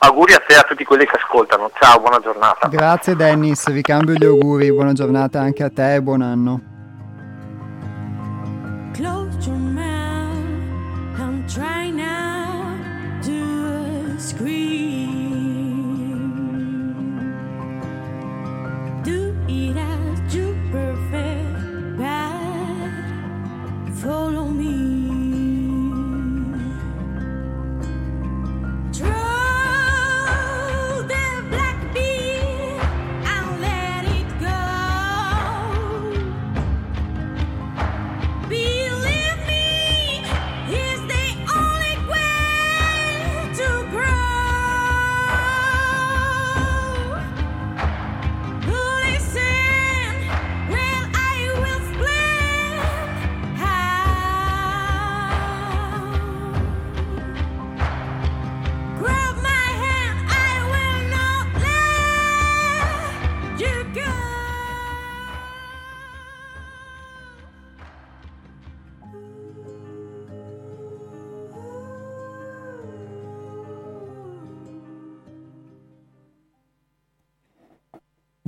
Auguri 0.01 0.33
a 0.33 0.39
te 0.39 0.53
e 0.53 0.57
a 0.57 0.63
tutti 0.63 0.83
quelli 0.85 1.05
che 1.05 1.17
ascoltano. 1.17 1.69
Ciao, 1.77 1.99
buona 1.99 2.19
giornata. 2.19 2.67
Grazie 2.67 3.15
Dennis, 3.15 3.69
vi 3.71 3.81
cambio 3.81 4.13
gli 4.15 4.25
auguri, 4.25 4.71
buona 4.71 4.93
giornata 4.93 5.41
anche 5.41 5.63
a 5.63 5.69
te 5.69 5.95
e 5.95 6.01
buon 6.01 6.21
anno. 6.21 6.61
Close 8.93 9.29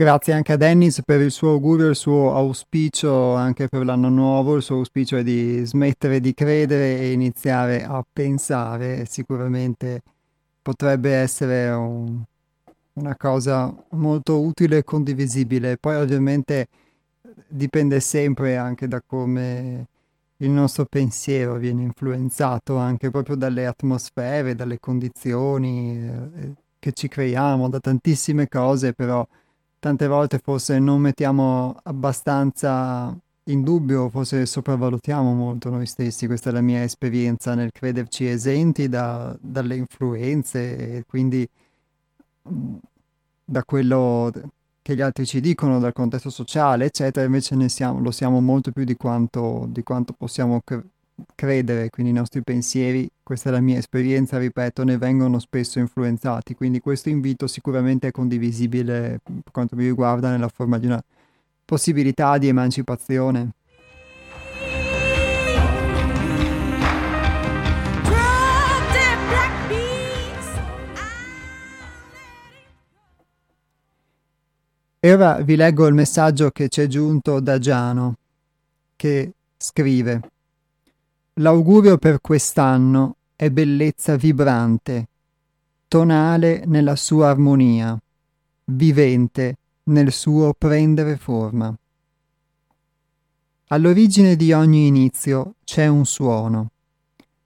Grazie 0.02 0.34
anche 0.34 0.54
a 0.54 0.58
Dennis 0.58 1.04
per 1.06 1.22
il 1.22 1.30
suo 1.30 1.52
augurio, 1.52 1.88
il 1.88 1.96
suo 1.96 2.34
auspicio 2.34 3.36
anche 3.36 3.68
per 3.68 3.86
l'anno 3.86 4.10
nuovo. 4.10 4.56
Il 4.56 4.64
suo 4.64 4.78
auspicio 4.78 5.18
è 5.18 5.22
di 5.22 5.64
smettere 5.64 6.20
di 6.20 6.34
credere 6.34 6.98
e 6.98 7.12
iniziare 7.12 7.84
a 7.84 8.04
pensare. 8.12 9.06
Sicuramente 9.06 10.02
potrebbe 10.60 11.12
essere 11.12 11.70
un, 11.70 12.20
una 12.94 13.16
cosa 13.16 13.72
molto 13.90 14.42
utile 14.42 14.78
e 14.78 14.84
condivisibile. 14.84 15.78
Poi 15.78 15.98
ovviamente 15.98 16.68
dipende 17.48 18.00
sempre 18.00 18.58
anche 18.58 18.88
da 18.88 19.04
come 19.06 19.86
il 20.38 20.50
nostro 20.50 20.86
pensiero 20.86 21.58
viene 21.58 21.84
influenzato 21.84 22.76
anche 22.78 23.12
proprio 23.12 23.36
dalle 23.36 23.68
atmosfere, 23.68 24.56
dalle 24.56 24.80
condizioni 24.80 25.96
eh, 25.96 26.54
che 26.80 26.92
ci 26.92 27.08
creiamo, 27.08 27.70
da 27.70 27.80
tantissime 27.80 28.48
cose, 28.48 28.94
però 28.94 29.24
tante 29.82 30.06
volte 30.06 30.38
forse 30.38 30.78
non 30.78 31.02
mettiamo 31.02 31.76
abbastanza 31.84 33.18
in 33.46 33.64
dubbio, 33.64 34.10
forse 34.10 34.46
sopravvalutiamo 34.46 35.34
molto 35.34 35.72
noi 35.72 35.88
stessi, 35.88 36.28
questa 36.28 36.52
è 36.52 36.54
la 36.54 36.62
mia 36.62 36.84
esperienza 36.84 37.56
nel 37.56 37.72
crederci 37.72 38.28
esenti 38.28 38.88
da, 38.88 39.36
dalle 39.42 39.76
influenze 39.76 40.98
e 40.98 41.04
quindi 41.08 41.48
mm, 42.48 42.76
da 43.44 43.64
quello 43.64 44.32
che 44.84 44.96
gli 44.96 45.02
altri 45.02 45.26
ci 45.26 45.42
dicono, 45.42 45.80
dal 45.80 45.94
contesto 45.94 46.30
sociale, 46.30 46.86
eccetera, 46.86 47.26
invece 47.26 47.68
siamo, 47.68 48.00
lo 48.02 48.12
siamo 48.12 48.40
molto 48.40 48.72
più 48.72 48.84
di 48.84 48.96
quanto, 48.96 49.66
di 49.68 49.82
quanto 49.82 50.14
possiamo 50.14 50.62
cre- 50.64 50.84
credere, 51.36 51.90
quindi 51.90 52.12
i 52.12 52.16
nostri 52.16 52.42
pensieri, 52.44 53.10
questa 53.24 53.50
è 53.50 53.52
la 53.52 53.62
mia 53.62 53.78
esperienza, 53.78 54.38
ripeto, 54.38 54.84
ne 54.84 54.98
vengono 54.98 55.40
spesso 55.40 55.80
influenzati, 55.80 56.56
quindi 56.56 56.80
questo 56.80 57.10
invito 57.10 57.48
sicuramente 57.48 58.08
è 58.08 58.12
condivisibile 58.12 59.20
per 59.24 59.52
quanto 59.52 59.76
mi 59.76 59.86
riguarda 59.86 60.30
nella 60.30 60.50
forma 60.50 60.78
di 60.78 60.86
una 60.86 61.04
possibilità 61.66 62.38
di 62.38 62.48
emancipazione. 62.48 63.52
E 75.04 75.14
ora 75.14 75.42
vi 75.42 75.56
leggo 75.56 75.88
il 75.88 75.96
messaggio 75.96 76.52
che 76.52 76.70
ci 76.70 76.82
è 76.82 76.88
giunto 76.88 77.40
da 77.40 77.58
Giano, 77.58 78.18
che 78.96 79.32
scrive 79.58 80.22
L'augurio 81.36 81.98
per 81.98 82.22
quest'anno 82.22 83.16
è 83.36 83.50
bellezza 83.50 84.16
vibrante, 84.16 85.08
tonale 85.88 86.64
nella 86.66 86.96
sua 86.96 87.30
armonia, 87.30 88.00
vivente 88.66 89.58
nel 89.84 90.12
suo 90.12 90.54
prendere 90.58 91.18
forma. 91.18 91.76
All'origine 93.68 94.36
di 94.36 94.52
ogni 94.52 94.88
inizio 94.88 95.56
c'è 95.64 95.88
un 95.88 96.06
suono. 96.06 96.72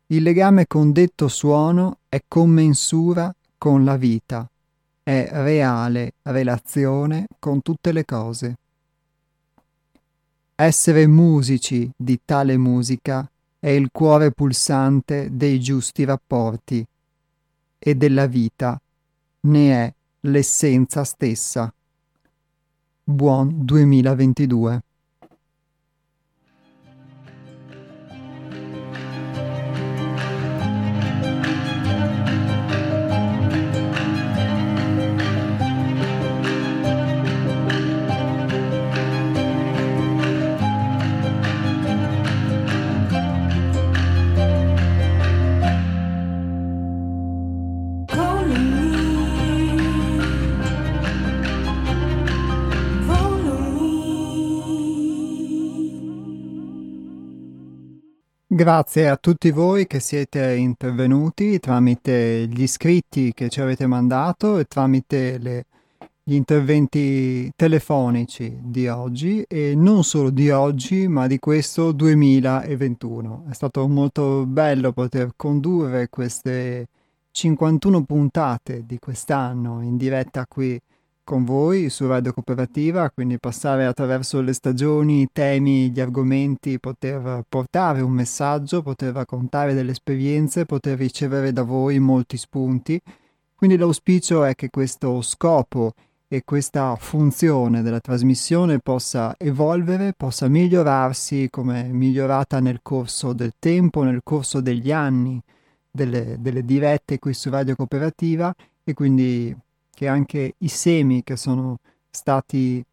Il 0.07 0.23
legame 0.23 0.67
con 0.67 0.91
detto 0.91 1.27
suono 1.27 1.99
è 2.09 2.23
commensura 2.27 3.33
con 3.57 3.83
la 3.83 3.97
vita 3.97 4.47
è 5.05 5.29
reale 5.31 6.13
relazione 6.23 7.27
con 7.37 7.61
tutte 7.61 7.91
le 7.91 8.05
cose. 8.05 8.57
Essere 10.55 11.05
musici 11.05 11.87
di 11.95 12.19
tale 12.25 12.57
musica 12.57 13.29
è 13.65 13.69
il 13.69 13.89
cuore 13.91 14.29
pulsante 14.29 15.29
dei 15.31 15.59
giusti 15.59 16.03
rapporti 16.03 16.85
e 17.79 17.95
della 17.95 18.27
vita 18.27 18.79
ne 19.39 19.71
è 19.71 19.93
l'essenza 20.19 21.03
stessa. 21.03 21.73
Buon 23.03 23.65
2022. 23.65 24.83
Grazie 58.55 59.09
a 59.09 59.17
tutti 59.17 59.51
voi 59.51 59.85
che 59.85 59.99
siete 59.99 60.55
intervenuti 60.55 61.59
tramite 61.59 62.47
gli 62.47 62.61
iscritti 62.61 63.33
che 63.33 63.49
ci 63.49 63.59
avete 63.59 63.85
mandato 63.85 64.59
e 64.59 64.63
tramite 64.63 65.37
le, 65.39 65.65
gli 66.23 66.35
interventi 66.35 67.51
telefonici 67.53 68.57
di 68.63 68.87
oggi 68.87 69.43
e 69.45 69.73
non 69.75 70.05
solo 70.05 70.29
di 70.29 70.51
oggi 70.51 71.09
ma 71.09 71.27
di 71.27 71.37
questo 71.37 71.91
2021. 71.91 73.47
È 73.49 73.53
stato 73.53 73.85
molto 73.89 74.45
bello 74.45 74.93
poter 74.93 75.33
condurre 75.35 76.07
queste 76.07 76.87
51 77.31 78.05
puntate 78.05 78.85
di 78.85 78.97
quest'anno 78.99 79.81
in 79.81 79.97
diretta 79.97 80.45
qui 80.47 80.79
con 81.25 81.43
voi 81.43 81.89
su 81.89 82.07
Radio 82.07 82.31
Cooperativa, 82.31 83.09
quindi 83.09 83.39
passare 83.39 83.85
attraverso 83.85 84.39
le 84.41 84.53
stagioni, 84.53 85.21
i 85.21 85.29
temi, 85.33 85.89
gli 85.89 85.99
argomenti, 85.99 86.79
poter 86.79 87.43
portare 87.49 88.01
un 88.01 88.11
messaggio, 88.11 88.83
poter 88.83 89.11
raccontare 89.11 89.73
delle 89.73 89.91
esperienze, 89.91 90.65
poter 90.65 90.97
ricevere 90.97 91.51
da 91.51 91.63
voi 91.63 91.99
molti 91.99 92.37
spunti. 92.37 93.01
Quindi 93.55 93.75
l'auspicio 93.75 94.43
è 94.43 94.53
che 94.53 94.69
questo 94.69 95.21
scopo 95.23 95.93
e 96.27 96.43
questa 96.45 96.95
funzione 96.95 97.81
della 97.81 97.99
trasmissione 97.99 98.79
possa 98.79 99.35
evolvere, 99.37 100.13
possa 100.15 100.47
migliorarsi 100.47 101.47
come 101.49 101.83
migliorata 101.85 102.59
nel 102.59 102.79
corso 102.83 103.33
del 103.33 103.53
tempo, 103.57 104.03
nel 104.03 104.21
corso 104.23 104.61
degli 104.61 104.91
anni 104.91 105.41
delle, 105.89 106.37
delle 106.39 106.63
dirette 106.63 107.17
qui 107.17 107.33
su 107.33 107.49
Radio 107.49 107.75
Cooperativa 107.75 108.53
e 108.83 108.93
quindi 108.93 109.55
che 109.95 110.07
anche 110.07 110.53
i 110.59 110.67
semi 110.67 111.23
che 111.23 111.35
sono 111.35 111.79
stati 112.11 112.83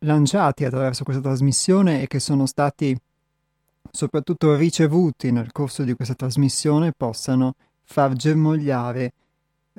lanciati 0.00 0.64
attraverso 0.64 1.02
questa 1.02 1.22
trasmissione 1.22 2.02
e 2.02 2.06
che 2.06 2.20
sono 2.20 2.46
stati 2.46 2.96
soprattutto 3.90 4.54
ricevuti 4.54 5.32
nel 5.32 5.50
corso 5.50 5.82
di 5.82 5.94
questa 5.94 6.14
trasmissione 6.14 6.92
possano 6.96 7.54
far 7.82 8.12
germogliare 8.12 9.12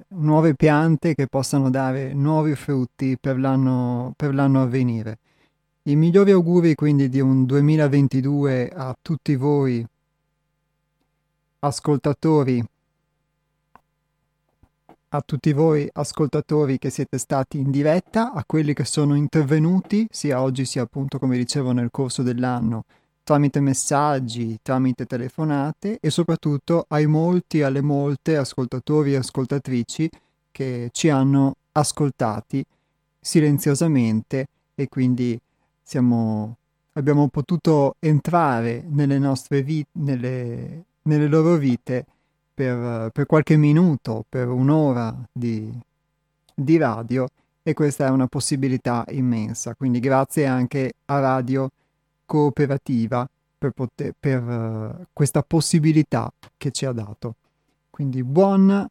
nuove 0.09 0.55
piante 0.55 1.13
che 1.13 1.27
possano 1.27 1.69
dare 1.69 2.13
nuovi 2.13 2.55
frutti 2.55 3.17
per 3.19 3.37
l'anno, 3.37 4.13
per 4.15 4.33
l'anno 4.33 4.61
a 4.61 4.65
venire. 4.65 5.19
I 5.83 5.95
migliori 5.95 6.31
auguri 6.31 6.75
quindi 6.75 7.07
di 7.07 7.19
un 7.19 7.45
2022 7.45 8.69
a 8.69 8.95
tutti 9.01 9.35
voi 9.35 9.85
ascoltatori 11.59 12.63
a 15.11 15.21
tutti 15.21 15.53
voi 15.53 15.89
ascoltatori 15.91 16.77
che 16.77 16.89
siete 16.91 17.17
stati 17.17 17.57
in 17.57 17.71
diretta, 17.71 18.31
a 18.31 18.43
quelli 18.45 18.73
che 18.73 18.85
sono 18.85 19.15
intervenuti, 19.15 20.05
sia 20.09 20.41
oggi 20.41 20.65
sia 20.65 20.83
appunto 20.83 21.17
come 21.17 21.35
dicevo 21.37 21.71
nel 21.71 21.89
corso 21.89 22.21
dell'anno, 22.21 22.85
tramite 23.23 23.59
messaggi, 23.59 24.59
tramite 24.61 25.05
telefonate 25.05 25.97
e 25.99 26.09
soprattutto 26.11 26.85
ai 26.89 27.07
molti, 27.07 27.63
alle 27.63 27.81
molte 27.81 28.37
ascoltatori 28.37 29.13
e 29.13 29.17
ascoltatrici 29.17 30.09
che 30.51 30.89
ci 30.91 31.09
hanno 31.09 31.55
ascoltati 31.71 32.63
silenziosamente 33.19 34.47
e 34.75 34.87
quindi 34.89 35.39
siamo, 35.81 36.55
abbiamo 36.93 37.27
potuto 37.29 37.95
entrare 37.99 38.85
nelle 38.87 39.17
nostre 39.17 39.63
vite, 39.63 39.89
nelle, 39.93 40.83
nelle 41.03 41.27
loro 41.27 41.55
vite 41.55 42.05
per, 42.59 43.09
per 43.13 43.25
qualche 43.25 43.55
minuto, 43.55 44.25
per 44.27 44.49
un'ora 44.49 45.15
di, 45.31 45.71
di 46.53 46.75
radio 46.75 47.25
e 47.63 47.73
questa 47.73 48.07
è 48.07 48.09
una 48.09 48.27
possibilità 48.27 49.05
immensa. 49.11 49.75
Quindi 49.75 50.01
grazie 50.01 50.45
anche 50.45 50.91
a 51.05 51.19
Radio 51.19 51.69
Cooperativa 52.25 53.25
per, 53.57 53.71
poter, 53.71 54.13
per 54.19 54.43
uh, 54.43 55.05
questa 55.13 55.41
possibilità 55.41 56.29
che 56.57 56.71
ci 56.71 56.85
ha 56.85 56.91
dato. 56.91 57.35
Quindi 57.89 58.25
buon 58.25 58.85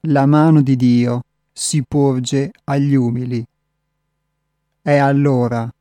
La 0.05 0.25
mano 0.25 0.63
di 0.63 0.75
Dio 0.75 1.21
si 1.51 1.83
porge 1.83 2.51
agli 2.65 2.95
umili. 2.95 3.45
È 4.81 4.95
allora 4.95 5.71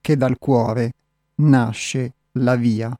che 0.00 0.16
dal 0.16 0.38
cuore 0.38 0.92
nasce 1.36 2.14
la 2.32 2.56
via. 2.56 2.96